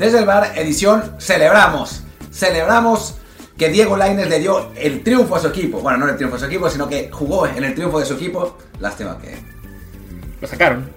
Desde 0.00 0.20
el 0.20 0.24
bar, 0.24 0.52
edición 0.56 1.02
Celebramos. 1.18 2.02
Celebramos 2.32 3.18
que 3.58 3.68
Diego 3.68 3.98
Lainez 3.98 4.30
le 4.30 4.38
dio 4.38 4.70
el 4.74 5.02
triunfo 5.02 5.36
a 5.36 5.40
su 5.40 5.48
equipo. 5.48 5.80
Bueno, 5.80 5.98
no 5.98 6.08
el 6.08 6.16
triunfo 6.16 6.36
a 6.36 6.38
su 6.38 6.46
equipo, 6.46 6.70
sino 6.70 6.88
que 6.88 7.10
jugó 7.12 7.46
en 7.46 7.62
el 7.62 7.74
triunfo 7.74 8.00
de 8.00 8.06
su 8.06 8.14
equipo. 8.14 8.56
Lástima 8.78 9.18
que... 9.20 9.36
Lo 10.40 10.48
sacaron 10.48 10.88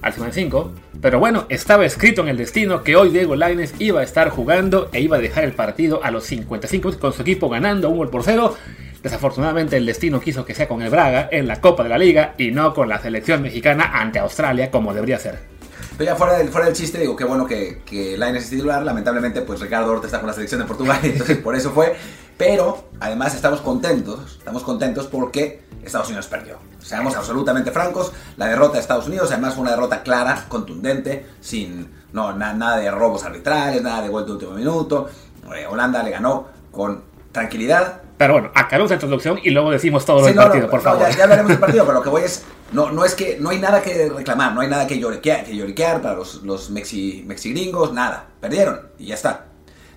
al 0.00 0.12
55. 0.12 0.72
Pero 1.02 1.18
bueno, 1.18 1.46
estaba 1.48 1.84
escrito 1.84 2.22
en 2.22 2.28
el 2.28 2.36
destino 2.36 2.84
que 2.84 2.94
hoy 2.94 3.08
Diego 3.10 3.34
Lainez 3.34 3.74
iba 3.80 3.98
a 3.98 4.04
estar 4.04 4.30
jugando 4.30 4.90
e 4.92 5.00
iba 5.00 5.16
a 5.16 5.20
dejar 5.20 5.42
el 5.42 5.52
partido 5.52 6.04
a 6.04 6.12
los 6.12 6.22
55 6.22 7.00
con 7.00 7.12
su 7.12 7.22
equipo 7.22 7.48
ganando 7.48 7.90
un 7.90 7.96
gol 7.96 8.10
por 8.10 8.22
cero. 8.22 8.56
Desafortunadamente 9.02 9.76
el 9.76 9.86
destino 9.86 10.20
quiso 10.20 10.44
que 10.44 10.54
sea 10.54 10.68
con 10.68 10.82
el 10.82 10.90
Braga 10.90 11.28
en 11.32 11.48
la 11.48 11.60
Copa 11.60 11.82
de 11.82 11.88
la 11.88 11.98
Liga 11.98 12.34
y 12.38 12.52
no 12.52 12.74
con 12.74 12.88
la 12.88 13.02
selección 13.02 13.42
mexicana 13.42 13.90
ante 13.92 14.20
Australia 14.20 14.70
como 14.70 14.94
debería 14.94 15.18
ser. 15.18 15.55
Pero 15.96 16.10
ya 16.10 16.16
fuera 16.16 16.36
del, 16.36 16.48
fuera 16.50 16.66
del 16.66 16.74
chiste, 16.74 16.98
digo, 16.98 17.16
qué 17.16 17.24
bueno 17.24 17.46
que, 17.46 17.82
que 17.84 18.14
es 18.14 18.50
titular. 18.50 18.82
Lamentablemente, 18.82 19.40
pues 19.42 19.60
Ricardo 19.60 19.92
Horta 19.92 20.06
está 20.06 20.18
con 20.18 20.26
la 20.28 20.34
selección 20.34 20.60
de 20.60 20.66
Portugal, 20.66 20.98
entonces 21.02 21.38
por 21.38 21.54
eso 21.54 21.70
fue. 21.70 21.96
Pero 22.36 22.88
además 23.00 23.34
estamos 23.34 23.62
contentos, 23.62 24.36
estamos 24.38 24.62
contentos 24.62 25.06
porque 25.06 25.62
Estados 25.82 26.08
Unidos 26.08 26.26
perdió. 26.26 26.58
Seamos 26.80 27.16
absolutamente 27.16 27.70
francos, 27.70 28.12
la 28.36 28.46
derrota 28.46 28.74
de 28.74 28.80
Estados 28.80 29.06
Unidos 29.06 29.32
además 29.32 29.54
fue 29.54 29.62
una 29.62 29.70
derrota 29.70 30.02
clara, 30.02 30.44
contundente, 30.48 31.26
sin 31.40 31.90
no, 32.12 32.32
nada 32.34 32.76
de 32.76 32.90
robos 32.90 33.24
arbitrales, 33.24 33.82
nada 33.82 34.02
de 34.02 34.08
vuelta 34.10 34.28
de 34.28 34.34
último 34.34 34.52
minuto. 34.52 35.08
Eh, 35.56 35.66
Holanda 35.66 36.02
le 36.02 36.10
ganó 36.10 36.48
con 36.70 37.02
tranquilidad. 37.36 38.00
Pero 38.16 38.32
bueno, 38.32 38.50
acabamos 38.54 38.90
la 38.90 38.96
introducción 38.96 39.38
y 39.42 39.50
luego 39.50 39.70
decimos 39.70 40.06
todo 40.06 40.20
lo 40.20 40.26
del 40.26 40.34
partido, 40.34 40.70
por 40.70 40.80
favor. 40.80 41.02
Ya, 41.02 41.10
ya, 41.10 41.22
hablaremos 41.24 41.50
del 41.50 41.58
partido, 41.66 41.84
pero 41.84 41.98
lo 41.98 42.02
que 42.02 42.08
voy 42.08 42.22
es, 42.22 42.44
no, 42.72 42.90
no 42.90 43.04
es 43.04 43.14
que, 43.14 43.36
no 43.38 43.50
hay 43.50 43.58
nada 43.58 43.82
que 43.82 44.08
reclamar, 44.08 44.54
no 44.54 44.62
hay 44.62 44.68
nada 44.68 44.86
que 44.86 44.98
lloriquear, 44.98 45.44
que 45.44 45.54
lloriquear 45.54 46.00
para 46.00 46.14
los, 46.14 46.42
los 46.42 46.70
mexi, 46.70 47.24
mexigringos, 47.26 47.92
nada. 47.92 48.28
Perdieron 48.40 48.80
y 48.98 49.06
ya 49.06 49.14
está. 49.14 49.44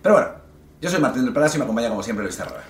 Pero 0.02 0.16
bueno, 0.16 0.30
yo 0.82 0.90
soy 0.90 1.00
Martín 1.00 1.24
del 1.24 1.34
Palacio 1.34 1.58
y 1.58 1.60
me 1.60 1.64
acompaña 1.64 1.90
como 1.90 2.04
siempre 2.04 2.24
Luis 2.24 2.36
Terrora. 2.36 2.64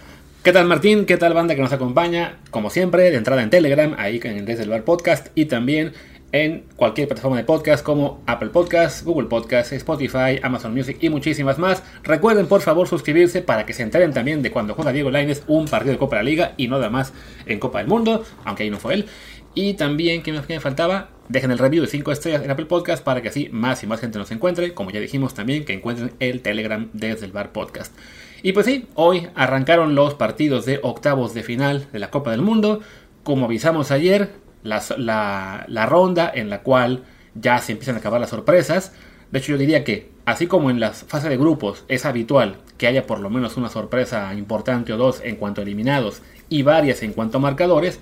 ¿Qué 0.43 0.53
tal 0.53 0.67
Martín? 0.67 1.05
¿Qué 1.05 1.17
tal 1.17 1.33
banda 1.33 1.55
que 1.55 1.61
nos 1.61 1.73
acompaña? 1.73 2.39
Como 2.51 2.69
siempre, 2.69 3.09
de 3.09 3.17
entrada 3.17 3.41
en 3.41 3.49
Telegram, 3.49 3.95
ahí 3.97 4.21
en 4.23 4.45
Desde 4.45 4.63
el 4.63 4.69
Bar 4.69 4.83
Podcast 4.83 5.27
y 5.35 5.45
también 5.45 5.93
en 6.31 6.63
cualquier 6.75 7.07
plataforma 7.07 7.37
de 7.37 7.43
podcast 7.43 7.83
como 7.83 8.21
Apple 8.25 8.49
Podcasts, 8.49 9.03
Google 9.03 9.27
Podcasts, 9.27 9.73
Spotify, 9.73 10.39
Amazon 10.43 10.73
Music 10.73 10.97
y 11.01 11.09
muchísimas 11.09 11.57
más. 11.57 11.83
Recuerden 12.03 12.47
por 12.47 12.61
favor 12.61 12.87
suscribirse 12.87 13.41
para 13.41 13.65
que 13.65 13.73
se 13.73 13.83
enteren 13.83 14.13
también 14.13 14.41
de 14.41 14.51
cuando 14.51 14.73
juega 14.73 14.91
Diego 14.91 15.09
Lainez 15.09 15.43
un 15.47 15.67
partido 15.67 15.93
de 15.93 15.99
Copa 15.99 16.17
de 16.17 16.23
la 16.23 16.29
Liga 16.29 16.53
y 16.57 16.67
nada 16.67 16.89
más 16.89 17.13
en 17.45 17.59
Copa 17.59 17.79
del 17.79 17.87
Mundo, 17.87 18.23
aunque 18.45 18.63
ahí 18.63 18.69
no 18.69 18.77
fue 18.77 18.93
él. 18.93 19.05
Y 19.55 19.73
también, 19.73 20.21
¿qué 20.21 20.31
me 20.31 20.59
faltaba? 20.59 21.09
Dejen 21.27 21.51
el 21.51 21.57
review 21.57 21.83
de 21.83 21.89
5 21.89 22.11
estrellas 22.11 22.43
en 22.43 22.51
Apple 22.51 22.67
Podcast 22.67 23.03
para 23.03 23.21
que 23.21 23.29
así 23.29 23.49
más 23.51 23.83
y 23.83 23.87
más 23.87 23.99
gente 23.99 24.19
nos 24.19 24.31
encuentre. 24.31 24.73
Como 24.73 24.91
ya 24.91 24.99
dijimos 24.99 25.33
también, 25.33 25.65
que 25.65 25.73
encuentren 25.73 26.13
el 26.19 26.41
Telegram 26.41 26.89
desde 26.93 27.25
el 27.25 27.31
Bar 27.31 27.51
Podcast. 27.51 27.95
Y 28.41 28.53
pues 28.53 28.65
sí, 28.65 28.87
hoy 28.93 29.27
arrancaron 29.35 29.95
los 29.95 30.13
partidos 30.13 30.65
de 30.65 30.79
octavos 30.81 31.33
de 31.33 31.43
final 31.43 31.87
de 31.91 31.99
la 31.99 32.09
Copa 32.09 32.31
del 32.31 32.41
Mundo. 32.41 32.81
Como 33.23 33.45
avisamos 33.45 33.91
ayer, 33.91 34.29
la, 34.63 35.65
la, 35.67 35.85
ronda 35.85 36.31
en 36.33 36.49
la 36.49 36.61
cual 36.61 37.03
ya 37.35 37.59
se 37.59 37.73
empiezan 37.73 37.95
a 37.95 37.99
acabar 37.99 38.19
las 38.19 38.29
sorpresas. 38.29 38.93
De 39.31 39.39
hecho, 39.39 39.53
yo 39.53 39.57
diría 39.57 39.83
que, 39.83 40.11
así 40.25 40.47
como 40.47 40.69
en 40.69 40.79
las 40.79 41.03
fases 41.03 41.29
de 41.29 41.37
grupos 41.37 41.85
es 41.87 42.05
habitual 42.05 42.57
que 42.77 42.87
haya 42.87 43.05
por 43.05 43.19
lo 43.19 43.29
menos 43.29 43.57
una 43.57 43.69
sorpresa 43.69 44.33
importante 44.33 44.93
o 44.93 44.97
dos 44.97 45.21
en 45.23 45.35
cuanto 45.35 45.61
a 45.61 45.63
eliminados 45.63 46.21
y 46.49 46.63
varias 46.63 47.03
en 47.03 47.13
cuanto 47.13 47.37
a 47.37 47.41
marcadores, 47.41 47.99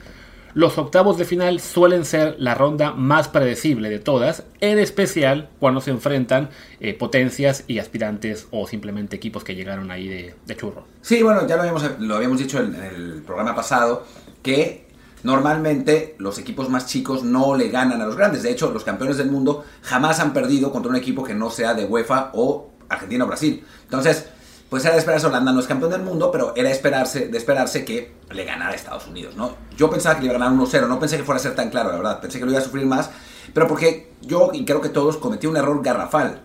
los 0.53 0.77
octavos 0.79 1.19
de 1.19 1.25
final 1.25 1.59
suelen 1.59 2.03
ser 2.03 2.35
la 2.39 2.55
ronda 2.55 2.91
más 2.91 3.27
predecible 3.27 3.89
de 3.89 3.99
todas, 3.99 4.43
en 4.59 4.79
especial 4.79 5.49
cuando 5.59 5.81
se 5.81 5.91
enfrentan 5.91 6.49
eh, 6.79 6.95
potencias 6.95 7.63
y 7.67 7.77
aspirantes 7.77 8.47
o 8.49 8.65
simplemente 8.65 9.15
equipos 9.15 9.43
que 9.43 9.53
llegaron 9.53 9.91
ahí 9.91 10.07
de, 10.07 10.33
de 10.47 10.55
churro. 10.55 10.85
Sí, 11.01 11.21
bueno, 11.21 11.45
ya 11.47 11.57
lo 11.57 11.61
habíamos, 11.61 11.99
lo 11.99 12.15
habíamos 12.15 12.39
dicho 12.39 12.59
en 12.59 12.73
el 12.73 13.21
programa 13.21 13.55
pasado, 13.55 14.07
que 14.41 14.86
Normalmente 15.23 16.15
los 16.19 16.37
equipos 16.37 16.69
más 16.69 16.85
chicos 16.85 17.23
no 17.23 17.55
le 17.55 17.69
ganan 17.69 18.01
a 18.01 18.05
los 18.05 18.15
grandes. 18.15 18.43
De 18.43 18.51
hecho, 18.51 18.71
los 18.71 18.83
campeones 18.83 19.17
del 19.17 19.31
mundo 19.31 19.65
jamás 19.81 20.19
han 20.19 20.33
perdido 20.33 20.71
contra 20.71 20.89
un 20.89 20.95
equipo 20.95 21.23
que 21.23 21.33
no 21.33 21.49
sea 21.49 21.73
de 21.73 21.85
UEFA 21.85 22.31
o 22.33 22.69
Argentina 22.89 23.23
o 23.23 23.27
Brasil. 23.27 23.65
Entonces, 23.83 24.27
pues 24.69 24.83
era 24.83 24.93
de 24.93 24.99
esperarse, 24.99 25.27
Holanda 25.27 25.53
no 25.53 25.59
es 25.59 25.67
campeón 25.67 25.91
del 25.91 26.01
mundo, 26.01 26.29
pero 26.29 26.53
era 26.55 26.69
esperarse, 26.69 27.29
de 27.29 27.37
esperarse 27.37 27.85
que 27.85 28.13
le 28.31 28.43
ganara 28.43 28.71
a 28.71 28.75
Estados 28.75 29.07
Unidos, 29.07 29.35
¿no? 29.35 29.55
Yo 29.77 29.89
pensaba 29.89 30.15
que 30.15 30.21
le 30.21 30.27
iba 30.27 30.35
a 30.35 30.39
ganar 30.39 30.57
1-0, 30.57 30.87
no 30.87 30.99
pensé 30.99 31.17
que 31.17 31.23
fuera 31.23 31.39
a 31.39 31.43
ser 31.43 31.55
tan 31.55 31.69
claro, 31.69 31.89
la 31.89 31.97
verdad. 31.97 32.19
Pensé 32.19 32.39
que 32.39 32.45
lo 32.45 32.51
iba 32.51 32.59
a 32.59 32.63
sufrir 32.63 32.85
más, 32.85 33.09
pero 33.53 33.67
porque 33.67 34.11
yo, 34.21 34.51
y 34.53 34.65
creo 34.65 34.81
que 34.81 34.89
todos, 34.89 35.17
cometí 35.17 35.47
un 35.47 35.55
error 35.57 35.81
garrafal, 35.81 36.41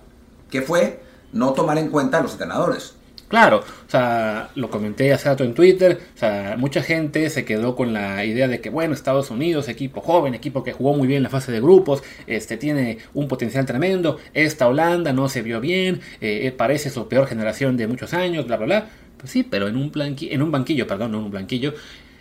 que 0.50 0.62
fue 0.62 1.02
no 1.32 1.52
tomar 1.52 1.78
en 1.78 1.88
cuenta 1.88 2.18
a 2.18 2.22
los 2.22 2.32
entrenadores. 2.32 2.94
Claro, 3.32 3.60
o 3.60 3.90
sea, 3.90 4.50
lo 4.56 4.68
comenté 4.68 5.10
hace 5.10 5.26
rato 5.30 5.42
en 5.42 5.54
Twitter, 5.54 5.98
o 6.14 6.18
sea, 6.18 6.56
mucha 6.58 6.82
gente 6.82 7.30
se 7.30 7.46
quedó 7.46 7.74
con 7.74 7.94
la 7.94 8.26
idea 8.26 8.46
de 8.46 8.60
que, 8.60 8.68
bueno, 8.68 8.92
Estados 8.92 9.30
Unidos, 9.30 9.70
equipo 9.70 10.02
joven, 10.02 10.34
equipo 10.34 10.62
que 10.62 10.74
jugó 10.74 10.92
muy 10.92 11.06
bien 11.08 11.16
en 11.16 11.22
la 11.22 11.30
fase 11.30 11.50
de 11.50 11.58
grupos, 11.58 12.02
este, 12.26 12.58
tiene 12.58 12.98
un 13.14 13.28
potencial 13.28 13.64
tremendo, 13.64 14.18
esta 14.34 14.68
Holanda 14.68 15.14
no 15.14 15.30
se 15.30 15.40
vio 15.40 15.62
bien, 15.62 16.02
eh, 16.20 16.52
parece 16.54 16.90
su 16.90 17.08
peor 17.08 17.26
generación 17.26 17.78
de 17.78 17.86
muchos 17.86 18.12
años, 18.12 18.46
bla, 18.46 18.58
bla, 18.58 18.66
bla. 18.66 18.86
Pues 19.16 19.32
sí, 19.32 19.44
pero 19.44 19.66
en 19.66 19.76
un, 19.78 19.90
en 19.96 20.42
un 20.42 20.50
banquillo, 20.50 20.86
perdón, 20.86 21.12
no 21.12 21.18
en 21.20 21.24
un 21.24 21.32
banquillo, 21.32 21.72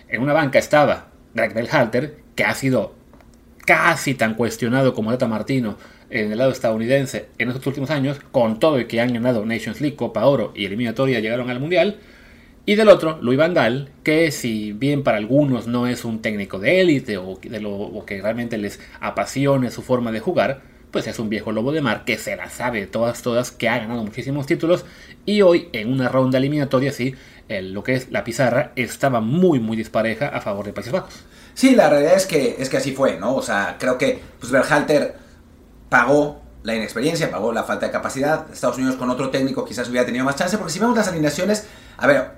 en 0.08 0.22
una 0.22 0.32
banca 0.32 0.60
estaba 0.60 1.10
Greg 1.34 1.54
Belhalter, 1.54 2.20
que 2.36 2.46
ha 2.46 2.56
sido 2.56 2.96
casi 3.66 4.14
tan 4.14 4.36
cuestionado 4.36 4.94
como 4.94 5.12
Data 5.12 5.28
Martino 5.28 5.78
en 6.12 6.32
el 6.32 6.38
lado 6.38 6.52
estadounidense 6.52 7.28
en 7.38 7.50
estos 7.50 7.66
últimos 7.66 7.90
años, 7.90 8.20
con 8.32 8.60
todo 8.60 8.80
y 8.80 8.86
que 8.86 9.02
han 9.02 9.14
ganado 9.14 9.46
Nations 9.46 9.82
League, 9.82 9.96
Copa 9.96 10.26
Oro 10.26 10.52
y 10.56 10.66
eliminatoria 10.66 11.20
llegaron 11.20 11.50
al 11.50 11.60
Mundial. 11.60 11.98
Y 12.66 12.76
del 12.76 12.90
otro, 12.90 13.18
Luis 13.22 13.40
Van 13.40 13.56
Gaal, 13.56 13.90
que 14.04 14.30
si 14.30 14.72
bien 14.72 15.04
para 15.04 15.18
algunos 15.18 15.66
no 15.66 15.88
es 15.88 16.06
un 16.06 16.22
técnico 16.22 16.60
de 16.60 16.82
élite 16.82 17.18
o, 17.18 17.40
de 17.42 17.60
lo, 17.60 17.72
o 17.72 18.06
que 18.06 18.22
realmente 18.22 18.58
les 18.60 18.80
apasione 19.00 19.72
su 19.72 19.82
forma 19.82 20.12
de 20.12 20.20
jugar, 20.20 20.62
pues 20.92 21.08
es 21.08 21.18
un 21.18 21.30
viejo 21.30 21.52
lobo 21.52 21.72
de 21.72 21.82
mar 21.82 22.04
que 22.06 22.18
se 22.18 22.36
la 22.36 22.50
sabe 22.50 22.86
todas, 22.86 23.22
todas, 23.22 23.50
que 23.50 23.70
ha 23.70 23.80
ganado 23.80 24.04
muchísimos 24.04 24.46
títulos. 24.46 24.86
Y 25.26 25.42
hoy, 25.42 25.70
en 25.72 25.92
una 25.92 26.10
ronda 26.10 26.38
eliminatoria, 26.38 26.92
sí, 26.92 27.16
lo 27.50 27.84
que 27.84 27.96
es 27.96 28.12
la 28.12 28.24
pizarra 28.24 28.74
estaba 28.76 29.22
muy, 29.22 29.60
muy 29.60 29.76
dispareja 29.76 30.28
a 30.28 30.42
favor 30.42 30.66
de 30.66 30.74
Países 30.74 30.94
Bajos. 30.94 31.24
Sí, 31.54 31.76
la 31.76 31.90
realidad 31.90 32.16
es 32.16 32.26
que, 32.26 32.56
es 32.60 32.70
que 32.70 32.78
así 32.78 32.92
fue, 32.92 33.18
¿no? 33.18 33.36
O 33.36 33.42
sea, 33.42 33.78
creo 33.80 33.98
que 33.98 34.20
pues, 34.40 34.52
Berhalter 34.52 35.16
pagó 35.92 36.42
la 36.64 36.74
inexperiencia, 36.74 37.30
pagó 37.30 37.52
la 37.52 37.64
falta 37.66 37.86
de 37.86 37.92
capacidad. 37.92 38.46
Estados 38.50 38.78
Unidos 38.78 38.96
con 38.96 39.10
otro 39.10 39.30
técnico 39.30 39.66
quizás 39.66 39.90
hubiera 39.90 40.06
tenido 40.06 40.24
más 40.24 40.38
chance, 40.38 40.58
porque 40.58 40.72
si 40.72 40.80
vemos 40.80 40.96
las 40.96 41.10
alineaciones, 41.10 41.68
a 41.98 42.08
ver, 42.08 42.32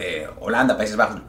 eh, 0.00 0.26
Holanda, 0.40 0.76
Países 0.76 0.96
Bajos, 0.96 1.20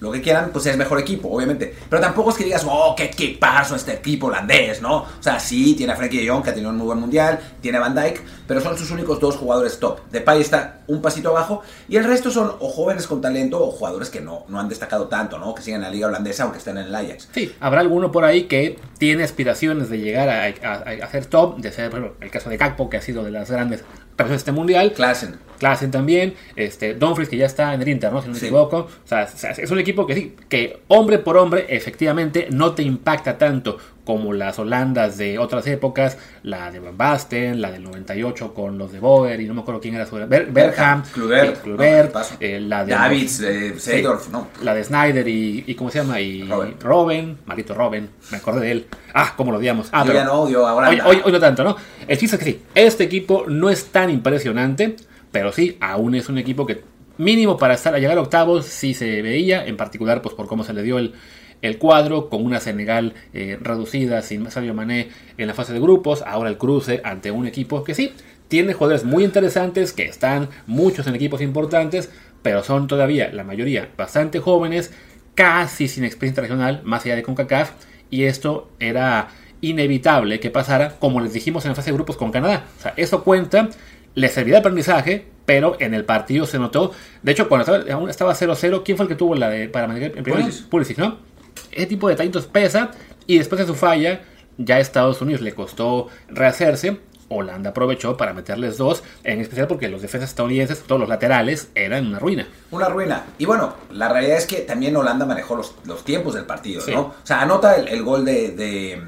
lo 0.00 0.10
que 0.10 0.20
quieran, 0.20 0.50
pues 0.52 0.66
es 0.66 0.76
mejor 0.76 0.98
equipo, 0.98 1.28
obviamente. 1.28 1.72
Pero 1.88 2.02
tampoco 2.02 2.30
es 2.30 2.36
que 2.36 2.42
digas, 2.42 2.66
oh, 2.68 2.96
qué 2.96 3.04
equipazo 3.04 3.76
este 3.76 3.92
equipo 3.92 4.26
holandés, 4.26 4.82
¿no? 4.82 4.96
O 4.96 5.06
sea, 5.20 5.38
sí, 5.38 5.74
tiene 5.76 5.92
a 5.92 5.96
Frankie 5.96 6.18
de 6.18 6.28
Jong, 6.28 6.42
que 6.42 6.50
ha 6.50 6.52
tenido 6.52 6.70
un 6.70 6.78
muy 6.78 6.86
buen 6.86 6.98
mundial, 6.98 7.38
tiene 7.60 7.78
a 7.78 7.80
Van 7.80 7.94
Dijk, 7.94 8.20
pero 8.48 8.60
son 8.60 8.76
sus 8.76 8.90
únicos 8.90 9.20
dos 9.20 9.36
jugadores 9.36 9.78
top. 9.78 10.00
Depay 10.10 10.40
está 10.40 10.80
un 10.86 11.02
pasito 11.02 11.30
abajo, 11.30 11.62
y 11.88 11.96
el 11.96 12.04
resto 12.04 12.30
son 12.30 12.52
o 12.60 12.68
jóvenes 12.68 13.06
con 13.06 13.20
talento 13.20 13.62
o 13.62 13.70
jugadores 13.70 14.10
que 14.10 14.20
no, 14.20 14.44
no 14.48 14.60
han 14.60 14.68
destacado 14.68 15.08
tanto, 15.08 15.38
¿no? 15.38 15.54
Que 15.54 15.62
siguen 15.62 15.80
en 15.80 15.82
la 15.82 15.90
liga 15.90 16.08
holandesa, 16.08 16.44
aunque 16.44 16.58
estén 16.58 16.78
en 16.78 16.86
el 16.86 16.94
Ajax. 16.94 17.28
Sí, 17.32 17.54
habrá 17.60 17.80
alguno 17.80 18.12
por 18.12 18.24
ahí 18.24 18.44
que 18.44 18.78
tiene 18.98 19.24
aspiraciones 19.24 19.88
de 19.88 19.98
llegar 19.98 20.28
a, 20.28 20.44
a, 20.44 21.10
ser 21.10 21.26
top, 21.26 21.58
de 21.58 21.72
ser, 21.72 21.92
el 22.20 22.30
caso 22.30 22.50
de 22.50 22.56
Gakpo, 22.56 22.90
que 22.90 22.96
ha 22.96 23.02
sido 23.02 23.24
de 23.24 23.30
las 23.30 23.50
grandes 23.50 23.84
de 24.16 24.34
este 24.34 24.52
mundial. 24.52 24.92
Klassen. 24.92 25.36
Klassen 25.58 25.90
también, 25.90 26.34
este, 26.56 26.94
Dumfries 26.94 27.28
que 27.28 27.36
ya 27.36 27.46
está 27.46 27.74
en 27.74 27.82
el 27.82 27.88
Inter, 27.88 28.12
¿no? 28.12 28.20
Si 28.20 28.28
no 28.28 28.34
me 28.34 28.38
equivoco. 28.38 28.76
O 28.78 29.08
sea, 29.08 29.22
es 29.22 29.70
un 29.70 29.78
equipo 29.78 30.06
que 30.06 30.14
sí, 30.14 30.36
que 30.48 30.80
hombre 30.88 31.18
por 31.18 31.36
hombre, 31.36 31.66
efectivamente, 31.68 32.48
no 32.50 32.74
te 32.74 32.82
impacta 32.82 33.38
tanto 33.38 33.78
como 34.04 34.32
las 34.32 34.58
Holandas 34.58 35.16
de 35.16 35.38
otras 35.38 35.66
épocas, 35.66 36.18
la 36.42 36.70
de 36.70 36.78
Van 36.78 36.96
Basten, 36.96 37.60
la 37.60 37.70
del 37.70 37.82
98 37.82 38.52
con 38.52 38.78
los 38.78 38.92
de 38.92 39.00
Boer, 39.00 39.40
y 39.40 39.46
no 39.46 39.54
me 39.54 39.62
acuerdo 39.62 39.80
quién 39.80 39.94
era 39.94 40.06
su 40.06 40.16
Ber 40.16 40.46
Berham, 40.46 41.02
Kluivert, 41.12 42.16
eh, 42.40 42.60
la 42.60 42.84
de 42.84 42.92
Davids, 42.92 43.38
de 43.38 43.80
Seydorf, 43.80 44.28
no. 44.28 44.48
La 44.62 44.74
de 44.74 44.84
Snyder 44.84 45.26
y, 45.26 45.64
y, 45.66 45.74
¿cómo 45.74 45.90
se 45.90 45.98
llama? 45.98 46.20
Y 46.20 46.42
Robin, 46.42 46.74
Robin 46.80 47.38
maldito 47.46 47.74
Robin, 47.74 48.08
me 48.30 48.36
acordé 48.36 48.66
de 48.66 48.72
él. 48.72 48.86
Ah, 49.14 49.34
cómo 49.36 49.52
lo 49.52 49.58
odiamos. 49.58 49.88
Ah, 49.92 50.04
Yo 50.06 50.12
ya 50.12 50.24
no 50.24 50.42
odio 50.42 50.66
ahora. 50.66 50.88
Hoy, 50.88 51.00
hoy, 51.04 51.20
hoy, 51.24 51.32
no 51.32 51.40
tanto, 51.40 51.64
¿no? 51.64 51.76
El 52.06 52.18
chiste 52.18 52.36
es 52.36 52.42
que 52.42 52.50
sí, 52.50 52.62
este 52.74 53.04
equipo 53.04 53.44
no 53.48 53.70
es 53.70 53.86
tan 53.86 54.10
impresionante, 54.10 54.96
pero 55.32 55.52
sí, 55.52 55.76
aún 55.80 56.14
es 56.14 56.28
un 56.28 56.38
equipo 56.38 56.66
que 56.66 56.82
mínimo 57.16 57.56
para 57.56 57.74
estar 57.74 57.94
a 57.94 57.98
llegar 57.98 58.18
a 58.18 58.20
octavos 58.20 58.66
sí 58.66 58.94
se 58.94 59.22
veía, 59.22 59.64
en 59.66 59.76
particular 59.76 60.20
pues 60.20 60.34
por 60.34 60.46
cómo 60.46 60.64
se 60.64 60.72
le 60.72 60.82
dio 60.82 60.98
el 60.98 61.14
el 61.64 61.78
cuadro 61.78 62.28
con 62.28 62.44
una 62.44 62.60
Senegal 62.60 63.14
eh, 63.32 63.58
reducida 63.58 64.20
sin 64.20 64.50
Sadio 64.50 64.74
Mané 64.74 65.08
en 65.38 65.46
la 65.46 65.54
fase 65.54 65.72
de 65.72 65.80
grupos, 65.80 66.22
ahora 66.26 66.50
el 66.50 66.58
cruce 66.58 67.00
ante 67.04 67.30
un 67.30 67.46
equipo 67.46 67.82
que 67.84 67.94
sí, 67.94 68.12
tiene 68.48 68.74
jugadores 68.74 69.04
muy 69.04 69.24
interesantes, 69.24 69.94
que 69.94 70.04
están 70.04 70.50
muchos 70.66 71.06
en 71.06 71.14
equipos 71.14 71.40
importantes, 71.40 72.10
pero 72.42 72.62
son 72.62 72.86
todavía 72.86 73.32
la 73.32 73.44
mayoría 73.44 73.88
bastante 73.96 74.40
jóvenes, 74.40 74.92
casi 75.34 75.88
sin 75.88 76.04
experiencia 76.04 76.42
regional, 76.42 76.82
más 76.84 77.06
allá 77.06 77.16
de 77.16 77.22
CONCACAF, 77.22 77.70
y 78.10 78.24
esto 78.24 78.68
era 78.78 79.28
inevitable 79.62 80.40
que 80.40 80.50
pasara, 80.50 80.96
como 80.98 81.22
les 81.22 81.32
dijimos 81.32 81.64
en 81.64 81.70
la 81.70 81.74
fase 81.76 81.90
de 81.90 81.96
grupos 81.96 82.18
con 82.18 82.30
Canadá. 82.30 82.66
O 82.78 82.82
sea, 82.82 82.92
eso 82.98 83.24
cuenta 83.24 83.70
le 84.14 84.28
servirá 84.28 84.56
de 84.56 84.60
aprendizaje, 84.60 85.24
pero 85.46 85.78
en 85.80 85.94
el 85.94 86.04
partido 86.04 86.44
se 86.44 86.58
notó. 86.58 86.92
De 87.22 87.32
hecho, 87.32 87.48
cuando 87.48 87.62
estaba, 87.62 87.94
aún 87.94 88.10
estaba 88.10 88.34
0-0, 88.34 88.82
¿quién 88.84 88.98
fue 88.98 89.04
el 89.04 89.08
que 89.08 89.16
tuvo 89.16 89.34
la 89.34 89.48
de 89.48 89.70
para? 89.70 89.88
Pulisic. 89.88 90.68
Pulisic, 90.68 90.98
¿no? 90.98 91.33
Ese 91.74 91.86
tipo 91.86 92.08
de 92.08 92.14
detallitos 92.14 92.46
pesa 92.46 92.90
y 93.26 93.38
después 93.38 93.60
de 93.60 93.66
su 93.66 93.74
falla, 93.74 94.22
ya 94.58 94.76
a 94.76 94.80
Estados 94.80 95.20
Unidos 95.20 95.40
le 95.42 95.54
costó 95.54 96.08
rehacerse. 96.28 97.00
Holanda 97.30 97.70
aprovechó 97.70 98.16
para 98.18 98.34
meterles 98.34 98.76
dos, 98.76 99.02
en 99.24 99.40
especial 99.40 99.66
porque 99.66 99.88
los 99.88 100.02
defensas 100.02 100.28
estadounidenses, 100.30 100.82
todos 100.82 101.00
los 101.00 101.08
laterales, 101.08 101.68
eran 101.74 102.06
una 102.06 102.18
ruina. 102.18 102.46
Una 102.70 102.88
ruina. 102.90 103.24
Y 103.38 103.46
bueno, 103.46 103.74
la 103.90 104.10
realidad 104.10 104.36
es 104.36 104.46
que 104.46 104.58
también 104.60 104.94
Holanda 104.94 105.24
manejó 105.24 105.56
los, 105.56 105.74
los 105.86 106.04
tiempos 106.04 106.34
del 106.34 106.44
partido, 106.44 106.82
Sí. 106.82 106.92
¿no? 106.92 107.00
O 107.00 107.14
sea, 107.24 107.40
anota 107.40 107.76
el, 107.76 107.88
el 107.88 108.02
gol 108.02 108.24
de, 108.26 108.50
de- 108.50 109.02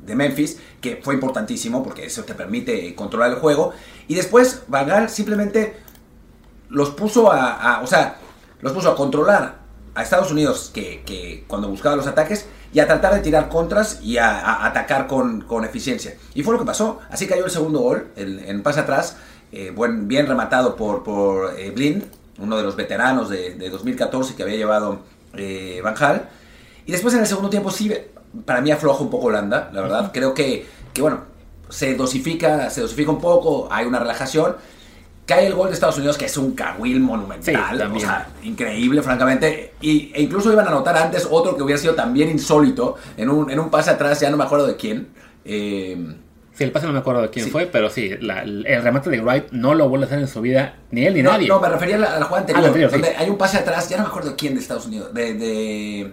de 0.00 0.16
Memphis, 0.16 0.58
que 0.80 0.98
fue 1.02 1.12
importantísimo 1.12 1.84
porque 1.84 2.06
eso 2.06 2.24
te 2.24 2.34
permite 2.34 2.94
controlar 2.94 3.30
el 3.32 3.36
juego. 3.36 3.74
Y 4.08 4.14
después 4.14 4.62
Van 4.66 4.86
Gaal 4.88 5.10
simplemente 5.10 5.76
los 6.70 6.90
puso 6.90 7.30
a, 7.30 7.52
a- 7.76 7.82
o 7.82 7.86
sea, 7.86 8.16
los 8.62 8.72
puso 8.72 8.90
a 8.90 8.96
controlar 8.96 9.57
a 9.98 10.02
Estados 10.02 10.30
Unidos 10.30 10.70
que, 10.72 11.02
que 11.04 11.44
cuando 11.48 11.68
buscaba 11.68 11.96
los 11.96 12.06
ataques 12.06 12.46
y 12.72 12.80
a 12.80 12.86
tratar 12.86 13.14
de 13.14 13.20
tirar 13.20 13.48
contras 13.48 14.00
y 14.02 14.18
a, 14.18 14.38
a 14.38 14.66
atacar 14.66 15.06
con, 15.06 15.40
con 15.42 15.64
eficiencia. 15.64 16.14
Y 16.34 16.42
fue 16.42 16.52
lo 16.54 16.60
que 16.60 16.66
pasó. 16.66 17.00
Así 17.10 17.26
cayó 17.26 17.44
el 17.44 17.50
segundo 17.50 17.80
gol 17.80 18.08
el- 18.16 18.38
en 18.40 18.62
pase 18.62 18.80
atrás, 18.80 19.16
eh, 19.52 19.72
buen, 19.74 20.06
bien 20.06 20.26
rematado 20.26 20.76
por, 20.76 21.02
por 21.02 21.58
eh, 21.58 21.70
Blind, 21.70 22.04
uno 22.38 22.56
de 22.56 22.62
los 22.62 22.76
veteranos 22.76 23.28
de, 23.28 23.54
de 23.54 23.70
2014 23.70 24.34
que 24.36 24.42
había 24.44 24.56
llevado 24.56 25.00
eh, 25.34 25.80
Van 25.82 25.94
Gaal. 25.94 26.28
Y 26.86 26.92
después 26.92 27.12
en 27.14 27.20
el 27.20 27.26
segundo 27.26 27.50
tiempo 27.50 27.70
sí, 27.70 27.92
para 28.44 28.60
mí 28.60 28.70
afloja 28.70 29.02
un 29.02 29.10
poco 29.10 29.26
Holanda, 29.26 29.70
la 29.72 29.80
verdad. 29.80 30.10
Creo 30.12 30.32
que, 30.34 30.66
que, 30.94 31.02
bueno, 31.02 31.22
se 31.70 31.94
dosifica, 31.96 32.70
se 32.70 32.82
dosifica 32.82 33.10
un 33.10 33.20
poco, 33.20 33.68
hay 33.70 33.86
una 33.86 33.98
relajación. 33.98 34.56
Cae 35.28 35.46
el 35.46 35.52
gol 35.54 35.68
de 35.68 35.74
Estados 35.74 35.98
Unidos, 35.98 36.16
que 36.16 36.24
es 36.24 36.36
un 36.38 36.52
cahuil 36.54 37.00
monumental, 37.00 37.76
Sí, 37.78 37.96
o 37.96 38.00
sea, 38.00 38.28
increíble, 38.42 39.02
francamente. 39.02 39.74
Y, 39.82 40.10
e 40.14 40.22
incluso 40.22 40.50
iban 40.50 40.66
a 40.66 40.70
anotar 40.70 40.96
antes 40.96 41.28
otro 41.30 41.54
que 41.54 41.62
hubiera 41.62 41.78
sido 41.78 41.94
también 41.94 42.30
insólito, 42.30 42.96
en 43.18 43.28
un, 43.28 43.50
en 43.50 43.60
un 43.60 43.68
pase 43.68 43.90
atrás, 43.90 44.18
ya 44.20 44.30
no 44.30 44.38
me 44.38 44.44
acuerdo 44.44 44.66
de 44.66 44.76
quién. 44.76 45.08
Eh, 45.44 46.14
Sí, 46.54 46.64
el 46.64 46.72
pase 46.72 46.86
no 46.86 46.92
me 46.94 46.98
acuerdo 47.00 47.20
de 47.22 47.30
quién 47.30 47.44
Sí. 47.44 47.50
fue, 47.52 47.66
pero 47.66 47.88
sí, 47.90 48.10
la- 48.20 48.42
el 48.42 48.82
remate 48.82 49.10
de 49.10 49.20
Wright 49.20 49.50
no 49.52 49.74
lo 49.74 49.88
vuelve 49.88 50.06
a 50.06 50.08
hacer 50.08 50.18
en 50.18 50.26
su 50.26 50.40
vida 50.40 50.74
ni 50.90 51.04
él 51.06 51.14
ni 51.14 51.22
no, 51.22 51.30
nadie. 51.32 51.46
no, 51.46 51.60
me 51.60 51.68
refería 51.68 51.94
a 51.94 51.98
la, 51.98 52.16
a 52.16 52.18
la 52.18 52.24
jugada 52.24 52.40
anterior, 52.40 52.64
Ah, 52.64 52.66
anterior, 52.66 52.90
sí. 52.90 52.96
donde 52.98 53.16
hay 53.16 53.30
un 53.30 53.38
pase 53.38 53.58
atrás, 53.58 53.88
ya 53.88 53.96
no 53.98 54.04
me 54.04 54.08
acuerdo 54.08 54.30
de 54.30 54.34
quién 54.36 54.54
de 54.54 54.60
Estados 54.60 54.86
Unidos, 54.86 55.12
de, 55.14 55.34
de, 55.34 56.12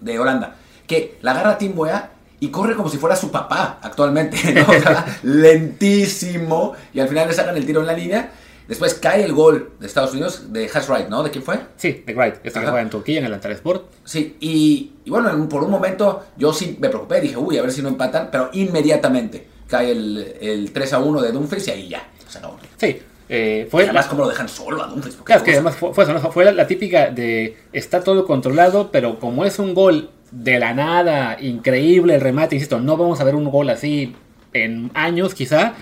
de 0.00 0.18
Holanda, 0.18 0.56
que 0.88 1.18
la 1.22 1.30
agarra 1.30 1.58
Tim 1.58 1.78
Weah 1.78 2.10
y 2.40 2.48
corre 2.48 2.74
como 2.74 2.88
si 2.88 2.96
fuera 2.98 3.14
su 3.14 3.30
papá 3.30 3.78
actualmente, 3.82 4.36
¿no? 4.54 4.62
O 4.66 4.80
sea, 4.80 5.04
lentísimo, 5.22 6.72
y 6.92 7.00
al 7.00 7.08
final 7.08 7.28
le 7.28 7.34
sacan 7.34 7.56
el 7.56 7.66
tiro 7.66 7.80
en 7.80 7.86
la 7.86 7.92
línea. 7.92 8.30
Después 8.68 8.94
cae 8.94 9.24
el 9.24 9.32
gol 9.32 9.72
de 9.78 9.86
Estados 9.86 10.12
Unidos, 10.12 10.52
de 10.52 10.70
Hash 10.72 10.88
Wright, 10.88 11.08
¿no? 11.08 11.22
¿De 11.22 11.30
quién 11.30 11.44
fue? 11.44 11.58
Sí, 11.76 12.02
de 12.06 12.14
Wright, 12.14 12.36
este 12.42 12.60
que 12.60 12.66
juega 12.66 12.80
en 12.80 12.90
Turquía, 12.90 13.18
en 13.18 13.26
el 13.26 13.34
Antalya 13.34 13.56
Sport. 13.56 13.90
Sí, 14.04 14.36
y, 14.40 14.92
y 15.04 15.10
bueno, 15.10 15.30
en 15.30 15.48
por 15.48 15.62
un 15.62 15.70
momento 15.70 16.24
yo 16.36 16.52
sí 16.52 16.76
me 16.80 16.88
preocupé, 16.88 17.20
dije, 17.20 17.36
uy, 17.36 17.58
a 17.58 17.62
ver 17.62 17.72
si 17.72 17.82
no 17.82 17.88
empatan, 17.88 18.28
pero 18.32 18.48
inmediatamente 18.52 19.46
cae 19.68 19.90
el, 19.90 20.36
el 20.40 20.72
3 20.72 20.92
a 20.94 20.98
1 21.00 21.22
de 21.22 21.32
Dumfries 21.32 21.68
y 21.68 21.70
ahí 21.70 21.88
ya, 21.88 22.08
se 22.26 22.38
acabó. 22.38 22.56
Sí, 22.78 23.00
eh, 23.28 23.68
fue 23.70 23.84
Además, 23.84 24.06
como 24.06 24.22
lo 24.22 24.28
dejan 24.28 24.48
solo 24.48 24.82
a 24.82 24.86
Dumfries? 24.86 25.16
Claro, 25.24 25.40
es 25.40 25.44
que 25.44 25.52
además 25.52 25.76
fue, 25.76 25.92
fue 25.92 26.04
eso, 26.04 26.12
¿no? 26.14 26.20
Fue 26.32 26.44
la, 26.44 26.52
la 26.52 26.66
típica 26.66 27.10
de 27.10 27.56
está 27.72 28.02
todo 28.02 28.26
controlado, 28.26 28.90
pero 28.90 29.18
como 29.18 29.44
es 29.44 29.58
un 29.58 29.74
gol 29.74 30.10
de 30.30 30.58
la 30.58 30.74
nada, 30.74 31.36
increíble 31.40 32.16
el 32.16 32.20
remate, 32.20 32.56
insisto, 32.56 32.80
no 32.80 32.96
vamos 32.96 33.20
a 33.20 33.24
ver 33.24 33.34
un 33.34 33.50
gol 33.50 33.68
así 33.70 34.14
en 34.52 34.90
años 34.94 35.34
quizá. 35.34 35.74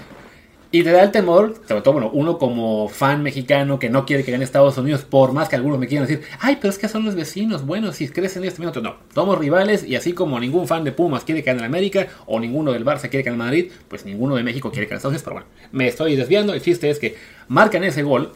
Y 0.74 0.84
te 0.84 0.90
da 0.90 1.02
el 1.02 1.10
temor, 1.10 1.54
sobre 1.68 1.82
todo, 1.82 1.92
bueno, 1.92 2.10
uno 2.14 2.38
como 2.38 2.88
fan 2.88 3.22
mexicano 3.22 3.78
que 3.78 3.90
no 3.90 4.06
quiere 4.06 4.24
que 4.24 4.32
gane 4.32 4.42
Estados 4.42 4.78
Unidos, 4.78 5.02
por 5.02 5.34
más 5.34 5.50
que 5.50 5.56
algunos 5.56 5.78
me 5.78 5.86
quieran 5.86 6.08
decir, 6.08 6.24
ay, 6.40 6.56
pero 6.58 6.70
es 6.70 6.78
que 6.78 6.88
son 6.88 7.04
los 7.04 7.14
vecinos, 7.14 7.66
bueno, 7.66 7.92
si 7.92 8.08
crecen 8.08 8.42
este 8.44 8.60
minuto, 8.60 8.80
no, 8.80 8.96
somos 9.14 9.38
rivales 9.38 9.84
y 9.84 9.96
así 9.96 10.14
como 10.14 10.40
ningún 10.40 10.66
fan 10.66 10.82
de 10.82 10.92
Pumas 10.92 11.24
quiere 11.24 11.42
que 11.42 11.50
gane 11.50 11.58
el 11.58 11.66
América 11.66 12.06
o 12.24 12.40
ninguno 12.40 12.72
del 12.72 12.86
Barça 12.86 13.10
quiere 13.10 13.22
que 13.22 13.28
gane 13.28 13.36
Madrid, 13.36 13.70
pues 13.88 14.06
ninguno 14.06 14.34
de 14.36 14.44
México 14.44 14.70
quiere 14.70 14.86
que 14.86 14.92
gane 14.92 14.96
Estados 14.96 15.12
Unidos, 15.12 15.24
pero 15.24 15.34
bueno, 15.34 15.48
me 15.72 15.88
estoy 15.88 16.16
desviando, 16.16 16.54
el 16.54 16.62
chiste 16.62 16.88
es 16.88 16.98
que 16.98 17.16
marcan 17.48 17.84
ese 17.84 18.02
gol 18.02 18.32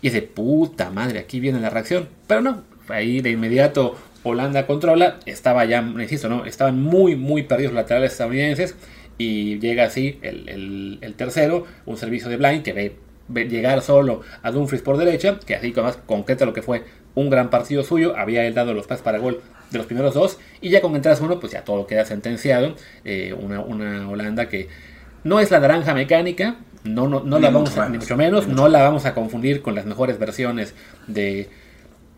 y 0.00 0.08
dice, 0.08 0.22
puta 0.22 0.88
madre, 0.88 1.18
aquí 1.18 1.38
viene 1.38 1.60
la 1.60 1.70
reacción. 1.70 2.08
Pero 2.26 2.40
no, 2.40 2.62
ahí 2.88 3.20
de 3.20 3.30
inmediato 3.30 3.96
Holanda 4.22 4.66
controla, 4.66 5.18
estaba 5.26 5.64
ya, 5.64 5.82
insisto, 5.82 6.28
¿no? 6.28 6.44
Estaban 6.44 6.82
muy, 6.82 7.16
muy 7.16 7.42
perdidos 7.42 7.72
los 7.72 7.82
laterales 7.82 8.12
estadounidenses 8.12 8.74
y 9.18 9.58
llega 9.58 9.84
así 9.84 10.18
el, 10.22 10.48
el- 10.48 10.98
el 11.00 11.14
tercero, 11.14 11.66
un 11.86 11.96
servicio 11.96 12.28
de 12.28 12.36
Blind 12.36 12.62
que 12.62 12.72
ve, 12.72 12.96
ve 13.28 13.48
llegar 13.48 13.82
solo 13.82 14.22
a 14.42 14.50
Dumfries 14.50 14.82
por 14.82 14.96
derecha, 14.96 15.38
que 15.44 15.54
así 15.56 15.72
más 15.72 15.96
concreta 15.96 16.46
lo 16.46 16.52
que 16.52 16.62
fue 16.62 16.84
un 17.14 17.28
gran 17.30 17.50
partido 17.50 17.82
suyo, 17.82 18.16
había 18.16 18.46
él 18.46 18.54
dado 18.54 18.74
los 18.74 18.86
pases 18.86 19.02
para 19.02 19.18
gol 19.18 19.40
de 19.70 19.78
los 19.78 19.86
primeros 19.86 20.14
dos, 20.14 20.38
y 20.60 20.70
ya 20.70 20.80
con 20.80 20.94
entradas 20.96 21.20
uno, 21.20 21.40
pues 21.40 21.52
ya 21.52 21.62
todo 21.64 21.86
queda 21.86 22.04
sentenciado, 22.04 22.74
eh, 23.04 23.34
una, 23.38 23.60
una 23.60 24.08
Holanda 24.08 24.48
que 24.48 24.68
no 25.24 25.40
es 25.40 25.50
la 25.50 25.58
naranja 25.60 25.92
mecánica, 25.94 26.56
no, 26.84 27.08
no, 27.08 27.20
no 27.20 27.38
la 27.40 27.50
vamos 27.50 27.76
a, 27.76 27.88
ni 27.88 27.98
mucho 27.98 28.16
menos, 28.16 28.46
ni 28.46 28.52
mucho 28.52 28.62
no 28.62 28.68
la 28.68 28.82
vamos 28.82 29.04
a 29.04 29.14
confundir 29.14 29.62
con 29.62 29.74
las 29.74 29.84
mejores 29.84 30.18
versiones 30.20 30.74
de, 31.08 31.48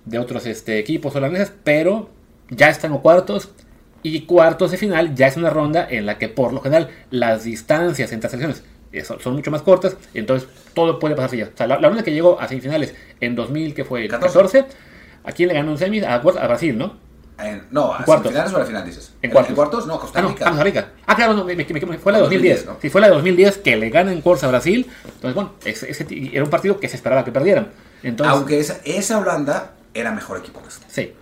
de 0.04 0.18
otros 0.18 0.46
este, 0.46 0.78
equipos 0.78 1.16
holandeses, 1.16 1.50
pero 1.64 2.10
ya 2.50 2.68
están 2.68 2.92
en 2.92 2.98
cuartos 2.98 3.50
y 4.02 4.22
cuartos 4.22 4.70
de 4.70 4.76
final 4.76 5.14
ya 5.14 5.26
es 5.26 5.36
una 5.36 5.50
ronda 5.50 5.86
en 5.88 6.06
la 6.06 6.18
que 6.18 6.28
por 6.28 6.52
lo 6.52 6.60
general 6.60 6.90
las 7.10 7.44
distancias 7.44 8.12
entre 8.12 8.30
selecciones 8.30 8.62
eh, 8.92 9.04
son, 9.04 9.34
mucho 9.34 9.50
más 9.50 9.62
cortas, 9.62 9.96
entonces 10.14 10.48
todo 10.74 10.98
puede 10.98 11.14
pasar 11.14 11.36
ya. 11.38 11.44
O 11.46 11.56
sea, 11.56 11.66
la, 11.66 11.78
la 11.80 11.88
única 11.88 12.02
que 12.04 12.12
llegó 12.12 12.40
a 12.40 12.48
semifinales 12.48 12.94
en 13.20 13.34
2000, 13.36 13.74
que 13.74 13.84
fue 13.84 14.02
el 14.02 14.08
14. 14.08 14.32
14, 14.32 14.66
¿a 15.24 15.32
quién 15.32 15.48
le 15.48 15.54
ganó 15.54 15.72
en 15.72 15.78
semis? 15.78 16.02
A, 16.02 16.14
a 16.14 16.18
Brasil, 16.18 16.76
¿no? 16.76 16.96
En- 17.38 17.62
no, 17.70 17.94
¿a 17.94 18.04
cuartos. 18.04 18.32
finales 18.32 18.52
o 18.52 18.56
a 18.56 18.58
la 18.60 18.66
final 18.66 18.84
dices? 18.84 19.14
En 19.22 19.30
cuartos. 19.30 19.50
¿En 19.50 19.54
cuartos? 19.56 19.86
No, 19.86 19.98
Costa 20.00 20.18
Ah, 20.18 20.22
no, 20.22 20.28
Rica. 20.30 20.44
a 20.44 20.48
Costa 20.48 20.64
Rica. 20.64 20.88
Ah, 21.06 21.14
claro, 21.16 21.34
no, 21.34 21.44
me- 21.44 21.54
me- 21.56 21.64
me- 21.64 21.98
fue 21.98 22.12
la 22.12 22.18
de 22.18 22.24
2010. 22.24 22.56
2010, 22.56 22.66
¿no? 22.66 22.76
Sí, 22.82 22.90
fue 22.90 23.00
la 23.00 23.06
de 23.08 23.14
2010 23.14 23.58
que 23.58 23.76
le 23.76 23.90
gana 23.90 24.12
en 24.12 24.20
Corsa 24.22 24.46
a 24.46 24.48
Brasil. 24.50 24.90
Entonces, 25.04 25.34
bueno, 25.34 25.52
ese, 25.64 26.06
era 26.32 26.44
un 26.44 26.50
partido 26.50 26.80
que 26.80 26.88
se 26.88 26.96
esperaba 26.96 27.24
que 27.24 27.32
perdieran. 27.32 27.68
Entonces, 28.02 28.34
Aunque 28.36 28.58
esa, 28.60 28.80
esa 28.84 29.18
Holanda 29.18 29.72
era 29.94 30.10
mejor 30.12 30.38
equipo 30.38 30.60
que 30.62 30.68
este. 30.68 30.84
sí. 30.88 31.12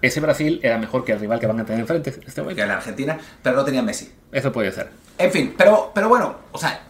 Ese 0.00 0.20
Brasil 0.20 0.60
era 0.62 0.78
mejor 0.78 1.04
que 1.04 1.12
el 1.12 1.20
rival 1.20 1.40
que 1.40 1.46
van 1.46 1.60
a 1.60 1.64
tener 1.64 1.80
enfrente 1.80 2.10
en 2.10 2.22
este 2.26 2.42
que 2.54 2.66
la 2.66 2.76
Argentina, 2.76 3.18
pero 3.42 3.56
no 3.56 3.64
tenía 3.64 3.82
Messi. 3.82 4.12
Eso 4.30 4.52
puede 4.52 4.70
ser. 4.72 4.90
En 5.18 5.32
fin, 5.32 5.54
pero, 5.56 5.90
pero 5.94 6.08
bueno, 6.08 6.36
o 6.52 6.58
sea, 6.58 6.80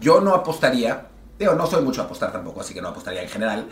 yo 0.00 0.20
no 0.20 0.34
apostaría, 0.34 1.06
digo, 1.38 1.54
no 1.54 1.66
soy 1.66 1.82
mucho 1.82 2.02
a 2.02 2.04
apostar 2.04 2.32
tampoco, 2.32 2.60
así 2.60 2.74
que 2.74 2.82
no 2.82 2.88
apostaría 2.88 3.22
en 3.22 3.28
general. 3.28 3.66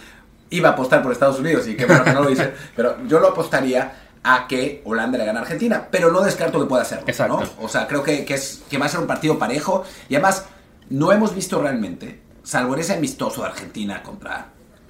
Iba 0.51 0.71
a 0.71 0.73
apostar 0.73 1.03
por 1.03 1.13
Estados 1.13 1.39
Unidos 1.39 1.69
y 1.69 1.77
qué 1.77 1.85
bueno 1.85 2.05
que 2.05 2.13
no 2.13 2.23
lo 2.23 2.31
hice, 2.31 2.53
pero 2.77 2.97
yo 3.07 3.21
lo 3.21 3.29
apostaría 3.29 3.93
a 4.23 4.47
que 4.49 4.83
Holanda 4.85 5.19
le 5.19 5.27
gane 5.27 5.39
a 5.39 5.43
Argentina, 5.43 5.89
pero 5.91 6.11
no 6.11 6.23
descarto 6.23 6.59
que 6.59 6.67
pueda 6.67 6.83
hacerlo. 6.83 7.05
Exacto. 7.07 7.41
¿no? 7.41 7.65
O 7.65 7.69
sea, 7.69 7.87
creo 7.87 8.03
que, 8.03 8.25
que, 8.25 8.35
es, 8.35 8.63
que 8.69 8.79
va 8.79 8.87
a 8.87 8.89
ser 8.89 9.01
un 9.01 9.07
partido 9.07 9.39
parejo 9.39 9.85
y 10.09 10.15
además 10.15 10.47
no 10.91 11.13
hemos 11.13 11.35
visto 11.35 11.61
realmente, 11.61 12.21
salvo 12.43 12.75
en 12.75 12.81
ese 12.81 12.95
amistoso 12.95 13.43
de 13.43 13.49
Argentina 13.49 14.03
contra, 14.03 14.49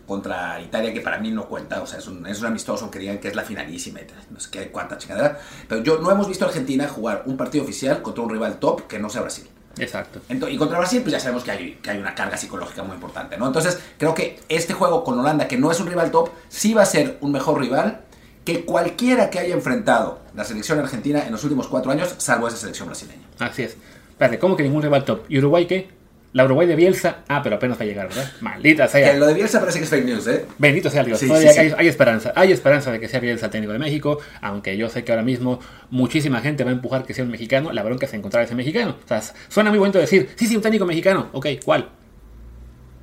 contra 0.09 0.61
Italia, 0.61 0.93
que 0.93 1.03
para 1.03 1.19
mí 1.19 1.31
no 1.31 1.47
cuenta, 1.47 1.83
o 1.83 1.87
sea, 1.87 1.99
es 1.99 2.09
un, 2.09 2.27
es 2.27 2.41
un 2.41 2.47
amistoso 2.47 2.91
que 2.91 2.99
digan 2.99 3.19
que 3.19 3.29
es 3.29 3.37
la 3.37 3.45
finalísima, 3.45 4.01
no 4.31 4.41
sé 4.41 4.49
qué 4.51 4.71
cuánta 4.71 4.97
chingadera, 4.97 5.39
pero 5.69 5.83
yo 5.83 5.99
no 5.99 6.11
hemos 6.11 6.27
visto 6.27 6.47
a 6.47 6.49
Argentina 6.49 6.89
jugar 6.89 7.25
un 7.27 7.37
partido 7.37 7.63
oficial 7.63 8.01
contra 8.01 8.25
un 8.25 8.31
rival 8.31 8.59
top 8.59 8.87
que 8.87 8.99
no 8.99 9.11
sea 9.11 9.21
Brasil. 9.21 9.47
Exacto. 9.79 10.21
Y 10.29 10.57
contra 10.57 10.79
Brasil, 10.79 11.03
pues 11.03 11.13
ya 11.13 11.21
sabemos 11.21 11.45
que 11.45 11.51
hay, 11.51 11.79
que 11.83 11.91
hay 11.91 11.99
una 11.99 12.15
carga 12.15 12.37
psicológica 12.37 12.83
muy 12.83 12.95
importante, 12.95 13.37
¿no? 13.37 13.47
Entonces, 13.47 13.79
creo 13.99 14.15
que 14.15 14.41
este 14.49 14.73
juego 14.73 15.05
con 15.05 15.19
Holanda, 15.19 15.47
que 15.47 15.59
no 15.59 15.71
es 15.71 15.79
un 15.79 15.87
rival 15.87 16.11
top, 16.11 16.31
sí 16.49 16.75
va 16.75 16.83
a 16.83 16.87
ser 16.87 17.19
un 17.21 17.31
mejor 17.31 17.61
rival 17.61 18.01
que 18.45 18.65
cualquiera 18.65 19.29
que 19.29 19.39
haya 19.39 19.55
enfrentado 19.55 20.21
la 20.35 20.45
selección 20.45 20.79
argentina 20.79 21.25
en 21.27 21.33
los 21.33 21.45
últimos 21.45 21.69
cuatro 21.69 21.93
años, 21.93 22.15
salvo 22.17 22.49
esa 22.49 22.57
selección 22.57 22.89
brasileña. 22.89 23.27
Así 23.39 23.63
es. 23.63 23.77
Espérate, 24.11 24.39
¿cómo 24.39 24.57
que 24.57 24.63
ningún 24.63 24.83
rival 24.83 25.05
top? 25.05 25.27
¿Y 25.29 25.39
Uruguay 25.39 25.67
qué? 25.67 25.98
La 26.35 26.45
Uruguay 26.45 26.67
de 26.67 26.77
Bielsa. 26.77 27.19
Ah, 27.29 27.41
pero 27.43 27.57
apenas 27.57 27.79
va 27.79 27.83
a 27.83 27.87
llegar, 27.87 28.09
¿verdad? 28.09 28.31
Maldita 28.43 28.85
Que 28.85 28.91
sea. 28.91 29.15
lo 29.17 29.27
de 29.27 29.35
Bielsa 29.35 29.61
parece 29.61 29.79
que 29.79 29.85
es 29.85 29.91
fake 29.91 30.05
news, 30.05 30.27
¿eh? 30.27 30.45
Bendito 30.59 30.91
sea 30.91 31.03
Dios. 31.03 31.19
Sí, 31.19 31.27
Todavía 31.27 31.53
sí, 31.53 31.69
sí. 31.71 31.75
Hay, 31.77 31.89
esperanza. 31.89 32.33
Hay 32.37 32.53
esperanza 32.53 32.93
de 32.93 33.01
que 33.01 33.09
sea 33.09 33.19
Bielsa 33.19 33.47
el 33.47 33.53
técnico 33.53 33.73
de 33.73 33.79
México. 33.79 34.19
Aunque 34.43 34.77
yo 34.77 34.89
sé 34.91 35.05
que 35.05 35.13
ahora 35.13 35.25
mismo 35.25 35.59
muchísima 35.91 36.41
gente 36.41 36.65
va 36.65 36.71
a 36.71 36.75
empujar 36.75 37.05
que 37.07 37.15
sea 37.15 37.25
un 37.25 37.31
mexicano. 37.31 37.73
La 37.73 37.83
bronca 37.83 38.05
es 38.07 38.13
encontrar 38.15 38.45
ese 38.45 38.55
mexicano. 38.55 38.97
O 39.03 39.09
sea, 39.09 39.23
suena 39.49 39.71
muy 39.71 39.79
bonito 39.79 39.99
decir, 39.99 40.29
sí, 40.37 40.47
sí, 40.47 40.55
un 40.55 40.63
técnico 40.63 40.85
mexicano. 40.85 41.29
Ok, 41.33 41.47
¿cuál? 41.65 41.89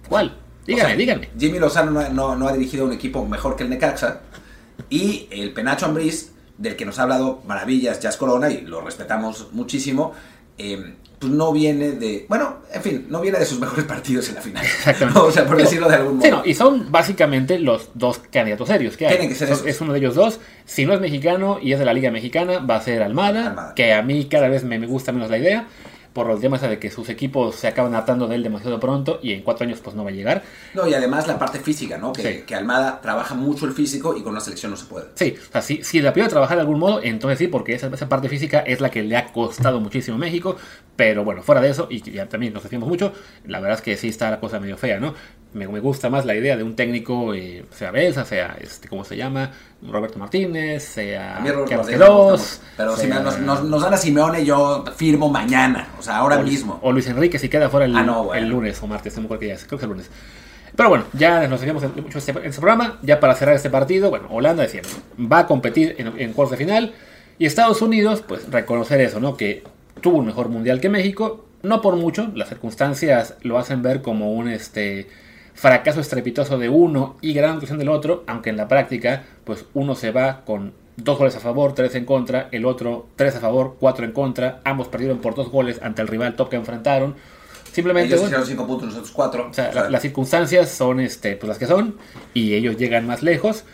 ¿Cuál? 0.07 0.37
Dígame, 0.67 0.83
O 0.83 0.87
sea, 0.89 0.95
dígame. 0.95 1.29
Jimmy 1.37 1.59
Lozano 1.59 1.91
no, 1.91 2.09
no- 2.09 2.35
no 2.35 2.47
ha 2.47 2.53
dirigido 2.53 2.85
un 2.85 2.93
equipo 2.93 3.25
mejor 3.25 3.55
que 3.55 3.63
el 3.63 3.69
Necaxa. 3.69 4.21
Y 4.89 5.27
el 5.31 5.51
Penacho 5.53 5.85
Ambriz, 5.87 6.31
del 6.57 6.75
que 6.75 6.85
nos 6.85 6.99
ha 6.99 7.03
hablado 7.03 7.41
maravillas 7.45 7.99
Jazz 7.99 8.17
Corona, 8.17 8.49
y 8.49 8.61
lo 8.61 8.81
respetamos 8.81 9.49
muchísimo, 9.51 10.13
eh, 10.57 10.93
pues 11.19 11.31
no 11.31 11.51
viene 11.51 11.91
de. 11.91 12.25
Bueno, 12.27 12.57
en 12.73 12.81
fin, 12.81 13.05
no 13.09 13.21
viene 13.21 13.39
de 13.39 13.45
sus 13.45 13.59
mejores 13.59 13.85
partidos 13.85 14.27
en 14.29 14.35
la 14.35 14.41
final. 14.41 14.65
Exactamente. 14.65 15.19
o 15.23 15.31
sea, 15.31 15.45
por 15.45 15.57
decirlo 15.57 15.87
de 15.87 15.95
algún 15.95 16.17
modo. 16.17 16.23
Sí, 16.25 16.31
no, 16.31 16.41
y 16.45 16.53
son 16.53 16.91
básicamente 16.91 17.59
los 17.59 17.89
dos 17.93 18.19
candidatos 18.31 18.67
serios 18.67 18.97
que 18.97 19.07
hay. 19.07 19.13
Tienen 19.13 19.29
que 19.29 19.35
ser 19.35 19.49
esos. 19.49 19.65
Es 19.65 19.81
uno 19.81 19.93
de 19.93 19.99
ellos 19.99 20.15
dos. 20.15 20.39
Si 20.65 20.85
no 20.85 20.93
es 20.93 20.99
mexicano 20.99 21.59
y 21.61 21.73
es 21.73 21.79
de 21.79 21.85
la 21.85 21.93
Liga 21.93 22.11
Mexicana, 22.11 22.59
va 22.59 22.77
a 22.77 22.81
ser 22.81 23.01
Almada, 23.01 23.47
Almada. 23.47 23.75
que 23.75 23.93
a 23.93 24.01
mí 24.01 24.25
cada 24.25 24.47
vez 24.49 24.63
me, 24.63 24.79
me 24.79 24.87
gusta 24.87 25.11
menos 25.11 25.29
la 25.29 25.37
idea. 25.37 25.67
Por 26.15 26.27
los 26.27 26.39
temas 26.39 26.61
de 26.61 26.79
que 26.79 26.89
sus 26.89 27.09
equipos 27.09 27.57
se 27.57 27.67
acaban 27.67 27.93
atando 27.93 28.25
de 28.29 28.35
él 28.35 28.43
demasiado 28.43 28.79
pronto 28.79 29.19
y 29.21 29.33
en 29.33 29.41
cuatro 29.41 29.65
años 29.65 29.81
pues 29.83 29.97
no 29.97 30.05
va 30.05 30.11
a 30.11 30.13
llegar. 30.13 30.43
No, 30.73 30.87
y 30.87 30.93
además 30.93 31.27
la 31.27 31.37
parte 31.37 31.59
física, 31.59 31.97
¿no? 31.97 32.13
Que, 32.13 32.45
que 32.45 32.55
Almada 32.55 33.01
trabaja 33.01 33.35
mucho 33.35 33.65
el 33.65 33.73
físico 33.73 34.15
y 34.15 34.23
con 34.23 34.31
una 34.31 34.39
selección 34.39 34.71
no 34.71 34.77
se 34.77 34.85
puede. 34.85 35.07
Sí, 35.15 35.35
o 35.37 35.51
sea, 35.51 35.61
si, 35.61 35.83
si 35.83 36.01
la 36.01 36.13
pierde 36.13 36.29
trabajar 36.29 36.55
de 36.55 36.61
algún 36.61 36.79
modo, 36.79 37.03
entonces 37.03 37.37
sí, 37.37 37.47
porque 37.49 37.73
esa, 37.73 37.87
esa 37.87 38.07
parte 38.07 38.29
física 38.29 38.59
es 38.59 38.79
la 38.79 38.89
que 38.89 39.03
le 39.03 39.17
ha 39.17 39.33
costado 39.33 39.81
muchísimo 39.81 40.15
a 40.15 40.19
México, 40.19 40.55
pero 40.95 41.25
bueno, 41.25 41.43
fuera 41.43 41.59
de 41.59 41.69
eso, 41.69 41.87
y 41.91 42.01
ya 42.09 42.29
también 42.29 42.53
nos 42.53 42.63
decimos 42.63 42.87
mucho, 42.87 43.11
la 43.45 43.59
verdad 43.59 43.79
es 43.79 43.83
que 43.83 43.97
sí 43.97 44.07
está 44.07 44.31
la 44.31 44.39
cosa 44.39 44.61
medio 44.61 44.77
fea, 44.77 45.01
¿no? 45.01 45.15
Me, 45.55 45.67
me 45.69 45.79
gusta 45.79 46.09
más 46.09 46.25
la 46.25 46.35
idea 46.35 46.57
de 46.57 46.63
un 46.63 46.75
técnico, 46.75 47.33
eh, 47.33 47.63
sea 47.71 47.89
Belsa, 47.91 48.25
sea, 48.25 48.57
este, 48.59 48.89
¿cómo 48.89 49.05
se 49.05 49.15
llama? 49.15 49.51
Roberto 49.81 50.19
Martínez, 50.19 50.83
sea 50.83 51.39
Carlos. 51.97 52.61
Pero 52.75 52.95
si 52.97 53.07
sea- 53.07 53.15
me- 53.19 53.21
nos, 53.23 53.39
nos, 53.39 53.63
nos 53.63 53.81
dan 53.81 53.93
a 53.93 53.97
Simeone, 53.97 54.43
yo 54.45 54.83
firmo 54.97 55.29
mañana. 55.29 55.87
O 55.97 56.01
sea, 56.01 56.17
ahora 56.17 56.37
o, 56.39 56.43
mismo. 56.43 56.79
O 56.81 56.91
Luis 56.91 57.07
Enrique 57.07 57.39
si 57.39 57.47
queda 57.47 57.69
fuera 57.69 57.85
el, 57.85 57.95
Ah, 57.95 58.03
no, 58.03 58.25
bueno. 58.25 58.41
el 58.43 58.49
lunes 58.49 58.83
o 58.83 58.87
martes, 58.87 59.15
no 59.15 59.21
me 59.21 59.25
acuerdo 59.27 59.45
es, 59.45 59.63
creo 59.65 59.69
que 59.69 59.75
es 59.77 59.83
el 59.83 59.89
lunes. 59.89 60.09
Pero 60.75 60.89
bueno, 60.89 61.05
ya 61.13 61.47
nos 61.47 61.61
en- 61.83 62.03
mucho 62.03 62.17
este- 62.17 62.31
en 62.31 62.45
este 62.45 62.59
programa, 62.59 62.99
ya 63.01 63.21
para 63.21 63.33
cerrar 63.35 63.55
este 63.55 63.69
partido, 63.69 64.09
bueno, 64.09 64.27
Holanda 64.31 64.63
decíamos, 64.63 64.97
va 65.19 65.39
a 65.39 65.47
competir 65.47 65.95
en, 65.99 66.11
en 66.19 66.33
cuartos 66.33 66.51
de 66.51 66.65
final 66.65 66.93
y 67.39 67.45
Estados 67.45 67.81
Unidos, 67.81 68.21
pues 68.27 68.51
reconocer 68.51 68.99
eso, 68.99 69.21
¿no? 69.21 69.37
Que 69.37 69.63
tuvo 70.01 70.17
un 70.17 70.25
mejor 70.25 70.49
mundial 70.49 70.81
que 70.81 70.89
México, 70.89 71.45
no 71.63 71.81
por 71.81 71.95
mucho, 71.95 72.29
las 72.35 72.49
circunstancias 72.49 73.35
lo 73.43 73.57
hacen 73.57 73.81
ver 73.81 74.01
como 74.01 74.33
un 74.33 74.49
este 74.49 75.07
fracaso 75.55 75.99
estrepitoso 76.01 76.57
de 76.59 76.69
uno 76.69 77.15
y 77.21 77.33
gran 77.33 77.53
actuación 77.53 77.79
del 77.79 77.89
otro, 77.89 78.23
aunque 78.27 78.49
en 78.51 78.57
la 78.57 78.67
práctica, 78.67 79.23
pues 79.43 79.65
uno 79.73 79.95
se 79.95 80.11
va 80.11 80.43
con 80.45 80.73
dos 80.97 81.17
goles 81.17 81.35
a 81.35 81.39
favor, 81.39 81.73
tres 81.73 81.95
en 81.95 82.05
contra, 82.05 82.49
el 82.51 82.65
otro 82.65 83.07
tres 83.15 83.35
a 83.35 83.39
favor, 83.39 83.77
cuatro 83.79 84.05
en 84.05 84.11
contra, 84.11 84.61
ambos 84.63 84.87
perdieron 84.89 85.19
por 85.19 85.33
dos 85.35 85.49
goles 85.49 85.79
ante 85.81 86.01
el 86.01 86.07
rival 86.07 86.35
top 86.35 86.49
que 86.49 86.55
enfrentaron. 86.57 87.15
Simplemente, 87.71 88.13
Ellos 88.13 88.23
hicieron 88.25 88.45
5 88.45 88.67
puntos, 88.67 88.87
nosotros 88.87 89.11
4. 89.11 89.47
o 89.49 89.53
sea, 89.53 89.73
la- 89.73 89.89
las 89.89 90.01
circunstancias 90.01 90.69
son 90.69 91.01
este, 91.01 91.35
pues 91.35 91.47
las 91.49 91.57
que 91.57 91.67
son 91.67 91.95
y 92.33 92.53
ellos 92.53 92.77
llegan 92.77 93.05
más 93.05 93.21
lejos. 93.23 93.65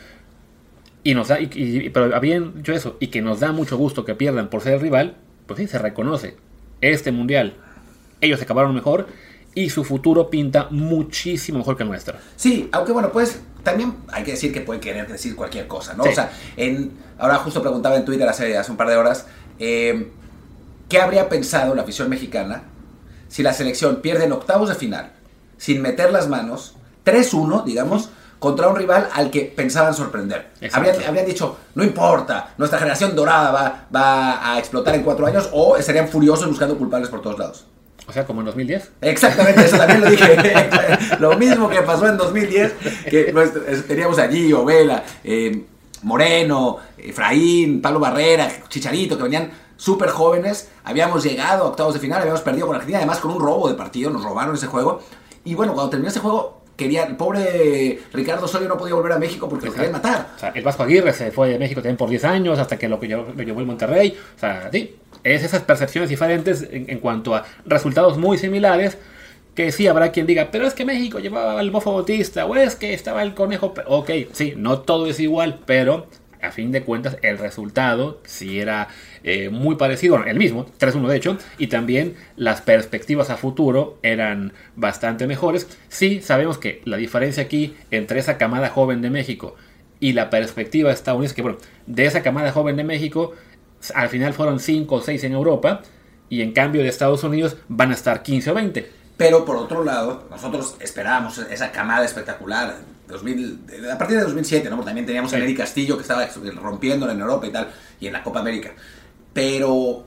Y 1.03 1.13
nos 1.15 1.27
da, 1.29 1.39
y, 1.39 1.49
y- 1.53 1.89
pero 1.89 2.15
habían 2.15 2.55
dicho 2.57 2.73
eso, 2.73 2.97
y 2.99 3.07
que 3.07 3.21
nos 3.21 3.39
da 3.39 3.51
mucho 3.51 3.77
gusto 3.77 4.05
que 4.05 4.15
pierdan 4.15 4.49
por 4.49 4.61
ser 4.61 4.73
el 4.75 4.81
rival, 4.81 5.15
pues 5.47 5.59
sí, 5.59 5.67
se 5.67 5.77
reconoce. 5.79 6.35
Este 6.81 7.11
mundial, 7.11 7.53
ellos 8.21 8.41
acabaron 8.41 8.73
mejor 8.73 9.07
y 9.53 9.69
su 9.69 9.83
futuro 9.83 10.29
pinta 10.29 10.67
muchísimo 10.69 11.59
mejor 11.59 11.75
que 11.75 11.83
el 11.83 11.89
nuestro. 11.89 12.17
Sí, 12.35 12.69
aunque 12.71 12.91
bueno, 12.91 13.11
pues 13.11 13.39
también 13.63 13.97
hay 14.11 14.23
que 14.23 14.31
decir 14.31 14.53
que 14.53 14.61
puede 14.61 14.79
querer 14.79 15.07
decir 15.07 15.35
cualquier 15.35 15.67
cosa, 15.67 15.93
¿no? 15.93 16.03
Sí. 16.03 16.09
O 16.09 16.13
sea, 16.13 16.31
en, 16.57 16.91
ahora 17.19 17.37
justo 17.37 17.61
preguntaba 17.61 17.95
en 17.95 18.05
Twitter 18.05 18.27
hace, 18.27 18.57
hace 18.57 18.71
un 18.71 18.77
par 18.77 18.87
de 18.87 18.95
horas, 18.95 19.25
eh, 19.59 20.11
¿qué 20.89 20.99
habría 20.99 21.29
pensado 21.29 21.75
la 21.75 21.83
afición 21.83 22.09
mexicana 22.09 22.63
si 23.27 23.43
la 23.43 23.53
selección 23.53 23.97
pierde 23.97 24.25
en 24.25 24.31
octavos 24.31 24.69
de 24.69 24.75
final, 24.75 25.11
sin 25.57 25.81
meter 25.81 26.11
las 26.11 26.27
manos, 26.27 26.75
3-1, 27.05 27.63
digamos, 27.65 28.09
contra 28.39 28.67
un 28.69 28.75
rival 28.75 29.09
al 29.13 29.29
que 29.31 29.41
pensaban 29.41 29.93
sorprender? 29.93 30.51
Habrían 30.73 31.25
dicho, 31.25 31.57
no 31.75 31.83
importa, 31.83 32.53
nuestra 32.57 32.79
generación 32.79 33.15
dorada 33.15 33.51
va, 33.51 33.87
va 33.93 34.53
a 34.53 34.59
explotar 34.59 34.95
en 34.95 35.03
cuatro 35.03 35.27
años, 35.27 35.49
o 35.51 35.77
estarían 35.77 36.07
furiosos 36.07 36.47
buscando 36.47 36.77
culpables 36.77 37.09
por 37.09 37.21
todos 37.21 37.37
lados. 37.37 37.65
O 38.07 38.13
sea, 38.13 38.25
como 38.25 38.41
en 38.41 38.47
2010. 38.47 38.91
Exactamente, 39.01 39.65
eso 39.65 39.77
también 39.77 40.01
lo 40.01 40.09
dije. 40.09 40.37
lo 41.19 41.37
mismo 41.37 41.69
que 41.69 41.81
pasó 41.81 42.07
en 42.07 42.17
2010, 42.17 42.73
que 43.09 43.33
teníamos 43.87 44.17
allí 44.19 44.51
Ovela, 44.51 45.03
eh, 45.23 45.63
Moreno, 46.03 46.77
Efraín, 46.97 47.81
Pablo 47.81 47.99
Barrera, 47.99 48.49
Chicharito, 48.67 49.17
que 49.17 49.23
venían 49.23 49.51
súper 49.77 50.09
jóvenes. 50.09 50.69
Habíamos 50.83 51.23
llegado 51.23 51.63
a 51.63 51.67
octavos 51.67 51.93
de 51.93 51.99
final, 51.99 52.21
habíamos 52.21 52.41
perdido 52.41 52.67
con 52.67 52.75
Argentina, 52.75 52.99
además 52.99 53.19
con 53.19 53.31
un 53.31 53.39
robo 53.39 53.69
de 53.69 53.75
partido, 53.75 54.09
nos 54.09 54.23
robaron 54.23 54.55
ese 54.55 54.67
juego. 54.67 55.01
Y 55.43 55.55
bueno, 55.55 55.73
cuando 55.73 55.89
terminó 55.89 56.09
ese 56.09 56.19
juego, 56.19 56.60
quería, 56.81 57.03
el 57.03 57.15
pobre 57.15 57.99
Ricardo 58.13 58.45
Osorio 58.45 58.67
no 58.67 58.77
podía 58.77 58.95
volver 58.95 59.11
a 59.13 59.19
México 59.19 59.47
porque 59.47 59.67
lo 59.67 59.73
querían 59.73 59.91
matar. 59.91 60.31
O 60.35 60.39
sea, 60.39 60.49
el 60.49 60.63
Vasco 60.63 60.83
Aguirre 60.83 61.13
se 61.13 61.31
fue 61.31 61.49
de 61.49 61.59
México 61.59 61.81
también 61.81 61.97
por 61.97 62.09
10 62.09 62.25
años 62.25 62.59
hasta 62.59 62.77
que 62.77 62.89
lo, 62.89 62.99
llevó, 62.99 63.31
lo 63.35 63.43
llevó 63.43 63.59
el 63.59 63.65
Monterrey. 63.65 64.17
O 64.35 64.39
sea, 64.39 64.69
sí, 64.71 64.95
es 65.23 65.43
esas 65.43 65.61
percepciones 65.61 66.09
diferentes 66.09 66.67
en, 66.69 66.89
en 66.89 66.99
cuanto 66.99 67.35
a 67.35 67.45
resultados 67.65 68.17
muy 68.17 68.37
similares. 68.37 68.97
Que 69.53 69.73
sí 69.73 69.85
habrá 69.85 70.13
quien 70.13 70.25
diga, 70.25 70.47
pero 70.49 70.65
es 70.65 70.73
que 70.73 70.85
México 70.85 71.19
llevaba 71.19 71.59
al 71.59 71.71
Bofo 71.71 71.93
Bautista, 71.93 72.45
o 72.45 72.55
es 72.55 72.75
que 72.75 72.93
estaba 72.93 73.21
el 73.21 73.33
conejo. 73.33 73.73
Pe-". 73.73 73.83
Ok, 73.85 74.09
sí, 74.31 74.53
no 74.55 74.79
todo 74.79 75.07
es 75.07 75.19
igual, 75.19 75.59
pero 75.65 76.07
a 76.41 76.51
fin 76.51 76.71
de 76.71 76.83
cuentas 76.83 77.17
el 77.21 77.37
resultado 77.37 78.19
sí 78.23 78.59
era 78.59 78.87
eh, 79.23 79.49
muy 79.49 79.75
parecido, 79.75 80.23
el 80.23 80.37
mismo, 80.37 80.65
3-1 80.79 81.07
de 81.07 81.17
hecho, 81.17 81.37
y 81.57 81.67
también 81.67 82.15
las 82.35 82.61
perspectivas 82.61 83.29
a 83.29 83.37
futuro 83.37 83.97
eran 84.03 84.53
bastante 84.75 85.27
mejores. 85.27 85.67
Sí, 85.89 86.21
sabemos 86.21 86.57
que 86.57 86.81
la 86.85 86.97
diferencia 86.97 87.43
aquí 87.43 87.75
entre 87.91 88.19
esa 88.19 88.37
camada 88.37 88.69
joven 88.69 89.01
de 89.01 89.09
México 89.09 89.55
y 89.99 90.13
la 90.13 90.29
perspectiva 90.29 90.91
estadounidense, 90.91 91.35
que 91.35 91.41
bueno, 91.41 91.57
de 91.85 92.05
esa 92.05 92.23
camada 92.23 92.51
joven 92.51 92.75
de 92.75 92.83
México, 92.83 93.33
al 93.93 94.09
final 94.09 94.33
fueron 94.33 94.59
5 94.59 94.95
o 94.95 95.01
6 95.01 95.23
en 95.23 95.33
Europa, 95.33 95.81
y 96.31 96.41
en 96.41 96.53
cambio 96.53 96.81
de 96.81 96.87
Estados 96.87 97.23
Unidos 97.23 97.57
van 97.67 97.91
a 97.91 97.93
estar 97.93 98.23
15 98.23 98.51
o 98.51 98.53
20. 98.55 98.89
Pero 99.17 99.45
por 99.45 99.57
otro 99.57 99.83
lado, 99.83 100.25
nosotros 100.31 100.77
esperábamos 100.79 101.37
esa 101.37 101.71
camada 101.71 102.05
espectacular. 102.05 102.77
2000, 103.11 103.89
a 103.91 103.97
partir 103.97 104.17
de 104.17 104.23
2007, 104.23 104.69
¿no? 104.69 104.75
Porque 104.77 104.87
también 104.89 105.05
teníamos 105.05 105.31
a 105.31 105.35
Sí. 105.35 105.41
Neri 105.41 105.55
Castillo 105.55 105.95
que 105.97 106.01
estaba 106.01 106.25
rompiéndola 106.61 107.13
en 107.13 107.19
Europa 107.21 107.45
y 107.47 107.51
tal, 107.51 107.69
y 107.99 108.07
en 108.07 108.13
la 108.13 108.23
Copa 108.23 108.39
América. 108.39 108.71
Pero, 109.33 110.05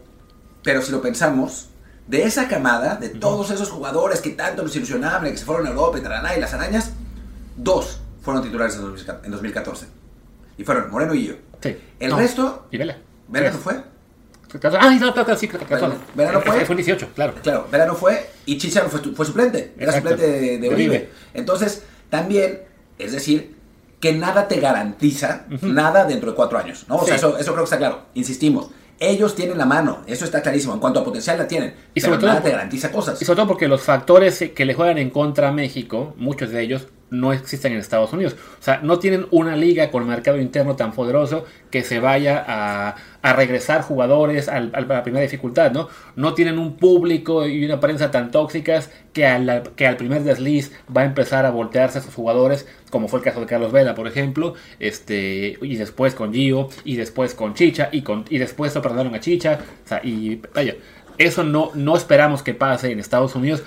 pero 0.62 0.82
si 0.82 0.92
lo 0.92 1.00
pensamos, 1.00 1.68
de 2.06 2.24
esa 2.24 2.48
camada, 2.48 2.96
de 2.96 3.08
todos 3.10 3.50
esos 3.50 3.70
jugadores 3.70 4.20
que 4.20 4.30
tanto 4.30 4.62
nos 4.62 4.74
ilusionaban, 4.76 5.30
que 5.30 5.36
se 5.38 5.44
fueron 5.44 5.66
a 5.66 5.70
Europa 5.70 5.98
y 5.98 6.02
tarará, 6.02 6.36
y 6.36 6.40
las 6.40 6.52
arañas, 6.52 6.92
dos 7.56 8.00
fueron 8.22 8.42
titulares 8.42 8.74
en 8.76 8.82
2014 8.82 9.26
en 9.26 9.30
2014. 9.32 9.86
Y 10.58 10.64
fueron 10.64 10.90
Moreno 10.90 11.14
y 11.14 11.26
yo. 11.28 11.34
Sí. 11.62 11.76
El 11.98 12.10
No, 12.10 12.18
resto, 12.18 12.66
Y 12.70 12.76
Vela. 12.78 12.98
Vela 13.28 13.50
no 13.50 13.58
fue. 13.58 13.74
Ah, 14.62 14.96
no, 15.00 15.12
claro, 15.12 15.36
sí, 15.36 15.48
claro, 15.48 15.66
claro. 15.66 15.88
Bueno, 15.88 16.00
Vela 16.14 16.32
no 16.32 16.40
fue. 16.42 16.64
Fue 16.64 16.74
en 16.74 16.76
18, 16.76 17.08
claro. 17.14 17.34
Claro, 17.42 17.66
Vera 17.72 17.86
no 17.86 17.94
fue 17.96 18.30
y 18.46 18.56
Chicha 18.56 18.82
fue, 18.82 19.00
fue 19.14 19.26
suplente. 19.26 19.74
Era 19.76 19.86
Exacto. 19.96 20.10
suplente 20.10 20.40
de, 20.40 20.58
de. 20.58 21.10
Entonces, 21.32 21.82
también, 22.08 22.60
es 22.98 23.12
decir, 23.12 23.54
que 24.00 24.12
nada 24.12 24.48
te 24.48 24.60
garantiza 24.60 25.46
nada 25.62 26.04
dentro 26.04 26.30
de 26.30 26.36
cuatro 26.36 26.58
años. 26.58 26.84
¿no? 26.88 26.96
O 26.96 27.06
sea, 27.06 27.16
eso, 27.16 27.38
eso 27.38 27.52
creo 27.52 27.64
que 27.64 27.64
está 27.64 27.78
claro. 27.78 28.02
Insistimos. 28.14 28.68
Ellos 29.00 29.34
tienen 29.34 29.58
la 29.58 29.66
mano, 29.66 30.02
eso 30.06 30.24
está 30.24 30.40
clarísimo. 30.40 30.72
En 30.74 30.78
cuanto 30.80 31.00
a 31.00 31.04
potencial 31.04 31.36
la 31.38 31.48
tienen. 31.48 31.74
Y 31.94 32.00
pero 32.00 32.06
sobre 32.06 32.18
todo 32.18 32.26
nada 32.28 32.40
por- 32.40 32.50
te 32.50 32.56
garantiza 32.56 32.92
cosas. 32.92 33.20
Y 33.20 33.24
sobre 33.24 33.36
todo 33.38 33.48
porque 33.48 33.66
los 33.66 33.82
factores 33.82 34.44
que 34.54 34.64
le 34.64 34.74
juegan 34.74 34.98
en 34.98 35.10
contra 35.10 35.48
a 35.48 35.52
México, 35.52 36.14
muchos 36.16 36.50
de 36.50 36.62
ellos 36.62 36.86
no 37.20 37.32
existen 37.32 37.72
en 37.72 37.78
Estados 37.78 38.12
Unidos. 38.12 38.36
O 38.60 38.62
sea, 38.62 38.80
no 38.82 38.98
tienen 38.98 39.26
una 39.30 39.56
liga 39.56 39.90
con 39.90 40.06
mercado 40.06 40.38
interno 40.38 40.76
tan 40.76 40.92
poderoso 40.92 41.44
que 41.70 41.82
se 41.82 42.00
vaya 42.00 42.44
a, 42.46 42.96
a 43.22 43.32
regresar 43.32 43.82
jugadores 43.82 44.48
al- 44.48 44.70
a 44.74 44.80
la 44.80 45.02
primera 45.02 45.22
dificultad, 45.22 45.72
¿no? 45.72 45.88
No 46.16 46.34
tienen 46.34 46.58
un 46.58 46.76
público 46.76 47.46
y 47.46 47.64
una 47.64 47.80
prensa 47.80 48.10
tan 48.10 48.30
tóxicas 48.30 48.90
que 49.12 49.26
al, 49.26 49.62
que 49.76 49.86
al 49.86 49.96
primer 49.96 50.22
desliz 50.24 50.72
va 50.94 51.02
a 51.02 51.04
empezar 51.04 51.46
a 51.46 51.50
voltearse 51.50 51.98
a 51.98 52.02
sus 52.02 52.14
jugadores, 52.14 52.66
como 52.90 53.08
fue 53.08 53.20
el 53.20 53.24
caso 53.24 53.40
de 53.40 53.46
Carlos 53.46 53.72
Vela, 53.72 53.94
por 53.94 54.06
ejemplo, 54.08 54.54
este 54.80 55.56
y 55.62 55.76
después 55.76 56.14
con 56.14 56.32
Gio, 56.32 56.68
y 56.84 56.96
después 56.96 57.34
con 57.34 57.54
Chicha, 57.54 57.88
y, 57.92 58.02
con, 58.02 58.24
y 58.28 58.38
después 58.38 58.74
lo 58.74 58.82
perdonaron 58.82 59.14
a 59.14 59.20
Chicha, 59.20 59.58
o 59.84 59.88
sea, 59.88 60.00
y 60.04 60.40
vaya, 60.54 60.74
eso 61.18 61.44
no, 61.44 61.70
no 61.74 61.96
esperamos 61.96 62.42
que 62.42 62.54
pase 62.54 62.90
en 62.90 62.98
Estados 62.98 63.34
Unidos, 63.36 63.62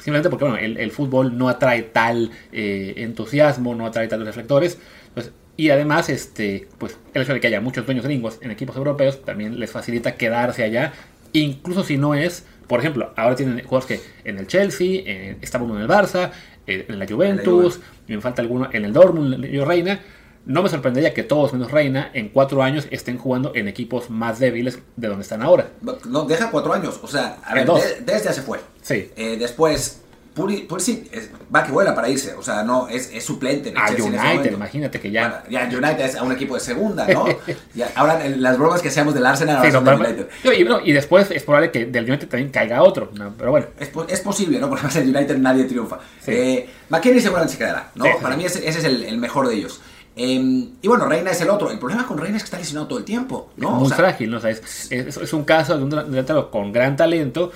simplemente 0.00 0.30
porque 0.30 0.44
bueno, 0.44 0.58
el, 0.58 0.76
el 0.76 0.90
fútbol 0.90 1.36
no 1.38 1.48
atrae 1.48 1.82
tal 1.82 2.30
eh, 2.52 2.94
entusiasmo, 2.96 3.74
no 3.74 3.86
atrae 3.86 4.08
tantos 4.08 4.26
reflectores. 4.26 4.78
Pues, 5.14 5.32
y 5.56 5.70
además, 5.70 6.08
este, 6.08 6.68
pues, 6.78 6.98
el 7.12 7.22
hecho 7.22 7.34
de 7.34 7.40
que 7.40 7.46
haya 7.48 7.60
muchos 7.60 7.84
dueños 7.84 8.04
gringos 8.04 8.38
en 8.40 8.50
equipos 8.50 8.76
europeos 8.76 9.22
también 9.24 9.60
les 9.60 9.70
facilita 9.70 10.16
quedarse 10.16 10.64
allá, 10.64 10.92
incluso 11.32 11.84
si 11.84 11.98
no 11.98 12.14
es, 12.14 12.46
por 12.66 12.80
ejemplo, 12.80 13.12
ahora 13.16 13.36
tienen 13.36 13.62
jugadores 13.64 14.00
que 14.00 14.28
en 14.28 14.38
el 14.38 14.46
Chelsea, 14.46 15.02
en, 15.04 15.38
estaba 15.42 15.64
uno 15.64 15.76
en 15.76 15.82
el 15.82 15.88
Barça, 15.88 16.30
eh, 16.66 16.86
en 16.88 16.98
la 16.98 17.06
Juventus, 17.06 17.80
y 18.08 18.14
me 18.14 18.20
falta 18.20 18.42
alguno 18.42 18.68
en 18.72 18.84
el 18.84 18.92
Dortmund, 18.92 19.44
yo 19.46 19.64
Reina. 19.64 20.00
No 20.46 20.62
me 20.62 20.68
sorprendería 20.68 21.12
que 21.14 21.22
todos 21.22 21.52
menos 21.52 21.70
Reina 21.70 22.10
en 22.14 22.30
cuatro 22.30 22.62
años 22.62 22.86
estén 22.90 23.18
jugando 23.18 23.52
en 23.54 23.68
equipos 23.68 24.08
más 24.10 24.38
débiles 24.38 24.78
de 24.96 25.08
donde 25.08 25.22
están 25.22 25.42
ahora. 25.42 25.68
No, 26.06 26.24
deja 26.24 26.50
cuatro 26.50 26.72
años. 26.72 26.98
O 27.02 27.06
sea, 27.08 27.36
a 27.44 27.54
ver, 27.54 27.66
de- 27.66 28.00
desde 28.04 28.24
ya 28.24 28.32
se 28.32 28.42
fue. 28.42 28.58
Sí. 28.82 29.10
Eh, 29.16 29.36
después, 29.38 30.00
Puri, 30.34 30.58
Pulisic 30.62 31.12
es- 31.12 31.28
va 31.54 31.64
que 31.64 31.72
vuela 31.72 31.94
para 31.94 32.08
irse. 32.08 32.34
O 32.34 32.42
sea, 32.42 32.62
no, 32.62 32.88
es, 32.88 33.10
es 33.12 33.22
suplente. 33.24 33.68
en 33.70 33.76
el 33.76 33.82
A 33.82 33.86
Chelsea 33.88 34.06
United, 34.06 34.52
imagínate 34.52 34.98
que 35.00 35.10
ya. 35.10 35.44
Bueno, 35.50 35.68
ya 35.70 35.76
United 35.76 36.04
es 36.06 36.14
a 36.16 36.22
un 36.22 36.32
equipo 36.32 36.54
de 36.54 36.60
segunda, 36.60 37.06
¿no? 37.08 37.26
Ahora 37.96 38.26
las 38.28 38.56
bromas 38.56 38.80
que 38.80 38.88
hacíamos 38.88 39.12
del 39.12 39.26
Arsenal 39.26 39.56
ahora 39.56 39.70
Sí, 39.70 39.74
no, 39.76 39.82
del 39.82 40.00
United. 40.00 40.28
y, 40.58 40.64
no, 40.64 40.80
y 40.80 40.92
después 40.92 41.30
es 41.32 41.42
probable 41.42 41.70
que 41.70 41.86
del 41.86 42.04
United 42.08 42.28
también 42.28 42.50
caiga 42.50 42.82
otro. 42.82 43.10
no, 43.14 43.34
pero 43.36 43.50
bueno, 43.50 43.66
Es, 43.78 43.88
po- 43.88 44.06
es 44.08 44.20
posible, 44.20 44.58
¿no? 44.60 44.68
Porque 44.68 44.86
además 44.86 44.96
en 45.04 45.14
United 45.16 45.36
nadie 45.38 45.64
triunfa. 45.64 45.98
Sí. 46.24 46.30
Eh, 46.32 46.70
McKennie 46.88 47.20
seguramente 47.20 47.52
se 47.54 47.58
quedará, 47.58 47.90
¿no? 47.96 48.04
Sí, 48.04 48.10
sí, 48.12 48.18
Para 48.22 48.34
sí. 48.34 48.38
mí 48.40 48.46
ese, 48.46 48.68
ese 48.68 48.78
es 48.78 48.84
el, 48.84 49.02
el 49.04 49.18
mejor 49.18 49.48
de 49.48 49.54
ellos. 49.56 49.80
Eh, 50.16 50.68
y 50.82 50.88
bueno, 50.88 51.06
Reina 51.06 51.30
es 51.30 51.40
el 51.40 51.50
otro. 51.50 51.70
El 51.70 51.78
problema 51.78 52.06
con 52.06 52.18
Reina 52.18 52.36
es 52.36 52.42
que 52.42 52.46
está 52.46 52.58
lesionado 52.58 52.88
todo 52.88 52.98
el 52.98 53.04
tiempo, 53.04 53.50
¿no? 53.56 53.70
muy 53.72 53.84
O 53.84 53.88
sea, 53.88 53.96
frágil, 53.96 54.30
¿no? 54.30 54.38
O 54.38 54.40
sea, 54.40 54.50
es, 54.50 54.90
es- 54.90 55.16
es 55.16 55.32
un 55.32 55.44
caso 55.44 55.76
de 55.78 55.84
un 55.84 55.90
delantero 55.90 56.50
con 56.50 56.72
gran 56.72 56.96
talento, 56.96 57.52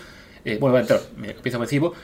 Eh, 0.46 0.58
bueno, 0.60 0.76
dentro, 0.76 1.00
pieza 1.42 1.56
ofensivo. 1.58 1.94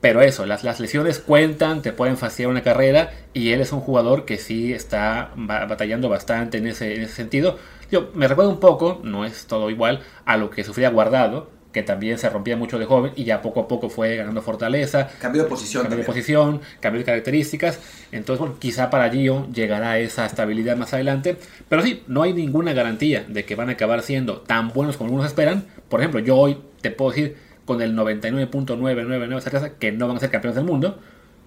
Pero 0.00 0.20
eso, 0.22 0.46
las, 0.46 0.62
las 0.62 0.78
lesiones 0.78 1.18
cuentan, 1.18 1.82
te 1.82 1.92
pueden 1.92 2.16
fastidiar 2.16 2.50
una 2.52 2.62
carrera 2.62 3.10
y 3.34 3.50
él 3.50 3.60
es 3.60 3.72
un 3.72 3.80
jugador 3.80 4.24
que 4.24 4.38
sí 4.38 4.72
está 4.72 5.32
batallando 5.36 6.08
bastante 6.08 6.58
en 6.58 6.68
ese, 6.68 6.94
en 6.94 7.02
ese 7.02 7.14
sentido. 7.14 7.58
Yo 7.90 8.10
me 8.14 8.28
recuerdo 8.28 8.50
un 8.52 8.60
poco, 8.60 9.00
no 9.02 9.24
es 9.24 9.46
todo 9.46 9.70
igual, 9.70 10.02
a 10.24 10.36
lo 10.36 10.50
que 10.50 10.62
sufría 10.62 10.90
Guardado, 10.90 11.50
que 11.72 11.82
también 11.82 12.18
se 12.18 12.30
rompía 12.30 12.56
mucho 12.56 12.78
de 12.78 12.86
joven 12.86 13.12
y 13.14 13.24
ya 13.24 13.42
poco 13.42 13.60
a 13.60 13.68
poco 13.68 13.90
fue 13.90 14.16
ganando 14.16 14.40
fortaleza. 14.40 15.08
Cambio 15.20 15.42
de 15.42 15.48
posición. 15.48 15.82
Cambio 15.82 15.98
de 15.98 16.04
posición, 16.04 16.60
cambio 16.80 17.00
de 17.00 17.04
características. 17.04 17.78
Entonces, 18.10 18.40
bueno, 18.40 18.56
quizá 18.58 18.88
para 18.90 19.10
Gio 19.10 19.46
llegará 19.52 19.98
esa 19.98 20.24
estabilidad 20.24 20.76
más 20.76 20.94
adelante. 20.94 21.36
Pero 21.68 21.82
sí, 21.82 22.02
no 22.06 22.22
hay 22.22 22.32
ninguna 22.32 22.72
garantía 22.72 23.24
de 23.28 23.44
que 23.44 23.54
van 23.54 23.68
a 23.68 23.72
acabar 23.72 24.02
siendo 24.02 24.38
tan 24.38 24.68
buenos 24.68 24.96
como 24.96 25.08
algunos 25.08 25.26
esperan. 25.26 25.66
Por 25.88 26.00
ejemplo, 26.00 26.20
yo 26.20 26.36
hoy 26.36 26.58
te 26.80 26.90
puedo 26.90 27.10
decir 27.10 27.36
con 27.64 27.82
el 27.82 27.94
99.999 27.94 29.40
certeza 29.40 29.74
que 29.74 29.92
no 29.92 30.08
van 30.08 30.16
a 30.16 30.20
ser 30.20 30.30
campeones 30.30 30.56
del 30.56 30.64
mundo. 30.64 30.98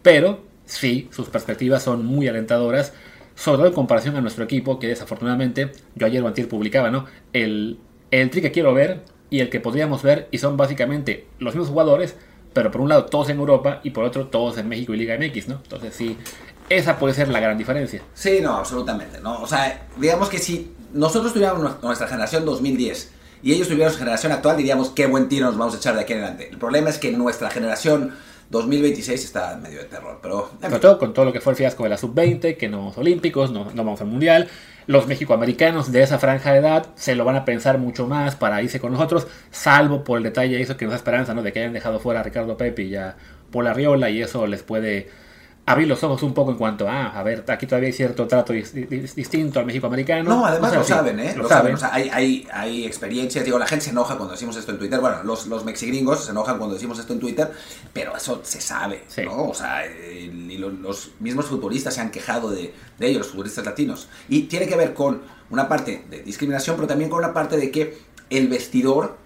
Pero 0.03 0.43
sí, 0.65 1.09
sus 1.11 1.29
perspectivas 1.29 1.81
son 1.81 2.05
muy 2.05 2.27
alentadoras. 2.27 2.93
Sobre 3.33 3.57
todo 3.57 3.67
en 3.67 3.73
comparación 3.73 4.15
a 4.17 4.21
nuestro 4.21 4.43
equipo, 4.43 4.77
que 4.77 4.87
desafortunadamente, 4.87 5.71
yo 5.95 6.05
ayer 6.05 6.21
o 6.21 6.27
antier 6.27 6.47
publicaba, 6.47 6.91
¿no? 6.91 7.05
El, 7.33 7.79
el 8.11 8.29
tri 8.29 8.41
que 8.41 8.51
quiero 8.51 8.73
ver 8.73 8.99
y 9.31 9.39
el 9.39 9.49
que 9.49 9.59
podríamos 9.59 10.03
ver, 10.03 10.27
y 10.29 10.37
son 10.37 10.57
básicamente 10.57 11.25
los 11.39 11.55
mismos 11.55 11.69
jugadores, 11.69 12.15
pero 12.53 12.69
por 12.69 12.81
un 12.81 12.89
lado 12.89 13.05
todos 13.05 13.29
en 13.29 13.39
Europa 13.39 13.79
y 13.81 13.91
por 13.91 14.03
otro 14.03 14.27
todos 14.27 14.57
en 14.57 14.67
México 14.67 14.93
y 14.93 14.97
Liga 14.97 15.17
MX, 15.17 15.47
¿no? 15.47 15.55
Entonces 15.63 15.95
sí, 15.95 16.17
esa 16.69 16.99
puede 16.99 17.13
ser 17.13 17.29
la 17.29 17.39
gran 17.39 17.57
diferencia. 17.57 18.03
Sí, 18.13 18.39
no, 18.43 18.57
absolutamente, 18.57 19.21
¿no? 19.21 19.41
O 19.41 19.47
sea, 19.47 19.87
digamos 19.97 20.29
que 20.29 20.37
si 20.37 20.73
nosotros 20.93 21.33
tuviéramos 21.33 21.81
nuestra 21.81 22.07
generación 22.07 22.45
2010 22.45 23.11
y 23.41 23.53
ellos 23.53 23.69
tuvieran 23.69 23.91
su 23.91 23.99
generación 23.99 24.33
actual, 24.33 24.57
diríamos 24.57 24.89
qué 24.89 25.07
buen 25.07 25.29
tiro 25.29 25.47
nos 25.47 25.57
vamos 25.57 25.73
a 25.75 25.77
echar 25.77 25.95
de 25.95 26.01
aquí 26.01 26.11
en 26.11 26.19
adelante. 26.19 26.49
El 26.51 26.57
problema 26.57 26.89
es 26.89 26.97
que 26.97 27.11
nuestra 27.13 27.49
generación 27.49 28.13
2026 28.51 29.23
está 29.23 29.57
medio 29.57 29.79
de 29.79 29.85
terror, 29.85 30.19
pero... 30.21 30.51
Sobre 30.61 30.79
todo 30.79 30.99
con 30.99 31.13
todo 31.13 31.25
lo 31.25 31.33
que 31.33 31.41
fue 31.41 31.53
el 31.53 31.57
fiasco 31.57 31.83
de 31.83 31.89
la 31.89 31.97
sub-20, 31.97 32.57
que 32.57 32.69
no 32.69 32.79
vamos 32.79 32.97
olímpicos, 32.97 33.51
no, 33.51 33.71
no 33.73 33.83
vamos 33.83 34.01
al 34.01 34.07
mundial, 34.07 34.49
los 34.87 35.07
mexicoamericanos 35.07 35.91
de 35.91 36.03
esa 36.03 36.19
franja 36.19 36.51
de 36.51 36.59
edad 36.59 36.87
se 36.95 37.15
lo 37.15 37.23
van 37.23 37.37
a 37.37 37.45
pensar 37.45 37.77
mucho 37.77 38.07
más 38.07 38.35
para 38.35 38.61
irse 38.61 38.79
con 38.79 38.91
nosotros, 38.91 39.27
salvo 39.51 40.03
por 40.03 40.17
el 40.17 40.23
detalle 40.23 40.61
eso 40.61 40.75
que 40.75 40.85
nos 40.85 40.91
da 40.91 40.97
esperanza, 40.97 41.33
¿no? 41.33 41.43
De 41.43 41.53
que 41.53 41.59
hayan 41.59 41.73
dejado 41.73 41.99
fuera 41.99 42.19
a 42.19 42.23
Ricardo 42.23 42.57
Pepe 42.57 42.83
y 42.83 42.95
a 42.95 43.15
Paul 43.51 43.67
Arriola 43.67 44.09
y 44.09 44.21
eso 44.21 44.45
les 44.47 44.63
puede 44.63 45.09
abrir 45.65 45.87
los 45.87 46.03
ojos 46.03 46.23
un 46.23 46.33
poco 46.33 46.51
en 46.51 46.57
cuanto 46.57 46.87
a, 46.89 47.07
a 47.17 47.23
ver, 47.23 47.45
aquí 47.47 47.65
todavía 47.65 47.87
hay 47.87 47.93
cierto 47.93 48.27
trato 48.27 48.51
distinto 48.53 49.59
al 49.59 49.65
México 49.65 49.87
americano. 49.87 50.29
No, 50.29 50.45
además 50.45 50.73
lo 50.73 50.83
saben, 50.83 51.19
¿eh? 51.19 51.35
Lo, 51.35 51.47
saben. 51.47 51.75
O 51.75 51.77
sea, 51.77 51.93
hay, 51.93 52.09
hay, 52.09 52.47
hay, 52.51 52.85
experiencias. 52.85 53.45
Digo, 53.45 53.59
la 53.59 53.67
gente 53.67 53.85
se 53.85 53.91
enoja 53.91 54.17
cuando 54.17 54.33
decimos 54.33 54.57
esto 54.57 54.71
en 54.71 54.79
Twitter. 54.79 54.99
Bueno, 54.99 55.23
los, 55.23 55.47
los 55.47 55.63
mexigringos 55.63 56.25
se 56.25 56.31
enojan 56.31 56.57
cuando 56.57 56.73
decimos 56.73 56.99
esto 56.99 57.13
en 57.13 57.19
Twitter, 57.19 57.51
pero 57.93 58.15
eso 58.15 58.41
se 58.43 58.59
sabe, 58.59 59.03
¿no? 59.23 59.49
O 59.49 59.53
sea, 59.53 59.85
y 59.85 60.57
los, 60.57 61.11
mismos 61.19 61.45
futbolistas 61.45 61.93
se 61.93 62.01
han 62.01 62.11
quejado 62.11 62.49
de, 62.49 62.73
de 62.97 63.07
ellos, 63.07 63.19
los 63.19 63.27
futbolistas 63.27 63.65
latinos. 63.65 64.09
Y 64.29 64.43
tiene 64.43 64.67
que 64.67 64.75
ver 64.75 64.93
con 64.93 65.21
una 65.49 65.69
parte 65.69 66.05
de 66.09 66.23
discriminación, 66.23 66.75
pero 66.75 66.87
también 66.87 67.09
con 67.09 67.19
una 67.19 67.33
parte 67.33 67.57
de 67.57 67.71
que 67.71 67.97
el 68.29 68.47
vestidor 68.47 69.20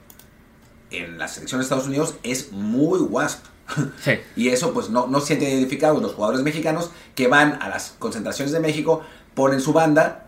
en 0.98 1.18
la 1.18 1.28
selección 1.28 1.60
de 1.60 1.64
Estados 1.64 1.88
Unidos 1.88 2.16
es 2.24 2.52
muy 2.52 3.00
wasp. 3.00 3.46
y 4.36 4.50
eso 4.50 4.74
pues 4.74 4.90
no, 4.90 5.08
no 5.08 5.20
sienten 5.20 5.50
identificados 5.50 6.02
los 6.02 6.14
jugadores 6.14 6.44
mexicanos 6.44 6.92
que 7.16 7.28
van 7.28 7.58
a 7.62 7.70
las 7.70 7.96
concentraciones 7.98 8.52
de 8.52 8.60
México, 8.60 9.02
ponen 9.34 9.60
su 9.60 9.74
banda, 9.74 10.26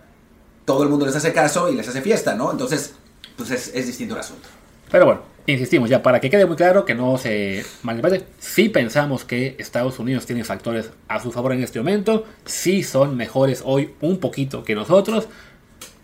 todo 0.65 0.83
el 0.83 0.89
mundo 0.89 1.05
les 1.05 1.15
hace 1.15 1.31
caso 1.33 1.71
y 1.71 1.75
les 1.75 1.87
hace 1.87 2.01
fiesta, 2.01 2.35
¿no? 2.35 2.51
Entonces, 2.51 2.93
pues 3.37 3.51
es, 3.51 3.85
distinto 3.85 4.15
el 4.15 4.19
asunto. 4.19 4.49
Pero 4.91 5.05
bueno, 5.05 5.21
insistimos, 5.45 5.89
ya 5.89 6.03
para 6.03 6.19
que 6.19 6.29
quede 6.29 6.45
muy 6.45 6.57
claro 6.57 6.83
que 6.83 6.95
no 6.95 7.17
se 7.17 7.63
malinterprete, 7.83 8.27
sí 8.39 8.67
pensamos 8.67 9.23
que 9.23 9.55
Estados 9.59 9.99
Unidos 9.99 10.25
tiene 10.25 10.43
factores 10.43 10.89
a 11.07 11.21
su 11.21 11.31
favor 11.31 11.53
en 11.53 11.63
este 11.63 11.79
momento, 11.79 12.25
sí 12.45 12.83
son 12.83 13.15
mejores 13.15 13.61
hoy 13.63 13.93
un 14.01 14.19
poquito 14.19 14.63
que 14.63 14.75
nosotros, 14.75 15.27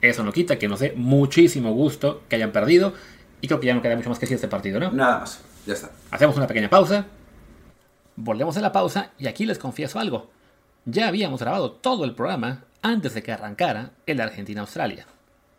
eso 0.01 0.23
no 0.23 0.31
quita 0.31 0.57
que 0.57 0.67
nos 0.67 0.79
dé 0.79 0.93
muchísimo 0.95 1.73
gusto 1.73 2.21
que 2.29 2.35
hayan 2.35 2.51
perdido 2.51 2.93
y 3.43 3.47
creo 3.47 3.59
que 3.59 3.67
ya 3.67 3.73
no 3.75 3.81
queda 3.81 3.97
mucho 3.97 4.07
más 4.07 4.17
que 4.17 4.25
decir 4.25 4.35
este 4.35 4.47
partido, 4.47 4.79
¿no? 4.79 4.89
Nada 4.93 5.19
más, 5.19 5.41
ya 5.65 5.73
está. 5.73 5.91
Hacemos 6.11 6.37
una 6.37 6.47
pequeña 6.47 6.69
pausa, 6.69 7.05
Volvemos 8.15 8.55
a 8.57 8.61
la 8.61 8.71
pausa 8.71 9.09
y 9.17 9.27
aquí 9.27 9.45
les 9.45 9.57
confieso 9.57 9.99
algo. 9.99 10.29
Ya 10.85 11.09
habíamos 11.09 11.41
grabado 11.41 11.71
todo 11.71 12.05
el 12.05 12.15
programa 12.15 12.63
antes 12.81 13.15
de 13.15 13.21
que 13.23 13.33
arrancara 13.33 13.91
el 14.05 14.21
Argentina-Australia. 14.21 15.07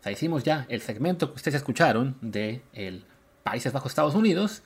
O 0.00 0.02
sea, 0.02 0.12
hicimos 0.12 0.44
ya 0.44 0.64
el 0.68 0.80
segmento 0.80 1.30
que 1.30 1.36
ustedes 1.36 1.56
escucharon 1.56 2.16
de 2.20 2.62
el 2.72 3.04
Países 3.42 3.72
Bajos 3.72 3.92
Estados 3.92 4.14
Unidos. 4.14 4.62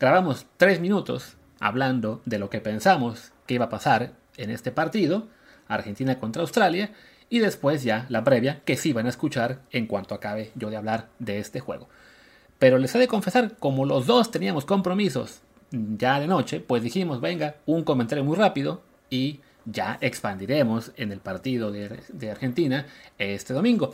Grabamos 0.00 0.46
tres 0.56 0.80
minutos 0.80 1.36
hablando 1.60 2.20
de 2.24 2.40
lo 2.40 2.50
que 2.50 2.60
pensamos 2.60 3.32
que 3.46 3.54
iba 3.54 3.66
a 3.66 3.70
pasar 3.70 4.12
en 4.38 4.50
este 4.50 4.72
partido, 4.72 5.28
Argentina 5.68 6.18
contra 6.18 6.42
Australia, 6.42 6.90
y 7.28 7.38
después 7.40 7.84
ya 7.84 8.06
la 8.08 8.24
previa 8.24 8.60
que 8.64 8.76
sí 8.76 8.92
van 8.92 9.06
a 9.06 9.10
escuchar 9.10 9.60
en 9.70 9.86
cuanto 9.86 10.14
acabe 10.14 10.52
yo 10.54 10.70
de 10.70 10.76
hablar 10.78 11.08
de 11.18 11.38
este 11.38 11.60
juego. 11.60 11.88
Pero 12.58 12.78
les 12.78 12.94
he 12.94 12.98
de 12.98 13.08
confesar, 13.08 13.56
como 13.58 13.84
los 13.84 14.06
dos 14.06 14.30
teníamos 14.30 14.64
compromisos 14.64 15.40
ya 15.70 16.20
de 16.20 16.26
noche, 16.26 16.60
pues 16.60 16.82
dijimos, 16.82 17.20
venga, 17.20 17.56
un 17.66 17.82
comentario 17.82 18.24
muy 18.24 18.36
rápido 18.36 18.82
y 19.10 19.40
ya 19.64 19.98
expandiremos 20.00 20.92
en 20.96 21.12
el 21.12 21.18
partido 21.18 21.72
de, 21.72 22.30
Argentina 22.30 22.86
este 23.18 23.52
domingo. 23.52 23.90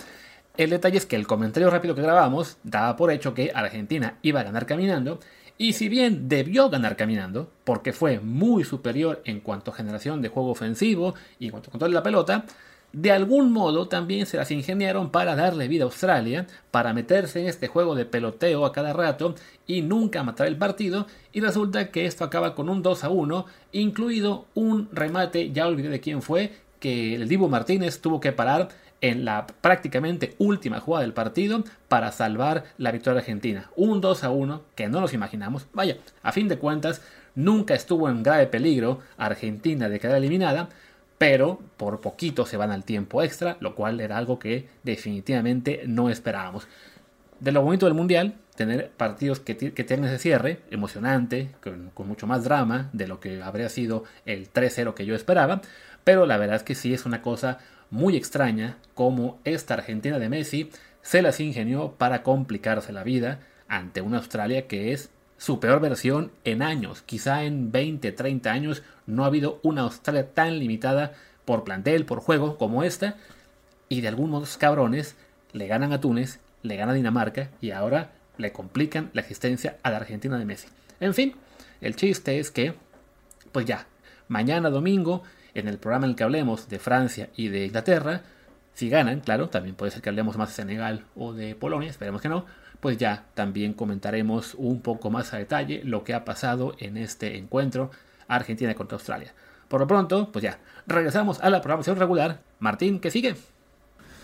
El 0.56 0.70
detalle 0.70 0.98
es 0.98 1.06
que 1.06 1.16
el 1.16 1.26
comentario 1.26 1.70
rápido 1.70 1.94
que 1.94 2.02
grabamos 2.02 2.58
daba 2.62 2.96
por 2.96 3.10
hecho 3.10 3.32
que 3.32 3.52
Argentina 3.54 4.18
iba 4.22 4.40
a 4.40 4.44
ganar 4.44 4.66
caminando, 4.66 5.18
y 5.56 5.74
si 5.74 5.88
bien 5.88 6.28
debió 6.28 6.70
ganar 6.70 6.96
caminando, 6.96 7.50
porque 7.64 7.92
fue 7.92 8.18
muy 8.20 8.64
superior 8.64 9.22
en 9.24 9.40
cuanto 9.40 9.70
a 9.70 9.74
generación 9.74 10.20
de 10.20 10.28
juego 10.28 10.50
ofensivo 10.50 11.14
y 11.38 11.46
en 11.46 11.50
cuanto 11.52 11.70
a 11.70 11.72
control 11.72 11.92
de 11.92 11.94
la 11.94 12.02
pelota, 12.02 12.44
de 12.92 13.10
algún 13.10 13.52
modo 13.52 13.88
también 13.88 14.26
se 14.26 14.36
las 14.36 14.50
ingeniaron 14.50 15.10
para 15.10 15.34
darle 15.34 15.68
vida 15.68 15.84
a 15.84 15.86
Australia, 15.86 16.46
para 16.70 16.92
meterse 16.92 17.40
en 17.40 17.46
este 17.46 17.68
juego 17.68 17.94
de 17.94 18.04
peloteo 18.04 18.64
a 18.64 18.72
cada 18.72 18.92
rato 18.92 19.34
y 19.66 19.82
nunca 19.82 20.22
matar 20.22 20.46
el 20.46 20.56
partido, 20.56 21.06
y 21.32 21.40
resulta 21.40 21.90
que 21.90 22.06
esto 22.06 22.24
acaba 22.24 22.54
con 22.54 22.68
un 22.68 22.82
2 22.82 23.04
a 23.04 23.08
1, 23.08 23.46
incluido 23.72 24.46
un 24.54 24.88
remate, 24.92 25.52
ya 25.52 25.66
olvidé 25.66 25.88
de 25.88 26.00
quién 26.00 26.22
fue, 26.22 26.52
que 26.80 27.14
el 27.14 27.28
Divo 27.28 27.48
Martínez 27.48 28.00
tuvo 28.00 28.20
que 28.20 28.32
parar 28.32 28.68
en 29.00 29.24
la 29.24 29.46
prácticamente 29.46 30.34
última 30.38 30.80
jugada 30.80 31.02
del 31.02 31.12
partido 31.12 31.64
para 31.88 32.12
salvar 32.12 32.64
la 32.78 32.92
victoria 32.92 33.20
argentina. 33.20 33.70
Un 33.76 34.00
2 34.00 34.24
a 34.24 34.30
1 34.30 34.62
que 34.74 34.88
no 34.88 35.00
nos 35.00 35.12
imaginamos. 35.12 35.66
Vaya, 35.72 35.96
a 36.22 36.32
fin 36.32 36.48
de 36.48 36.58
cuentas, 36.58 37.02
nunca 37.34 37.74
estuvo 37.74 38.08
en 38.08 38.22
grave 38.22 38.46
peligro 38.46 39.00
Argentina 39.16 39.88
de 39.88 39.98
quedar 39.98 40.16
eliminada, 40.16 40.68
pero 41.22 41.60
por 41.76 42.00
poquito 42.00 42.46
se 42.46 42.56
van 42.56 42.72
al 42.72 42.82
tiempo 42.82 43.22
extra, 43.22 43.56
lo 43.60 43.76
cual 43.76 44.00
era 44.00 44.18
algo 44.18 44.40
que 44.40 44.66
definitivamente 44.82 45.84
no 45.86 46.10
esperábamos. 46.10 46.66
De 47.38 47.52
lo 47.52 47.62
bonito 47.62 47.86
del 47.86 47.94
Mundial, 47.94 48.34
tener 48.56 48.90
partidos 48.90 49.38
que, 49.38 49.56
que 49.56 49.84
tienen 49.84 50.06
ese 50.06 50.18
cierre 50.18 50.62
emocionante, 50.72 51.50
con, 51.62 52.08
mucho 52.08 52.26
más 52.26 52.42
drama 52.42 52.90
de 52.92 53.06
lo 53.06 53.20
que 53.20 53.40
habría 53.40 53.68
sido 53.68 54.02
el 54.26 54.52
3-0 54.52 54.94
que 54.94 55.06
yo 55.06 55.14
esperaba, 55.14 55.62
pero 56.02 56.26
la 56.26 56.38
verdad 56.38 56.56
es 56.56 56.64
que 56.64 56.74
sí 56.74 56.92
es 56.92 57.06
una 57.06 57.22
cosa 57.22 57.58
muy 57.88 58.16
extraña 58.16 58.78
como 58.94 59.38
esta 59.44 59.74
Argentina 59.74 60.18
de 60.18 60.28
Messi 60.28 60.70
se 61.02 61.22
las 61.22 61.38
ingenió 61.38 61.92
para 61.92 62.24
complicarse 62.24 62.92
la 62.92 63.04
vida 63.04 63.38
ante 63.68 64.00
una 64.00 64.16
Australia 64.16 64.66
que 64.66 64.92
es 64.92 65.08
su 65.42 65.58
peor 65.58 65.80
versión 65.80 66.30
en 66.44 66.62
años. 66.62 67.02
Quizá 67.02 67.42
en 67.42 67.72
20, 67.72 68.12
30 68.12 68.52
años 68.52 68.84
no 69.06 69.24
ha 69.24 69.26
habido 69.26 69.58
una 69.64 69.80
Australia 69.80 70.28
tan 70.32 70.60
limitada 70.60 71.14
por 71.44 71.64
plantel, 71.64 72.06
por 72.06 72.20
juego 72.20 72.58
como 72.58 72.84
esta. 72.84 73.16
Y 73.88 74.02
de 74.02 74.08
algún 74.08 74.30
modo 74.30 74.46
cabrones 74.56 75.16
le 75.52 75.66
ganan 75.66 75.92
a 75.92 76.00
Túnez, 76.00 76.38
le 76.62 76.76
ganan 76.76 76.90
a 76.90 76.96
Dinamarca 76.96 77.50
y 77.60 77.72
ahora 77.72 78.12
le 78.38 78.52
complican 78.52 79.10
la 79.14 79.22
existencia 79.22 79.78
a 79.82 79.90
la 79.90 79.96
Argentina 79.96 80.38
de 80.38 80.44
Messi. 80.44 80.68
En 81.00 81.12
fin, 81.12 81.34
el 81.80 81.96
chiste 81.96 82.38
es 82.38 82.52
que, 82.52 82.74
pues 83.50 83.66
ya, 83.66 83.88
mañana 84.28 84.70
domingo, 84.70 85.24
en 85.54 85.66
el 85.66 85.78
programa 85.78 86.06
en 86.06 86.10
el 86.10 86.16
que 86.16 86.22
hablemos 86.22 86.68
de 86.68 86.78
Francia 86.78 87.30
y 87.34 87.48
de 87.48 87.66
Inglaterra, 87.66 88.22
si 88.74 88.88
ganan, 88.88 89.18
claro, 89.18 89.48
también 89.48 89.74
puede 89.74 89.90
ser 89.90 90.02
que 90.02 90.08
hablemos 90.08 90.36
más 90.36 90.50
de 90.50 90.54
Senegal 90.54 91.04
o 91.16 91.32
de 91.32 91.56
Polonia, 91.56 91.90
esperemos 91.90 92.22
que 92.22 92.28
no, 92.28 92.46
pues 92.82 92.98
ya 92.98 93.26
también 93.34 93.74
comentaremos 93.74 94.56
un 94.56 94.80
poco 94.80 95.08
más 95.08 95.32
a 95.32 95.38
detalle 95.38 95.82
lo 95.84 96.02
que 96.02 96.14
ha 96.14 96.24
pasado 96.24 96.74
en 96.80 96.96
este 96.96 97.38
encuentro 97.38 97.92
Argentina 98.26 98.74
contra 98.74 98.96
Australia. 98.96 99.32
Por 99.68 99.80
lo 99.80 99.86
pronto, 99.86 100.32
pues 100.32 100.42
ya, 100.42 100.58
regresamos 100.88 101.38
a 101.42 101.48
la 101.48 101.60
programación 101.60 101.96
regular. 101.96 102.40
Martín, 102.58 102.98
¿qué 102.98 103.12
sigue? 103.12 103.36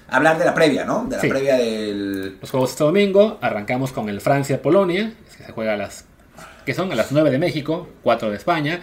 Hablar 0.09 0.39
de 0.39 0.45
la 0.45 0.55
previa, 0.55 0.85
¿no? 0.85 1.05
De 1.05 1.15
la 1.15 1.23
previa 1.23 1.57
del... 1.57 2.39
Los 2.41 2.51
juegos 2.51 2.71
este 2.71 2.83
domingo, 2.83 3.39
arrancamos 3.41 3.93
con 3.93 4.09
el 4.09 4.21
Francia-Polonia, 4.21 5.13
que 5.37 5.45
se 5.45 5.53
juega 5.53 5.75
a 5.75 5.77
las... 5.77 6.07
que 6.67 6.75
son 6.75 6.91
a 6.91 6.97
las 6.97 7.13
9 7.13 7.31
de 7.31 7.39
México, 7.39 7.89
4 8.03 8.29
de 8.29 8.37
España. 8.37 8.81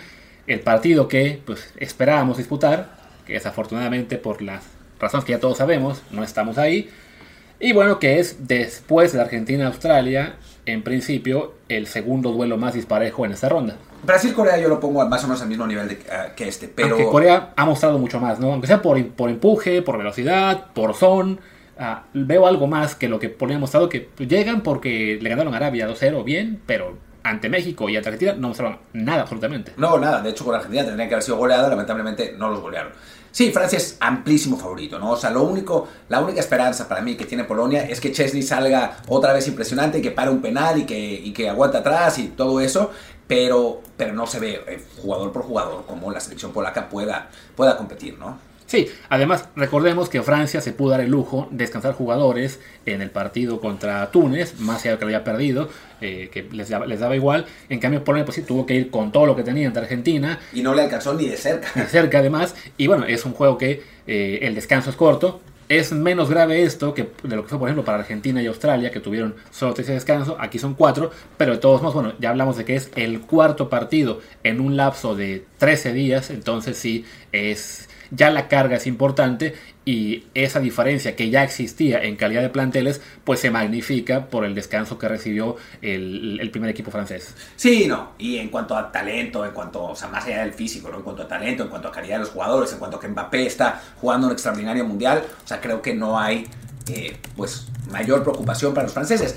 El 0.48 0.62
partido 0.62 1.10
que 1.10 1.42
pues, 1.46 1.74
esperábamos 1.76 2.38
disputar, 2.38 2.96
que 3.26 3.34
desafortunadamente 3.34 4.18
por 4.18 4.42
las 4.42 4.64
razones 5.02 5.26
que 5.26 5.34
ya 5.34 5.42
todos 5.42 5.58
sabemos, 5.58 6.02
no 6.12 6.24
estamos 6.24 6.58
ahí. 6.58 6.90
Y 7.60 7.74
bueno, 7.74 8.00
que 8.00 8.20
es 8.20 8.48
después 8.48 9.14
de 9.14 9.22
Argentina-Australia, 9.22 10.36
en 10.66 10.84
principio, 10.84 11.54
el 11.70 11.88
segundo 11.88 12.32
duelo 12.32 12.58
más 12.58 12.74
disparejo 12.74 13.26
en 13.26 13.32
esta 13.32 13.50
ronda. 13.50 13.78
Brasil-Corea 14.04 14.58
yo 14.60 14.68
lo 14.68 14.80
pongo 14.80 15.04
más 15.08 15.24
o 15.24 15.28
menos 15.28 15.42
al 15.42 15.48
mismo 15.48 15.66
nivel 15.66 15.88
de- 15.88 16.00
ah, 16.12 16.36
que 16.36 16.48
este, 16.48 16.68
pero... 16.68 16.96
Aunque 16.96 17.10
Corea 17.10 17.54
ha 17.56 17.66
mostrado 17.66 17.98
mucho 17.98 18.20
más, 18.20 18.40
¿no? 18.40 18.52
Aunque 18.52 18.68
sea 18.68 18.82
por, 18.82 19.04
por 19.10 19.30
empuje, 19.30 19.82
por 19.82 19.98
velocidad, 19.98 20.68
por 20.74 20.94
son. 20.94 21.40
ah, 21.80 22.04
veo 22.14 22.46
algo 22.46 22.68
más 22.68 22.94
que 22.96 23.10
lo 23.10 23.20
que 23.20 23.36
ha 23.40 23.58
mostrado, 23.60 23.90
que 23.90 24.10
llegan 24.20 24.62
porque 24.62 25.18
le 25.22 25.30
ganaron 25.30 25.54
a 25.54 25.58
Arabia 25.58 25.88
2-0, 25.90 26.24
bien, 26.24 26.62
pero 26.66 26.98
ante 27.24 27.50
México 27.50 27.90
y 27.90 27.98
ante 27.98 28.10
Argentina 28.10 28.34
no 28.38 28.50
mostraron 28.50 28.78
nada 28.94 29.22
absolutamente. 29.24 29.72
No, 29.78 29.98
nada. 29.98 30.22
De 30.22 30.30
hecho, 30.30 30.46
con 30.46 30.54
Argentina 30.56 30.86
tendría 30.86 31.08
que 31.08 31.16
haber 31.16 31.24
sido 31.24 31.38
goleado. 31.38 31.68
Lamentablemente 31.70 32.34
no 32.38 32.50
los 32.50 32.62
golearon. 32.62 32.92
Sí, 33.36 33.52
Francia 33.52 33.76
es 33.76 33.98
amplísimo 34.00 34.56
favorito, 34.56 34.98
¿no? 34.98 35.12
O 35.12 35.18
sea, 35.18 35.30
lo 35.30 35.44
único, 35.44 35.90
la 36.08 36.22
única 36.22 36.40
esperanza 36.40 36.88
para 36.88 37.02
mí 37.02 37.18
que 37.18 37.26
tiene 37.26 37.44
Polonia 37.44 37.84
es 37.84 38.00
que 38.00 38.14
Chesney 38.14 38.42
salga 38.42 39.00
otra 39.10 39.34
vez 39.34 39.46
impresionante, 39.50 40.02
que 40.02 40.10
pare 40.10 40.32
un 40.32 40.42
penal 40.42 40.80
y 40.80 40.86
que, 40.86 40.98
y 40.98 41.34
que 41.34 41.50
aguante 41.50 41.76
atrás 41.76 42.18
y 42.18 42.30
todo 42.30 42.62
eso. 42.62 42.92
Pero, 43.28 43.82
pero 43.98 44.14
no 44.14 44.26
se 44.26 44.40
ve 44.40 44.62
eh, 44.66 44.82
jugador 45.02 45.34
por 45.34 45.44
jugador 45.44 45.86
como 45.86 46.14
la 46.14 46.22
selección 46.22 46.54
polaca 46.54 46.88
pueda, 46.88 47.30
pueda 47.58 47.76
competir, 47.76 48.18
¿no? 48.18 48.40
Sí, 48.68 48.88
además 49.10 49.48
recordemos 49.56 50.10
que 50.10 50.24
Francia 50.24 50.60
se 50.60 50.72
pudo 50.72 50.92
dar 50.92 51.02
el 51.02 51.12
lujo 51.12 51.48
de 51.52 51.58
descansar 51.58 51.94
jugadores 51.94 52.60
en 52.88 53.02
el 53.02 53.12
partido 53.12 53.62
contra 53.62 54.10
Túnez, 54.12 54.60
más 54.60 54.82
allá 54.82 54.94
de 54.94 54.98
que 54.98 55.06
lo 55.06 55.10
había 55.10 55.24
perdido, 55.24 55.70
eh, 56.02 56.30
que 56.32 56.44
les 56.52 56.70
daba, 56.70 56.88
les 56.88 57.00
daba 57.00 57.16
igual. 57.16 57.46
En 57.70 57.80
cambio, 57.80 58.04
Polonia 58.04 58.26
pues 58.26 58.36
sí 58.36 58.42
tuvo 58.42 58.66
que 58.66 58.74
ir 58.74 58.90
con 58.90 59.12
todo 59.12 59.28
lo 59.28 59.36
que 59.36 59.44
tenía 59.44 59.68
ante 59.68 59.80
Argentina, 59.80 60.40
Y 60.52 60.64
no 60.64 60.74
le 60.74 60.82
alcanzó 60.82 61.14
ni 61.14 61.28
de 61.28 61.38
cerca. 61.38 61.70
de 61.76 61.86
cerca 61.86 62.20
además. 62.20 62.56
Y 62.76 62.88
bueno, 62.88 63.06
es 63.06 63.24
un 63.26 63.34
juego 63.34 63.58
que 63.58 63.84
eh, 64.08 64.40
el 64.42 64.56
descanso 64.56 64.90
es 64.90 64.96
corto. 64.96 65.42
Es 65.68 65.92
menos 65.92 66.30
grave 66.30 66.62
esto 66.62 66.94
que 66.94 67.10
de 67.24 67.36
lo 67.36 67.42
que 67.44 67.50
fue, 67.50 67.58
por 67.58 67.68
ejemplo, 67.68 67.84
para 67.84 67.98
Argentina 68.00 68.40
y 68.42 68.46
Australia, 68.46 68.92
que 68.92 69.00
tuvieron 69.00 69.34
solo 69.50 69.74
tres 69.74 69.88
de 69.88 69.94
descanso. 69.96 70.38
Aquí 70.40 70.60
son 70.60 70.76
cuatro, 70.76 71.10
pero 71.38 71.54
de 71.54 71.58
todos 71.58 71.82
modos, 71.82 71.96
bueno, 71.96 72.14
ya 72.20 72.30
hablamos 72.30 72.58
de 72.58 72.66
que 72.66 72.76
es 72.76 72.92
el 72.96 73.22
cuarto 73.22 73.68
partido 73.68 74.22
en 74.44 74.60
un 74.60 74.78
lapso 74.78 75.16
de 75.16 75.44
13 75.58 75.94
días. 75.94 76.30
Entonces, 76.30 76.78
sí, 76.78 77.06
es 77.32 77.90
ya 78.12 78.30
la 78.30 78.48
carga 78.48 78.78
es 78.78 78.88
importante 78.88 79.56
y 79.86 80.26
esa 80.34 80.60
diferencia 80.60 81.16
que 81.16 81.30
ya 81.30 81.44
existía 81.44 82.02
en 82.02 82.16
calidad 82.16 82.42
de 82.42 82.50
planteles, 82.50 83.02
pues 83.24 83.40
se 83.40 83.52
magnifica 83.52 84.28
por 84.28 84.44
el 84.44 84.56
descanso 84.56 84.98
que 84.98 85.08
recibió 85.08 85.58
el, 85.82 86.50
primer 86.52 86.72
equipo 86.72 86.90
francés. 86.90 87.36
Sí, 87.56 87.86
no. 87.88 88.14
Y 88.18 88.38
en 88.38 88.50
cuanto 88.50 88.76
a 88.76 88.92
talento, 88.92 89.46
en 89.46 89.52
cuanto, 89.52 89.84
o 89.84 89.96
sea, 89.96 90.08
más 90.08 90.26
allá 90.26 90.40
del 90.40 90.54
físico, 90.54 90.90
¿no? 90.90 90.98
En 90.98 91.04
cuanto 91.04 91.24
a 91.24 91.28
talento, 91.28 91.64
en 91.64 91.70
cuanto 91.70 91.90
a 91.90 91.92
calidad 91.92 92.16
de 92.16 92.20
los 92.22 92.30
jugadores, 92.30 92.72
en 92.74 92.80
cuanto 92.80 92.98
a 92.98 93.00
que 93.00 93.08
Mbappé 93.08 93.46
está 93.46 93.82
jugando 94.02 94.28
un 94.28 94.34
extraordinario 94.34 94.86
mundial, 94.86 95.24
o 95.44 95.48
sea, 95.48 95.62
creo 95.62 95.82
que 95.82 95.94
no 95.94 96.20
hay, 96.20 96.48
eh, 96.90 97.18
pues, 97.36 97.68
mayor 97.92 98.24
preocupación 98.24 98.74
para 98.74 98.86
los 98.86 98.94
franceses. 98.94 99.36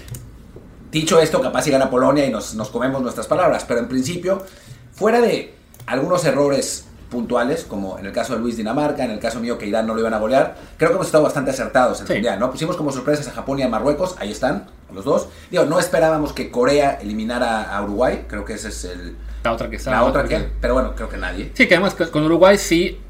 Dicho 0.91 1.21
esto, 1.21 1.43
capaz 1.43 1.63
si 1.63 1.71
gana 1.71 1.91
Polonia 1.91 2.25
y 2.25 2.31
nos, 2.31 2.55
nos 2.55 2.71
comemos 2.71 3.03
nuestras 3.03 3.27
palabras, 3.27 3.67
pero 3.69 3.81
en 3.81 3.89
principio, 3.89 4.47
fuera 4.93 5.21
de 5.21 5.55
algunos 5.85 6.25
errores 6.25 6.87
puntuales, 7.11 7.65
como 7.65 7.99
en 7.99 8.07
el 8.07 8.13
caso 8.13 8.35
de 8.35 8.41
Luis 8.41 8.57
Dinamarca, 8.57 9.05
en 9.05 9.11
el 9.11 9.19
caso 9.19 9.41
mío 9.41 9.57
que 9.59 9.67
Irán 9.67 9.87
no 9.87 9.95
lo 9.95 10.01
iban 10.01 10.15
a 10.15 10.19
golear, 10.19 10.57
creo 10.77 10.91
que 10.91 10.95
hemos 10.97 11.07
estado 11.07 11.25
bastante 11.25 11.51
acertados 11.51 11.99
en 11.99 12.03
el 12.03 12.09
Sí. 12.09 12.13
mundial, 12.15 12.39
¿no? 12.39 12.51
Pusimos 12.51 12.77
como 12.77 12.93
sorpresas 12.93 13.29
a 13.29 13.33
Japón 13.33 13.59
y 13.59 13.63
a 13.63 13.69
Marruecos, 13.69 14.17
ahí 14.19 14.31
están, 14.31 14.67
los 14.93 15.05
dos. 15.05 15.29
Digo, 15.51 15.65
no 15.65 15.79
esperábamos 15.79 16.33
que 16.33 16.51
Corea 16.51 16.99
eliminara 17.01 17.75
a 17.75 17.83
Uruguay, 17.83 18.25
creo 18.29 18.45
que 18.45 18.55
ese 18.55 18.69
es 18.69 18.85
el, 18.85 19.17
La 19.45 19.53
otra 19.53 19.71
que 19.71 19.77
está. 19.77 19.91
la 19.91 20.05
otra 20.05 20.25
que, 20.25 20.39
pero 20.61 20.75
bueno, 20.75 20.95
creo 20.95 21.09
que 21.09 21.17
nadie. 21.17 21.51
Sí, 21.55 21.67
que 21.67 21.75
además 21.75 21.95
con 21.95 22.09
con 22.11 22.25
Uruguay 22.25 22.59
sí 22.59 23.01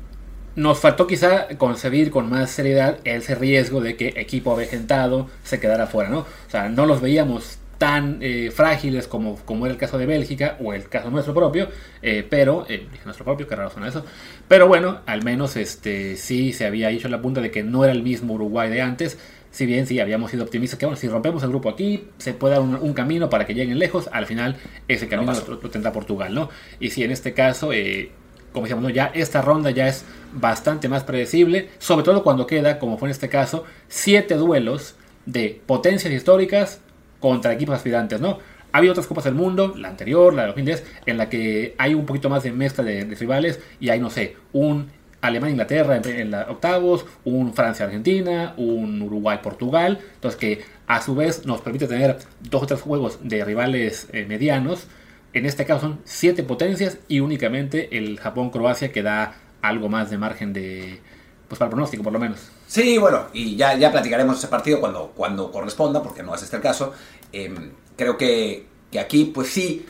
nos 0.55 0.79
faltó 0.81 1.07
quizá 1.07 1.47
concebir 1.57 2.11
con 2.11 2.29
más 2.29 2.51
seriedad 2.51 2.97
ese 3.05 3.35
riesgo 3.37 3.81
de 3.81 3.97
que 3.97 4.09
equipo 4.17 4.53
avejentado 4.53 5.29
se 5.45 5.61
quedara 5.61 5.87
fuera, 5.87 6.11
¿no? 6.11 6.21
O 6.21 6.27
sea, 6.51 6.69
no 6.69 6.85
los 6.85 7.01
veíamos 7.01 7.59
tan 7.79 8.19
eh, 8.21 8.51
frágiles 8.53 9.07
como, 9.07 9.37
como 9.37 9.67
era 9.67 9.73
el 9.73 9.79
caso 9.79 9.97
de 9.99 10.07
Bélgica 10.07 10.57
o 10.61 10.75
el 10.75 10.89
caso 10.89 11.11
nuestro 11.11 11.33
propio, 11.33 11.69
eh, 12.03 12.27
pero, 12.29 12.67
eh, 12.69 12.87
nuestro 13.05 13.25
propio, 13.25 13.47
qué 13.47 13.55
raro 13.55 13.71
suena 13.71 13.89
eso, 13.89 14.05
pero 14.49 14.67
bueno, 14.67 15.01
al 15.07 15.23
menos 15.23 15.57
este 15.57 16.17
sí 16.17 16.53
se 16.53 16.67
había 16.67 16.91
hecho 16.91 17.09
la 17.09 17.23
punta 17.23 17.41
de 17.41 17.51
que 17.51 17.63
no 17.63 17.85
era 17.85 17.93
el 17.93 18.03
mismo 18.03 18.35
Uruguay 18.35 18.69
de 18.69 18.83
antes, 18.83 19.19
si 19.51 19.65
bien 19.65 19.87
sí 19.87 20.01
habíamos 20.01 20.33
sido 20.33 20.45
optimistas 20.45 20.79
que 20.79 20.87
bueno, 20.87 21.01
si 21.01 21.09
rompemos 21.09 21.43
el 21.45 21.51
grupo 21.51 21.69
aquí, 21.71 22.09
se 22.19 22.35
puede 22.35 22.55
dar 22.55 22.63
un, 22.63 22.75
un 22.75 22.93
camino 22.95 23.31
para 23.31 23.47
que 23.47 23.55
lleguen 23.55 23.79
lejos, 23.79 24.09
al 24.13 24.27
final 24.27 24.57
ese 24.89 25.09
camino 25.09 25.33
lo, 25.33 25.61
lo 25.63 25.71
tendrá 25.71 25.93
Portugal, 25.93 26.35
¿no? 26.35 26.51
Y 26.81 26.91
si 26.91 27.05
en 27.05 27.13
este 27.13 27.33
caso, 27.33 27.73
eh, 27.73 28.11
como 28.53 28.67
decíamos, 28.67 28.83
¿no? 28.83 28.91
ya 28.91 29.07
esta 29.15 29.41
ronda 29.41 29.71
ya 29.71 29.87
es 29.87 30.05
bastante 30.33 30.89
más 30.89 31.05
predecible, 31.05 31.71
sobre 31.79 32.05
todo 32.05 32.25
cuando 32.25 32.47
queda, 32.47 32.81
como 32.81 32.99
fue 32.99 33.09
en 33.09 33.13
este 33.13 33.29
caso, 33.29 33.65
siete 33.87 34.35
duelos 34.35 34.97
de 35.27 35.61
potencias 35.67 36.13
históricas 36.13 36.81
contra 37.21 37.53
equipos 37.53 37.77
aspirantes, 37.77 38.21
¿no? 38.21 38.39
Ha 38.73 38.79
habido 38.79 38.93
otras 38.93 39.07
Copas 39.07 39.25
del 39.25 39.35
Mundo, 39.35 39.75
la 39.77 39.89
anterior, 39.89 40.35
la 40.35 40.43
de 40.43 40.49
2010, 40.49 40.85
en 41.07 41.17
la 41.17 41.29
que 41.29 41.75
hay 41.79 41.95
un 41.95 42.05
poquito 42.05 42.29
más 42.29 42.43
de 42.43 42.53
mezcla 42.53 42.85
de, 42.85 43.05
rivales 43.05 43.61
y 43.81 43.89
hay, 43.89 43.99
no 43.99 44.11
sé, 44.11 44.37
un 44.53 44.91
Alemania-Inglaterra 45.21 45.97
en, 45.97 46.07
en 46.07 46.31
la 46.31 46.43
octavos, 46.51 47.07
un 47.25 47.55
Francia-Argentina, 47.55 48.55
un 48.57 49.01
Uruguay-Portugal, 49.01 49.99
entonces 50.15 50.39
que 50.39 50.65
a 50.89 51.03
su 51.03 51.15
vez 51.15 51.45
nos 51.45 51.61
permite 51.61 51.87
tener 51.87 52.19
dos 52.41 52.63
o 52.63 52.67
tres 52.67 52.81
juegos 52.81 53.19
de 53.23 53.45
rivales 53.45 54.09
eh, 54.13 54.25
medianos. 54.27 54.87
En 55.35 55.45
este 55.45 55.67
caso 55.67 55.81
son 55.81 56.01
siete 56.05 56.43
potencias 56.43 56.99
y 57.09 57.21
únicamente 57.21 57.97
el 57.97 58.19
Japón-Croacia 58.19 58.91
que 58.91 59.03
da 59.03 59.35
algo 59.61 59.89
más 59.89 60.11
de 60.11 60.19
margen 60.19 60.53
de, 60.53 61.01
pues 61.47 61.59
para 61.59 61.69
el 61.69 61.71
pronóstico 61.71 62.03
por 62.03 62.13
lo 62.13 62.19
menos. 62.19 62.51
Sí, 62.69 62.99
bueno, 62.99 63.29
y 63.33 63.57
ya, 63.57 63.77
ya 63.79 63.91
platicaremos 63.91 64.39
ese 64.39 64.47
partido 64.49 64.79
cuando, 64.79 65.13
cuando 65.17 65.51
corresponda, 65.51 66.03
porque 66.03 66.23
no 66.23 66.35
es 66.35 66.43
este 66.43 66.57
el 66.57 66.63
caso. 66.63 66.93
Eh, 67.33 67.53
creo 67.97 68.17
que, 68.19 68.67
que 68.93 69.01
aquí, 69.01 69.25
pues 69.35 69.49
sí, 69.49 69.87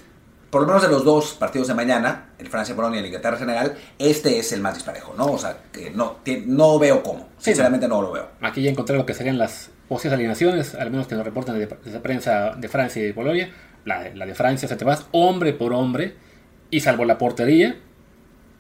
por 0.49 0.61
lo 0.63 0.69
menos 0.69 0.83
de 0.83 0.89
los 0.89 1.05
dos 1.05 1.33
partidos 1.35 1.67
de 1.67 1.75
mañana, 1.75 2.31
el 2.39 2.47
Francia-Polonia 2.47 2.99
y 2.99 3.01
el 3.01 3.07
Inglaterra-Senegal, 3.07 3.77
este 3.99 4.39
es 4.39 4.53
el 4.53 4.61
más 4.61 4.75
disparejo, 4.75 5.13
¿no? 5.19 5.27
O 5.27 5.39
sea, 5.39 5.59
que 5.73 5.91
no, 5.91 6.19
no 6.47 6.79
veo 6.79 7.03
cómo. 7.03 7.29
Sí, 7.39 7.47
Sinceramente 7.51 7.89
no 7.89 8.01
lo 8.01 8.13
veo. 8.13 8.29
Aquí 8.41 8.63
ya 8.63 8.71
encontré 8.71 8.97
lo 8.97 9.05
que 9.05 9.13
serían 9.15 9.39
las 9.39 9.71
posibles 9.89 10.15
alineaciones, 10.15 10.75
al 10.77 10.91
menos 10.93 11.09
que 11.09 11.17
nos 11.17 11.25
reportan 11.25 11.59
desde 11.59 11.99
prensa 12.01 12.55
de 12.57 12.69
Francia 12.69 13.03
y 13.03 13.07
de 13.07 13.13
Polonia. 13.13 13.53
La, 13.85 14.03
de- 14.05 14.15
la 14.15 14.25
de 14.25 14.35
Francia 14.37 14.69
se 14.69 14.77
te 14.77 14.85
vas 14.85 15.07
hombre 15.11 15.53
por 15.53 15.73
hombre 15.73 16.15
y 16.71 16.81
salvo 16.81 17.05
la 17.05 17.19
portería, 17.19 17.77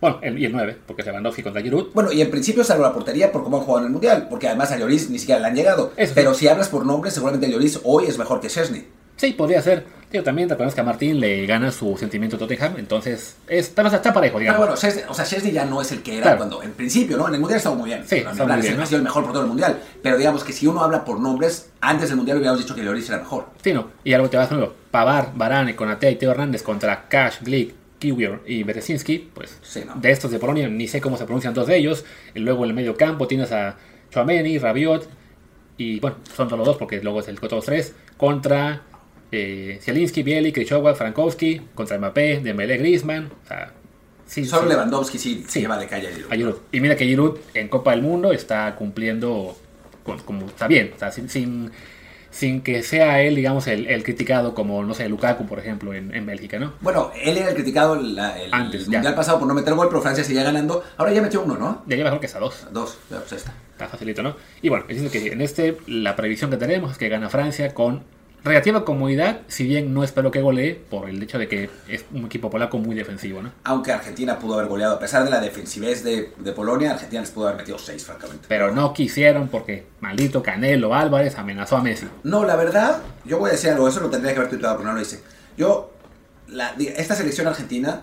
bueno, 0.00 0.18
el, 0.22 0.38
y 0.38 0.44
el 0.44 0.52
9, 0.52 0.76
porque 0.86 1.02
es 1.02 1.06
Lewandowski 1.06 1.42
contra 1.42 1.60
Giroud. 1.62 1.88
Bueno, 1.94 2.12
y 2.12 2.20
en 2.20 2.30
principio 2.30 2.62
salvo 2.64 2.82
la 2.84 2.92
portería 2.92 3.32
por 3.32 3.42
cómo 3.42 3.58
han 3.58 3.64
jugado 3.64 3.80
en 3.80 3.86
el 3.86 3.92
Mundial, 3.92 4.26
porque 4.30 4.46
además 4.48 4.70
a 4.72 4.78
Lloris 4.78 5.10
ni 5.10 5.18
siquiera 5.18 5.40
le 5.40 5.46
han 5.48 5.54
llegado. 5.56 5.92
Eso 5.96 6.08
sí. 6.08 6.12
Pero 6.14 6.34
si 6.34 6.46
hablas 6.48 6.68
por 6.68 6.86
nombre, 6.86 7.10
seguramente 7.10 7.50
Lloris 7.50 7.80
hoy 7.84 8.06
es 8.06 8.16
mejor 8.18 8.40
que 8.40 8.48
Chesney. 8.48 8.86
Sí, 9.16 9.32
podría 9.32 9.60
ser. 9.60 9.84
Tío, 10.10 10.22
también 10.22 10.48
reconozco 10.48 10.76
que 10.76 10.80
a 10.80 10.84
Martín 10.84 11.20
le 11.20 11.44
gana 11.44 11.70
su 11.72 11.94
sentimiento 11.98 12.38
Tottenham, 12.38 12.76
entonces 12.78 13.36
es, 13.46 13.68
pero 13.68 13.88
está 13.88 14.10
parejo, 14.12 14.34
Pero 14.38 14.52
digamos. 14.52 14.58
bueno, 14.60 14.74
Chesney, 14.76 15.04
o 15.06 15.12
sea, 15.12 15.24
Chesney 15.26 15.52
ya 15.52 15.66
no 15.66 15.82
es 15.82 15.92
el 15.92 16.02
que 16.02 16.14
era 16.14 16.22
Claro. 16.22 16.36
cuando, 16.38 16.62
en 16.62 16.72
principio, 16.72 17.18
¿no? 17.18 17.28
En 17.28 17.34
el 17.34 17.40
Mundial 17.40 17.58
estaba 17.58 17.74
muy 17.76 17.90
bien. 17.90 18.04
Sí, 18.06 18.20
hablar, 18.20 18.56
muy 18.58 18.66
bien, 18.68 18.80
ha 18.80 18.86
sido 18.86 18.98
el 18.98 19.02
mejor 19.04 19.24
portero 19.24 19.40
del 19.40 19.48
Mundial. 19.48 19.80
Pero 20.02 20.16
digamos 20.16 20.44
que 20.44 20.52
si 20.54 20.66
uno 20.66 20.82
habla 20.82 21.04
por 21.04 21.20
nombres, 21.20 21.68
antes 21.82 22.08
del 22.08 22.16
Mundial 22.16 22.38
hubiéramos 22.38 22.60
dicho 22.62 22.74
que 22.74 22.82
Lloris 22.84 23.08
era 23.10 23.18
mejor. 23.18 23.46
Sí, 23.62 23.72
no. 23.74 23.88
Y 24.04 24.14
algo 24.14 24.30
te 24.30 24.36
vas 24.38 24.50
nuevo. 24.50 24.72
Pavar, 24.90 25.32
Varane, 25.34 25.76
Konaté 25.76 26.10
y 26.12 26.16
Teo 26.16 26.30
Hernández 26.30 26.62
contra 26.62 27.06
Cash, 27.08 27.40
Glick, 27.42 27.74
Kiwior 27.98 28.42
y 28.46 28.62
Berezinski, 28.62 29.30
pues 29.34 29.58
Sí, 29.62 29.82
¿no? 29.86 29.94
de 29.96 30.10
estos 30.10 30.30
de 30.30 30.38
Polonia 30.38 30.68
ni 30.68 30.86
sé 30.88 31.00
cómo 31.00 31.16
se 31.16 31.24
pronuncian 31.24 31.54
dos 31.54 31.66
de 31.66 31.76
ellos. 31.76 32.04
Y 32.34 32.38
luego 32.40 32.64
en 32.64 32.70
el 32.70 32.76
medio 32.76 32.96
campo 32.96 33.26
tienes 33.26 33.50
a 33.52 33.76
Chouameni, 34.10 34.58
Rabiot 34.58 35.08
y 35.76 36.00
bueno, 36.00 36.16
son 36.36 36.48
solo 36.50 36.64
dos 36.64 36.76
porque 36.76 37.00
luego 37.02 37.20
es 37.20 37.28
el 37.28 37.38
otros 37.40 37.64
tres 37.64 37.94
contra 38.16 38.82
eh, 39.30 39.78
Zielinski, 39.82 40.22
Bielik, 40.22 40.54
Krychowa, 40.54 40.94
Frankowski, 40.94 41.60
contra 41.74 41.98
Mbappé, 41.98 42.40
Dembélé, 42.40 42.78
Griezmann. 42.78 43.30
O 43.44 43.46
sea, 43.48 43.72
sí, 44.26 44.44
Solo 44.44 44.62
sí. 44.62 44.68
Lewandowski 44.70 45.18
sí, 45.18 45.44
Sí. 45.46 45.60
lleva 45.60 45.78
de 45.78 45.86
calle 45.86 46.08
a 46.08 46.10
Giroud. 46.12 46.32
a 46.32 46.36
Giroud. 46.36 46.56
Y 46.72 46.80
mira 46.80 46.96
que 46.96 47.04
Giroud 47.04 47.38
en 47.54 47.68
Copa 47.68 47.90
del 47.92 48.02
Mundo 48.02 48.32
está 48.32 48.74
cumpliendo 48.76 49.56
con- 50.04 50.18
como 50.20 50.46
está 50.46 50.66
bien, 50.66 50.92
o 50.96 50.98
sea, 50.98 51.12
sin, 51.12 51.28
sin, 51.28 51.70
sin 52.38 52.60
que 52.62 52.84
sea 52.84 53.20
él, 53.20 53.34
digamos, 53.34 53.66
el, 53.66 53.86
el 53.88 54.04
criticado 54.04 54.54
como, 54.54 54.84
no 54.84 54.94
sé, 54.94 55.08
Lukaku, 55.08 55.44
por 55.46 55.58
ejemplo, 55.58 55.92
en, 55.92 56.14
en 56.14 56.24
Bélgica, 56.24 56.58
¿no? 56.60 56.74
Bueno, 56.80 57.10
él 57.20 57.36
era 57.36 57.48
el 57.48 57.54
criticado 57.54 57.96
la- 57.96 58.38
el, 58.40 58.54
Antes, 58.54 58.82
el 58.82 58.86
ya. 58.86 58.98
Mundial 58.98 59.14
pasado 59.16 59.40
por 59.40 59.48
no 59.48 59.54
meter 59.54 59.74
gol, 59.74 59.88
pero 59.88 60.00
Francia 60.00 60.22
seguía 60.22 60.44
ganando. 60.44 60.84
Ahora 60.96 61.12
ya 61.12 61.20
metió 61.20 61.42
uno, 61.42 61.56
¿no? 61.56 61.82
Ya 61.86 61.96
lleva 61.96 62.10
mejor 62.10 62.20
que 62.20 62.26
esa 62.26 62.38
dos, 62.38 62.68
Dos, 62.70 62.96
ya, 63.10 63.18
pues 63.18 63.32
esta. 63.32 63.52
está 63.72 63.88
facilito, 63.88 64.22
¿no? 64.22 64.36
Y 64.62 64.68
bueno, 64.68 64.84
es 64.88 65.02
decir 65.02 65.20
que 65.22 65.32
en 65.32 65.40
este 65.40 65.78
la 65.88 66.14
previsión 66.14 66.50
que 66.50 66.56
tenemos 66.58 66.92
es 66.92 66.98
que 66.98 67.08
gana 67.08 67.28
Francia 67.28 67.74
con 67.74 68.04
relativa 68.44 68.84
comodidad, 68.84 69.40
si 69.48 69.64
bien 69.66 69.92
no 69.92 70.04
espero 70.04 70.30
que 70.30 70.40
golee 70.40 70.74
por 70.74 71.08
el 71.08 71.22
hecho 71.22 71.38
de 71.38 71.48
que 71.48 71.68
es 71.88 72.04
un 72.12 72.26
equipo 72.26 72.48
polaco 72.50 72.78
muy 72.78 72.94
defensivo, 72.94 73.42
¿no? 73.42 73.52
Aunque 73.64 73.92
Argentina 73.92 74.38
pudo 74.38 74.54
haber 74.54 74.68
goleado, 74.68 74.94
a 74.94 74.98
pesar 74.98 75.24
de 75.24 75.30
la 75.30 75.40
defensivez 75.40 76.02
de, 76.04 76.32
de 76.38 76.52
Polonia, 76.52 76.92
Argentina 76.92 77.20
les 77.20 77.30
pudo 77.30 77.48
haber 77.48 77.58
metido 77.58 77.78
seis, 77.78 78.04
francamente. 78.04 78.46
Pero 78.48 78.70
no 78.74 78.92
quisieron 78.92 79.48
porque 79.48 79.86
maldito 80.00 80.42
Canelo 80.42 80.94
Álvarez 80.94 81.36
amenazó 81.38 81.76
a 81.76 81.82
Messi. 81.82 82.06
No, 82.22 82.44
la 82.44 82.56
verdad, 82.56 83.02
yo 83.24 83.38
voy 83.38 83.50
a 83.50 83.52
decir 83.52 83.70
algo, 83.70 83.88
eso 83.88 84.00
lo 84.00 84.10
tendría 84.10 84.32
que 84.32 84.38
haber 84.38 84.50
tuiteado, 84.50 84.76
pero 84.78 84.88
no 84.88 84.94
lo 84.94 85.02
hice. 85.02 85.20
Yo, 85.56 85.92
la- 86.46 86.74
esta 86.96 87.14
selección 87.14 87.46
argentina, 87.46 88.02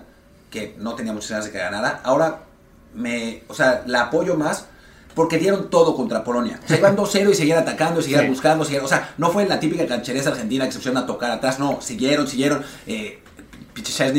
que 0.51 0.75
no 0.77 0.95
tenía 0.95 1.13
muchas 1.13 1.31
ganas 1.31 1.45
de 1.45 1.51
que 1.51 1.57
ganara, 1.57 2.01
ahora 2.03 2.41
me, 2.93 3.43
o 3.47 3.53
sea, 3.53 3.83
la 3.87 4.03
apoyo 4.03 4.35
más 4.35 4.67
porque 5.15 5.37
dieron 5.39 5.69
todo 5.69 5.95
contra 5.95 6.23
Polonia. 6.23 6.59
O 6.63 6.67
sea, 6.67 6.77
iban 6.77 6.95
2-0 6.97 7.31
y 7.31 7.35
seguían 7.35 7.59
atacando, 7.59 7.99
y 8.01 8.03
seguían 8.03 8.23
Sí. 8.23 8.27
buscando, 8.29 8.65
seguían- 8.65 8.83
o 8.85 8.87
sea, 8.87 9.13
no 9.17 9.31
fue 9.31 9.45
la 9.47 9.59
típica 9.59 9.87
canchereza 9.87 10.29
argentina 10.29 10.65
que 10.65 10.71
se 10.73 10.77
pusieron 10.79 11.01
a 11.01 11.05
tocar 11.05 11.31
atrás, 11.31 11.57
no, 11.59 11.79
siguieron, 11.81 12.27
siguieron. 12.27 12.63
Eh, 12.85 13.21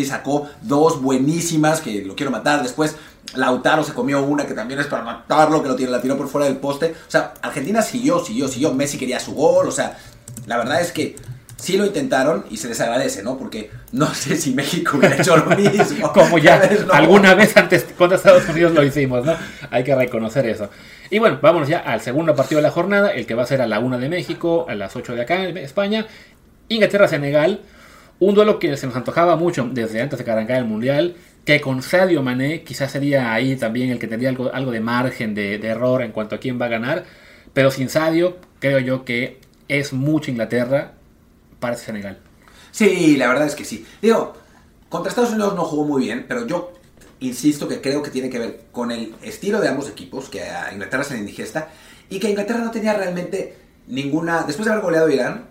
sacó 0.07 0.49
dos 0.63 1.01
buenísimas 1.03 1.81
que 1.81 2.03
lo 2.05 2.15
quiero 2.15 2.31
matar. 2.31 2.63
Después 2.63 2.97
Lautaro 3.35 3.83
se 3.85 3.93
comió 3.93 4.23
una 4.25 4.47
que 4.47 4.55
también 4.55 4.81
es 4.81 4.87
para 4.87 5.03
matarlo, 5.03 5.63
que 5.63 5.69
lo 5.69 5.77
tiró, 5.77 5.91
la 5.91 6.01
tiró 6.01 6.17
por 6.17 6.29
fuera 6.29 6.47
del 6.47 6.57
poste. 6.59 6.95
O 7.07 7.11
sea, 7.11 7.35
Argentina 7.43 7.83
siguió, 7.83 8.25
siguió, 8.25 8.49
siguió. 8.49 8.73
Messi 8.73 8.99
quería 8.99 9.19
su 9.21 9.35
gol. 9.35 9.67
O 9.69 9.73
sea, 9.73 9.99
la 10.47 10.57
verdad 10.59 10.81
es 10.81 10.93
que 10.93 11.17
sí 11.57 11.77
lo 11.77 11.87
intentaron 11.87 12.45
y 12.51 12.59
se 12.59 12.69
les 12.69 12.81
agradece, 12.81 13.23
¿no? 13.23 13.39
Porque 13.39 13.71
no 13.93 14.13
sé 14.15 14.37
si 14.37 14.55
México 14.55 14.99
hubiera 14.99 15.17
hecho 15.17 15.37
lo 15.37 15.57
mismo. 15.57 16.13
Como 16.13 16.39
ya 16.39 16.61
alguna 16.93 17.35
vez 17.35 17.57
antes 17.57 17.85
contra 17.97 18.17
Estados 18.17 18.49
Unidos 18.49 18.73
lo 18.73 18.85
hicimos, 18.85 19.25
¿no? 19.25 19.35
Hay 19.71 19.83
que 19.83 19.95
reconocer 19.95 20.47
eso. 20.47 20.71
Y 21.11 21.19
bueno, 21.19 21.39
vámonos 21.41 21.69
ya 21.69 21.79
al 21.79 22.01
segundo 22.01 22.35
partido 22.35 22.59
de 22.59 22.63
la 22.63 22.71
jornada, 22.71 23.11
el 23.11 23.27
que 23.27 23.35
va 23.35 23.45
a 23.45 23.47
ser 23.47 23.63
a 23.63 23.67
la 23.67 23.79
1 23.79 23.99
de 23.99 24.09
México, 24.09 24.67
a 24.69 24.75
las 24.75 24.95
8 24.97 25.15
de 25.15 25.23
acá 25.23 25.45
en 25.45 25.57
España. 25.57 26.07
Inglaterra-Senegal, 26.69 27.61
un 28.19 28.35
duelo 28.35 28.59
que 28.59 28.77
se 28.77 28.87
nos 28.87 28.97
antojaba 28.97 29.37
mucho 29.37 29.69
desde 29.71 30.01
antes 30.01 30.19
de 30.19 30.25
que 30.25 30.31
arrancara 30.31 30.59
el 30.59 30.65
Mundial, 30.65 31.15
que 31.45 31.61
con 31.61 31.81
Sadio 31.81 32.23
Mané 32.23 32.63
quizás 32.63 32.91
sería 32.91 33.33
ahí 33.33 33.55
también 33.55 33.91
el 33.91 34.01
que 34.01 34.09
tendría 34.09 34.31
algo, 34.31 34.53
algo 34.53 34.73
de 34.73 34.81
margen 34.81 35.35
de, 35.35 35.59
de 35.59 35.69
error 35.69 36.03
en 36.03 36.11
cuanto 36.11 36.35
a 36.35 36.39
quién 36.39 36.61
va 36.61 36.67
a 36.67 36.71
ganar, 36.71 37.05
pero 37.53 37.71
sin 37.71 37.89
Sadio 37.89 38.39
creo 38.59 38.81
yo 38.81 39.05
que 39.05 39.39
es 39.69 39.93
mucho 39.93 40.33
Inglaterra 40.33 40.96
para 41.61 41.75
ese 41.75 41.87
Senegal. 41.87 42.19
Sí, 42.71 43.17
la 43.17 43.29
verdad 43.29 43.47
es 43.47 43.55
que 43.55 43.65
sí. 43.65 43.87
Digo, 44.03 44.35
contra 44.89 45.11
Estados 45.11 45.31
Unidos 45.31 45.55
no 45.55 45.65
jugó 45.65 45.85
muy 45.85 46.03
bien, 46.03 46.27
pero 46.29 46.47
yo 46.47 46.73
insisto 47.21 47.67
que 47.69 47.81
creo 47.81 48.03
que 48.03 48.11
tiene 48.11 48.29
que 48.29 48.39
ver 48.39 48.65
con 48.73 48.91
el 48.91 49.15
estilo 49.23 49.61
de 49.61 49.69
ambos 49.69 49.89
equipos, 49.89 50.29
que 50.29 50.43
a 50.43 50.73
Inglaterra 50.73 51.05
se 51.05 51.15
le 51.15 51.21
indigesta, 51.21 51.69
y 52.11 52.19
que 52.19 52.29
Inglaterra 52.29 52.61
no 52.61 52.71
tenía 52.71 52.93
realmente 52.95 53.57
ninguna, 53.87 54.43
después 54.43 54.67
de 54.67 54.73
haber 54.73 54.85
goleado 54.85 55.07
a 55.07 55.13
Irán, 55.13 55.47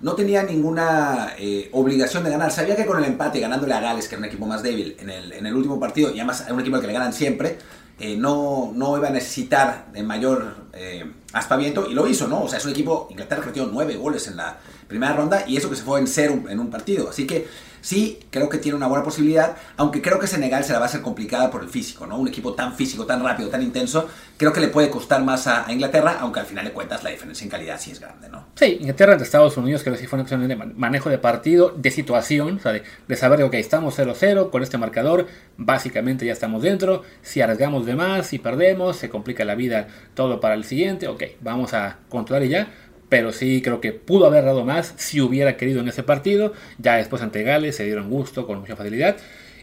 no 0.00 0.14
tenía 0.14 0.42
ninguna 0.42 1.32
eh, 1.38 1.70
obligación 1.72 2.22
de 2.22 2.30
ganar. 2.30 2.52
Sabía 2.52 2.76
que 2.76 2.84
con 2.84 2.98
el 2.98 3.04
empate, 3.04 3.40
ganándole 3.40 3.72
a 3.72 3.80
Gales, 3.80 4.08
que 4.08 4.14
era 4.14 4.20
un 4.20 4.26
equipo 4.26 4.46
más 4.46 4.62
débil 4.62 4.96
en 5.00 5.08
el, 5.08 5.32
en 5.32 5.46
el 5.46 5.54
último 5.54 5.80
partido, 5.80 6.10
y 6.10 6.18
además 6.18 6.42
era 6.42 6.52
un 6.54 6.60
equipo 6.60 6.76
al 6.76 6.82
que 6.82 6.88
le 6.88 6.92
ganan 6.92 7.12
siempre, 7.12 7.58
eh, 7.98 8.16
no, 8.16 8.72
no 8.74 8.98
iba 8.98 9.08
a 9.08 9.10
necesitar 9.10 9.86
de 9.92 10.02
mayor 10.02 10.68
eh, 10.74 11.10
aspaviento, 11.36 11.86
y 11.88 11.94
lo 11.94 12.06
hizo, 12.08 12.26
¿no? 12.28 12.42
O 12.42 12.48
sea, 12.48 12.58
es 12.58 12.64
un 12.64 12.72
equipo, 12.72 13.06
Inglaterra 13.10 13.42
metió 13.46 13.68
nueve 13.70 13.96
goles 13.96 14.26
en 14.28 14.36
la 14.36 14.58
primera 14.88 15.12
ronda, 15.14 15.44
y 15.46 15.56
eso 15.56 15.70
que 15.70 15.76
se 15.76 15.82
fue 15.82 16.00
en 16.00 16.06
cero 16.06 16.44
en 16.48 16.58
un 16.60 16.70
partido. 16.70 17.10
Así 17.10 17.26
que 17.26 17.46
sí, 17.80 18.18
creo 18.30 18.48
que 18.48 18.58
tiene 18.58 18.76
una 18.76 18.88
buena 18.88 19.04
posibilidad, 19.04 19.56
aunque 19.76 20.02
creo 20.02 20.18
que 20.18 20.26
Senegal 20.26 20.64
se 20.64 20.72
la 20.72 20.80
va 20.80 20.86
a 20.86 20.88
hacer 20.88 21.02
complicada 21.02 21.50
por 21.50 21.62
el 21.62 21.68
físico, 21.68 22.06
¿no? 22.06 22.18
Un 22.18 22.26
equipo 22.28 22.54
tan 22.54 22.74
físico, 22.74 23.06
tan 23.06 23.22
rápido, 23.22 23.48
tan 23.48 23.62
intenso, 23.62 24.08
creo 24.36 24.52
que 24.52 24.60
le 24.60 24.68
puede 24.68 24.90
costar 24.90 25.22
más 25.22 25.46
a, 25.46 25.66
Inglaterra, 25.70 26.18
aunque 26.20 26.40
al 26.40 26.46
final 26.46 26.64
de 26.64 26.72
cuentas 26.72 27.04
la 27.04 27.10
diferencia 27.10 27.44
en 27.44 27.50
calidad 27.50 27.78
sí 27.78 27.92
es 27.92 28.00
grande, 28.00 28.28
¿no? 28.28 28.46
Sí, 28.56 28.78
Inglaterra 28.80 29.12
ante 29.12 29.24
Estados 29.24 29.56
Unidos 29.56 29.82
creo 29.82 29.94
que 29.94 30.00
sí 30.00 30.06
fue 30.06 30.16
una 30.18 30.24
cuestión 30.24 30.48
de 30.48 30.56
man- 30.56 30.74
manejo 30.76 31.10
de 31.10 31.18
partido, 31.18 31.72
de 31.76 31.90
situación, 31.90 32.56
o 32.56 32.60
sea, 32.60 32.72
de, 32.72 32.82
de 33.06 33.16
saber, 33.16 33.42
ok, 33.44 33.54
estamos 33.54 33.96
0-0 33.98 34.50
con 34.50 34.62
este 34.64 34.78
marcador, 34.78 35.26
básicamente 35.56 36.26
ya 36.26 36.32
estamos 36.32 36.62
dentro, 36.62 37.02
si 37.22 37.40
arriesgamos 37.40 37.86
de 37.86 37.94
más, 37.94 38.26
si 38.26 38.38
perdemos, 38.40 38.96
se 38.96 39.08
complica 39.10 39.44
la 39.44 39.54
vida 39.54 39.86
todo 40.14 40.40
para 40.40 40.54
el 40.54 40.64
siguiente, 40.64 41.06
ok, 41.06 41.22
vamos 41.40 41.74
a 41.74 41.98
controlar 42.08 42.44
y 42.44 42.48
ya, 42.50 42.68
pero 43.08 43.32
sí 43.32 43.62
creo 43.62 43.80
que 43.80 43.92
pudo 43.92 44.26
haber 44.26 44.44
dado 44.44 44.64
más 44.64 44.94
si 44.96 45.20
hubiera 45.20 45.56
querido 45.56 45.80
en 45.80 45.88
ese 45.88 46.02
partido, 46.02 46.52
ya 46.78 46.96
después 46.96 47.22
ante 47.22 47.42
Gales 47.42 47.76
se 47.76 47.84
dieron 47.84 48.10
gusto 48.10 48.46
con 48.46 48.60
mucha 48.60 48.76
facilidad, 48.76 49.16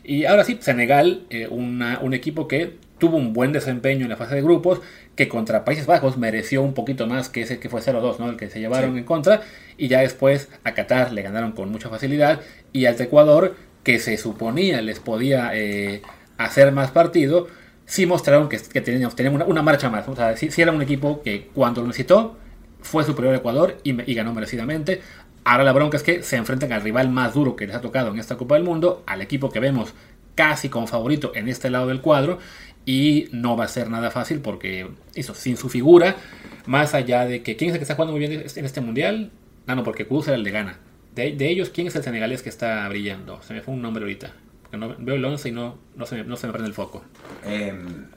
y 0.03 0.25
ahora 0.25 0.43
sí, 0.43 0.57
Senegal, 0.61 1.23
eh, 1.29 1.47
una- 1.49 1.99
un 2.01 2.13
equipo 2.13 2.47
que 2.47 2.75
tuvo 2.99 3.17
un 3.17 3.33
buen 3.33 3.51
desempeño 3.51 4.03
en 4.05 4.09
la 4.09 4.15
fase 4.17 4.35
de 4.35 4.41
grupos, 4.41 4.81
que 5.15 5.27
contra 5.27 5.65
Países 5.65 5.85
Bajos 5.85 6.17
mereció 6.17 6.61
un 6.61 6.73
poquito 6.73 7.05
más 7.07 7.29
que 7.29 7.41
ese 7.41 7.59
que 7.59 7.69
fue 7.69 7.81
0-2, 7.81 8.19
¿no? 8.19 8.29
El 8.29 8.37
que 8.37 8.49
se 8.49 8.59
llevaron 8.59 8.93
Sí. 8.93 8.99
en 8.99 9.03
contra, 9.03 9.41
y 9.77 9.87
ya 9.89 9.99
después 9.99 10.49
a 10.63 10.73
Qatar 10.73 11.11
le 11.11 11.21
ganaron 11.21 11.51
con 11.51 11.69
mucha 11.69 11.89
facilidad, 11.89 12.39
y 12.71 12.85
al 12.85 12.99
Ecuador, 12.99 13.55
que 13.83 13.99
se 13.99 14.15
suponía 14.17 14.81
les 14.81 14.99
podía 14.99 15.51
eh, 15.53 16.01
hacer 16.37 16.71
más 16.71 16.91
partido, 16.91 17.47
sí 17.85 18.05
mostraron 18.05 18.49
que, 18.49 18.57
que 18.57 18.81
tenían, 18.81 19.11
tenían 19.11 19.41
una, 19.41 19.61
marcha 19.61 19.89
más, 19.89 20.07
o 20.07 20.15
sea, 20.15 20.35
sí, 20.37 20.49
era 20.57 20.71
un 20.71 20.81
equipo 20.81 21.21
que 21.21 21.49
cuando 21.53 21.81
lo 21.81 21.87
necesitó, 21.87 22.37
fue 22.81 23.03
superior 23.03 23.33
a 23.33 23.37
Ecuador 23.37 23.77
y, 23.83 23.93
ganó 24.13 24.33
merecidamente. 24.33 25.01
Ahora 25.45 25.63
la 25.63 25.73
bronca 25.73 25.97
es 25.97 26.03
que 26.03 26.23
se 26.23 26.37
enfrentan 26.37 26.71
al 26.71 26.81
rival 26.81 27.09
más 27.09 27.33
duro 27.33 27.55
que 27.55 27.67
les 27.67 27.75
ha 27.75 27.81
tocado 27.81 28.11
en 28.11 28.19
esta 28.19 28.37
Copa 28.37 28.55
del 28.55 28.63
Mundo, 28.63 29.03
al 29.05 29.21
equipo 29.21 29.49
que 29.49 29.59
vemos 29.59 29.93
casi 30.35 30.69
como 30.69 30.87
favorito 30.87 31.31
en 31.35 31.47
este 31.47 31.69
lado 31.69 31.87
del 31.87 32.01
cuadro, 32.01 32.39
y 32.85 33.27
no 33.31 33.55
va 33.55 33.65
a 33.65 33.67
ser 33.67 33.89
nada 33.89 34.11
fácil 34.11 34.39
porque 34.39 34.87
eso, 35.15 35.33
sin 35.33 35.57
su 35.57 35.69
figura, 35.69 36.17
más 36.65 36.93
allá 36.93 37.25
de 37.25 37.43
que 37.43 37.55
quién 37.55 37.69
es 37.69 37.75
el 37.75 37.79
que 37.79 37.83
está 37.83 37.95
jugando 37.95 38.13
muy 38.13 38.19
bien 38.19 38.43
en 38.55 38.65
este 38.65 38.81
mundial, 38.81 39.31
ah, 39.67 39.75
no, 39.75 39.83
porque 39.83 40.05
Kudus 40.05 40.27
era 40.27 40.35
el 40.35 40.43
de 40.43 40.51
Ghana. 40.51 40.79
De, 41.15 41.31
de 41.33 41.49
ellos, 41.49 41.69
¿quién 41.69 41.87
es 41.87 41.95
el 41.95 42.03
senegalés 42.03 42.41
que 42.41 42.49
está 42.49 42.87
brillando? 42.89 43.41
Se 43.43 43.53
me 43.53 43.61
fue 43.61 43.73
un 43.73 43.81
nombre 43.81 44.03
ahorita. 44.03 44.33
Porque 44.73 44.87
no, 44.87 44.95
veo 44.97 45.15
el 45.15 45.23
11 45.23 45.49
y 45.49 45.51
no, 45.51 45.75
no, 45.95 46.05
se 46.07 46.15
me, 46.15 46.23
no 46.23 46.35
se 46.35 46.47
me 46.47 46.53
prende 46.53 46.67
el 46.67 46.73
foco. 46.73 47.03
Em, 47.45 48.07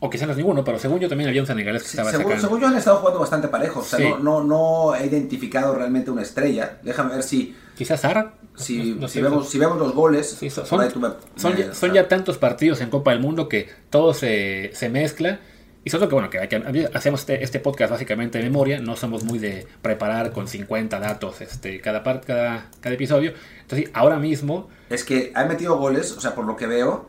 O 0.00 0.08
quizás 0.10 0.26
no 0.26 0.32
es 0.32 0.38
ninguno, 0.38 0.64
pero 0.64 0.78
según 0.78 0.98
yo 0.98 1.08
también 1.10 1.28
había 1.28 1.42
un 1.42 1.46
senegalés 1.46 1.82
que 1.82 1.88
Sí, 1.88 1.96
estaba 1.98 2.10
según, 2.10 2.40
según 2.40 2.60
yo 2.60 2.66
han 2.68 2.76
estado 2.76 2.96
jugando 2.98 3.20
bastante 3.20 3.48
parejo. 3.48 3.80
O 3.80 3.84
sea, 3.84 3.98
Sí. 3.98 4.04
no, 4.08 4.18
no, 4.18 4.44
no 4.44 4.94
he 4.94 5.06
identificado 5.06 5.74
realmente 5.74 6.10
una 6.10 6.22
estrella. 6.22 6.78
Déjame 6.82 7.14
ver 7.14 7.22
si, 7.22 7.54
Quizás 7.76 8.00
Sara. 8.00 8.32
si, 8.56 8.94
No- 8.94 9.08
si 9.08 9.20
vemos, 9.20 9.48
si 9.50 9.58
vemos 9.58 9.78
los 9.78 9.92
goles. 9.94 10.36
Sí, 10.40 10.48
son, 10.50 10.64
me- 10.78 10.90
son 10.90 11.52
me- 11.54 11.58
ya, 11.58 11.74
son 11.74 11.92
ya 11.92 12.08
tantos 12.08 12.38
partidos 12.38 12.80
en 12.80 12.88
Copa 12.90 13.10
del 13.10 13.20
Mundo 13.20 13.48
que 13.50 13.68
todo 13.90 14.14
se, 14.14 14.70
se 14.74 14.88
mezcla. 14.88 15.40
Y 15.84 15.90
solo 15.90 16.08
que, 16.08 16.14
bueno, 16.14 16.30
que, 16.30 16.38
que 16.48 16.88
hacemos 16.94 17.20
este, 17.20 17.44
este 17.44 17.60
podcast 17.60 17.90
básicamente 17.90 18.38
de 18.38 18.44
memoria, 18.44 18.80
no 18.80 18.96
somos 18.96 19.22
muy 19.24 19.38
de 19.38 19.66
preparar 19.82 20.32
con 20.32 20.48
50 20.48 20.98
datos 20.98 21.40
este, 21.42 21.80
cada, 21.82 22.02
par- 22.02 22.22
cada, 22.22 22.70
cada 22.80 22.94
episodio. 22.94 23.34
Entonces, 23.60 23.90
ahora 23.92 24.16
mismo, 24.18 24.68
Es 24.88 25.04
que 25.04 25.30
han 25.34 25.46
metido 25.48 25.76
goles, 25.76 26.12
o 26.12 26.20
sea, 26.22 26.34
por 26.34 26.46
lo 26.46 26.56
que 26.56 26.66
veo, 26.66 27.08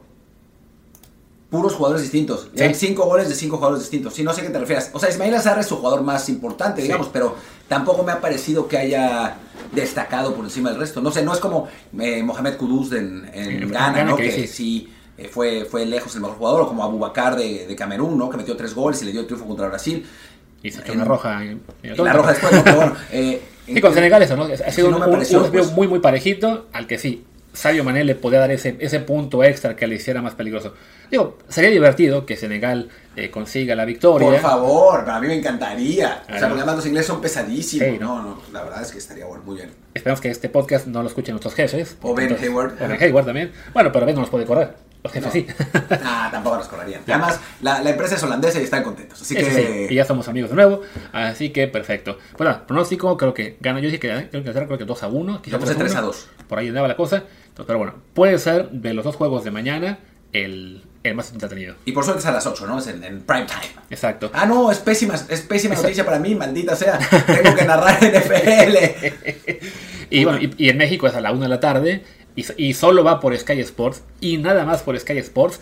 puros 1.49 1.73
jugadores 1.73 2.01
distintos. 2.03 2.49
Sí. 2.53 2.63
Hay 2.63 2.73
cinco 2.73 3.05
goles 3.05 3.29
de 3.29 3.35
cinco 3.35 3.57
jugadores 3.57 3.83
distintos. 3.83 4.13
Sí, 4.13 4.23
no 4.23 4.33
sé 4.33 4.41
a 4.41 4.43
qué 4.43 4.49
te 4.49 4.59
refieres. 4.59 4.89
O 4.93 4.99
sea, 4.99 5.09
Ismail 5.09 5.33
Azar 5.35 5.57
es 5.59 5.67
su 5.67 5.77
jugador 5.77 6.01
más 6.03 6.27
importante, 6.27 6.81
Sí. 6.81 6.87
digamos, 6.87 7.07
pero 7.13 7.35
tampoco 7.69 8.03
me 8.03 8.11
ha 8.11 8.19
parecido 8.19 8.67
que 8.67 8.77
haya 8.77 9.37
destacado 9.71 10.33
por 10.35 10.43
encima 10.43 10.71
del 10.71 10.79
resto. 10.79 11.01
No 11.01 11.11
sé, 11.11 11.23
no 11.23 11.33
es 11.33 11.39
como 11.39 11.67
eh, 11.99 12.21
Mohamed 12.23 12.57
Kudus 12.57 12.91
en, 12.91 13.29
en 13.33 13.63
En 13.63 13.71
Ghana, 13.71 13.91
Ghana, 13.99 14.03
¿no? 14.11 14.17
que 14.17 14.35
Que, 14.35 14.47
sí. 14.47 14.91
Sí 15.17 15.23
eh, 15.23 15.29
fue, 15.31 15.65
fue 15.65 15.85
lejos 15.85 16.13
el 16.15 16.21
mejor 16.21 16.37
jugador, 16.37 16.61
o 16.61 16.67
como 16.67 16.83
Abubakar 16.83 17.35
de, 17.35 17.65
de 17.67 17.75
Camerún, 17.75 18.17
¿no? 18.17 18.29
Que 18.29 18.37
metió 18.37 18.55
tres 18.57 18.73
goles 18.75 19.01
y 19.01 19.05
le 19.05 19.11
dio 19.11 19.21
el 19.21 19.27
triunfo 19.27 19.45
contra 19.47 19.67
Brasil. 19.67 20.05
y 20.63 20.71
se 20.71 20.81
echó 20.81 20.91
En- 20.93 20.99
una 20.99 21.05
roja. 21.05 21.43
en- 21.43 21.61
en 21.83 21.93
Y 21.93 21.97
la 21.97 22.13
roja 22.13 22.31
después, 22.31 22.51
¿no? 22.53 22.63
Pero 22.63 22.75
bueno. 22.77 22.95
Eh, 23.11 23.41
Y 23.67 23.81
con 23.81 23.91
en- 23.91 23.95
Senegal 23.95 24.21
eso, 24.23 24.35
¿no? 24.35 24.43
Ha 24.43 24.55
sido 24.57 24.71
Sí, 24.71 24.81
un, 24.83 24.91
no 24.91 25.07
un- 25.07 25.59
un 25.67 25.75
muy, 25.75 25.87
muy 25.87 25.99
parejito 25.99 26.67
al 26.73 26.85
que 26.87 26.97
sí, 26.97 27.23
Sadio 27.53 27.83
Mané 27.85 28.03
le 28.03 28.15
podía 28.15 28.39
dar 28.39 28.51
ese, 28.51 28.75
ese 28.79 28.99
punto 28.99 29.41
extra 29.43 29.75
que 29.77 29.87
le 29.87 29.95
hiciera 29.95 30.21
más 30.21 30.35
peligroso. 30.35 30.73
Digo, 31.09 31.37
sería 31.47 31.69
divertido 31.69 32.25
que 32.25 32.35
Senegal 32.35 32.89
eh, 33.15 33.29
consiga 33.31 33.75
la 33.75 33.85
victoria. 33.85 34.27
Por 34.29 34.39
favor, 34.41 35.05
para 35.05 35.21
mí 35.21 35.27
me 35.27 35.35
encantaría. 35.35 36.23
O 36.27 36.33
Ah, 36.33 36.37
sea, 36.39 36.47
porque 36.49 36.61
además 36.63 36.75
los 36.77 36.85
ingleses 36.87 37.07
son 37.07 37.21
pesadísimos. 37.21 37.87
Sí, 37.87 37.97
no, 37.99 38.21
no, 38.21 38.41
la 38.51 38.63
verdad 38.63 38.81
es 38.81 38.91
que 38.91 38.97
estaría 38.97 39.25
bueno, 39.25 39.43
muy 39.45 39.55
bien. 39.55 39.69
Esperamos 39.93 40.19
que 40.19 40.29
este 40.29 40.49
podcast 40.49 40.87
no 40.87 41.01
lo 41.01 41.07
escuchen 41.07 41.31
nuestros 41.33 41.53
jefes. 41.55 41.95
O 42.01 42.13
Ben 42.13 42.35
Hayward. 42.37 42.73
O 42.83 42.87
Ben 42.89 43.01
Hayward 43.01 43.25
también. 43.25 43.51
Bueno, 43.73 43.89
pero 43.93 44.05
Ben 44.05 44.15
no 44.15 44.21
nos 44.21 44.29
puede 44.29 44.45
correr. 44.45 44.73
Los 45.05 45.11
jefes 45.13 45.27
No. 45.27 45.31
sí. 45.31 45.47
Ah, 46.03 46.29
tampoco 46.31 46.57
nos 46.57 46.67
correrían. 46.67 47.01
Además, 47.07 47.39
la, 47.61 47.79
la 47.81 47.91
empresa 47.91 48.15
es 48.15 48.23
holandesa 48.23 48.59
y 48.59 48.63
están 48.63 48.83
contentos. 48.83 49.21
Así 49.21 49.37
Eso 49.37 49.47
que. 49.55 49.87
sí, 49.87 49.93
y 49.93 49.95
ya 49.95 50.03
somos 50.03 50.27
amigos 50.27 50.49
de 50.49 50.55
nuevo. 50.55 50.81
Así 51.13 51.51
que 51.51 51.67
perfecto. 51.67 52.17
Pues 52.35 52.47
nada, 52.49 52.65
pronóstico, 52.65 53.15
creo 53.17 53.33
que 53.33 53.57
gana. 53.59 53.79
Yo 53.79 53.85
dije 53.85 53.99
que 53.99 54.27
creo 54.31 54.43
que 54.43 54.51
creo 54.51 54.77
que 54.79 54.85
2 54.85 55.03
a 55.03 55.07
1. 55.07 55.41
Yo 55.45 55.59
puse 55.59 55.75
3 55.75 55.95
a 55.95 56.01
2. 56.01 56.27
Por 56.49 56.57
ahí 56.59 56.69
andaba 56.69 56.87
la 56.87 56.95
cosa. 56.95 57.17
Entonces, 57.17 57.65
pero 57.67 57.77
bueno, 57.77 57.93
puede 58.13 58.39
ser 58.39 58.69
de 58.71 58.93
los 58.93 59.03
dos 59.05 59.15
juegos 59.15 59.43
de 59.43 59.51
mañana 59.51 59.99
el, 60.33 60.83
el 61.03 61.13
más 61.15 61.31
entretenido. 61.31 61.75
Y 61.85 61.91
por 61.91 62.03
suerte 62.03 62.21
es 62.21 62.25
a 62.25 62.31
las 62.31 62.45
8, 62.47 62.65
¿no? 62.67 62.79
Es 62.79 62.87
en, 62.87 63.03
en 63.03 63.21
prime 63.21 63.45
time. 63.45 63.85
Exacto. 63.91 64.31
Ah, 64.33 64.45
no, 64.45 64.71
es 64.71 64.79
pésima, 64.79 65.13
es 65.29 65.41
pésima 65.41 65.75
noticia 65.75 66.03
para 66.03 66.17
mí, 66.19 66.33
maldita 66.35 66.75
sea. 66.75 66.97
Tengo 67.27 67.55
que 67.55 67.63
narrar 67.63 67.99
NFL. 68.03 68.77
Y 70.09 70.23
bueno, 70.25 70.39
y, 70.41 70.53
y 70.57 70.69
en 70.69 70.77
México 70.77 71.07
es 71.07 71.15
a 71.15 71.21
la 71.21 71.31
1 71.31 71.41
de 71.43 71.47
la 71.49 71.59
tarde. 71.59 72.03
Y, 72.35 72.45
y 72.57 72.73
solo 72.73 73.03
va 73.03 73.19
por 73.19 73.37
Sky 73.37 73.59
Sports. 73.61 74.03
Y 74.19 74.37
nada 74.37 74.65
más 74.65 74.81
por 74.83 74.99
Sky 74.99 75.17
Sports. 75.19 75.59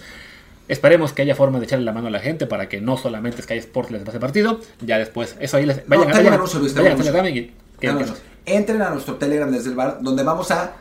Esperemos 0.68 1.12
que 1.14 1.22
haya 1.22 1.36
forma 1.36 1.60
de 1.60 1.66
echarle 1.66 1.84
la 1.86 1.92
mano 1.92 2.08
a 2.08 2.10
la 2.10 2.20
gente 2.20 2.46
para 2.48 2.70
que 2.70 2.80
no 2.82 2.96
solamente 2.98 3.42
Sky 3.42 3.56
Sports 3.58 3.92
les 3.92 4.02
pase 4.04 4.20
partido. 4.20 4.60
Ya 4.82 4.98
después, 4.98 5.36
eso 5.40 5.58
ahí 5.58 5.66
les. 5.66 5.88
Vayan, 5.88 6.06
un 6.08 6.12
vayan, 6.14 6.40
vayan 6.76 6.94
a 6.94 6.96
Telegram 6.96 7.26
y- 7.28 7.52
que- 7.80 7.88
No, 7.88 7.94
no, 8.00 8.06
no. 8.06 8.14
Entren 8.46 8.82
a 8.82 8.90
nuestro 8.90 9.16
Telegram 9.16 9.50
desde 9.52 9.70
el 9.70 9.76
bar, 9.76 10.00
donde 10.02 10.24
vamos 10.24 10.52
a 10.52 10.74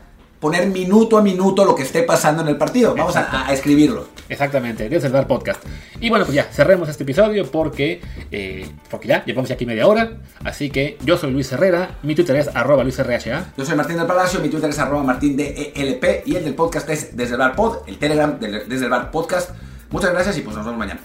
poner 0.43 0.67
minuto 0.67 1.17
a 1.17 1.21
minuto 1.21 1.63
lo 1.63 1.73
que 1.73 1.83
esté 1.83 2.03
pasando 2.03 2.41
en 2.41 2.49
el 2.49 2.57
partido. 2.57 2.93
Vamos 2.93 3.15
a, 3.15 3.47
a 3.47 3.53
escribirlo. 3.53 4.07
Exactamente, 4.27 4.89
desde 4.89 5.07
el 5.07 5.13
Bar 5.13 5.25
Podcast. 5.25 5.63
Y 6.01 6.09
bueno, 6.09 6.25
pues 6.25 6.35
ya, 6.35 6.43
cerremos 6.51 6.89
este 6.89 7.03
episodio 7.03 7.49
porque, 7.49 8.01
eh, 8.29 8.67
porque 8.91 9.07
ya, 9.07 9.23
llevamos 9.23 9.47
ya 9.47 9.55
aquí 9.55 9.65
media 9.65 9.87
hora. 9.87 10.17
Así 10.43 10.69
que 10.69 10.97
yo 11.05 11.17
soy 11.17 11.31
Luis 11.31 11.49
Herrera, 11.53 11.97
mi 12.03 12.13
Twitter 12.13 12.35
es 12.35 12.49
arroba 12.53 12.83
luisrha. 12.83 13.53
Yo 13.55 13.63
soy 13.63 13.77
Martín 13.77 13.95
del 13.95 14.05
Palacio, 14.05 14.41
mi 14.41 14.49
Twitter 14.49 14.69
es 14.69 14.79
arroba 14.79 15.01
martín 15.01 15.37
de 15.37 15.71
ELP 15.75 16.27
y 16.27 16.35
el 16.35 16.43
del 16.43 16.55
podcast 16.55 16.89
es 16.89 17.15
desde 17.15 17.35
el 17.35 17.39
bar 17.39 17.55
pod, 17.55 17.77
el 17.87 17.97
Telegram 17.97 18.37
desde 18.37 18.83
el 18.83 18.89
bar 18.91 19.11
podcast. 19.11 19.51
Muchas 19.91 20.11
gracias 20.11 20.37
y 20.39 20.41
pues 20.41 20.57
nos 20.57 20.65
vemos 20.65 20.77
mañana. 20.77 20.99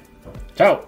Chao. 0.57 0.81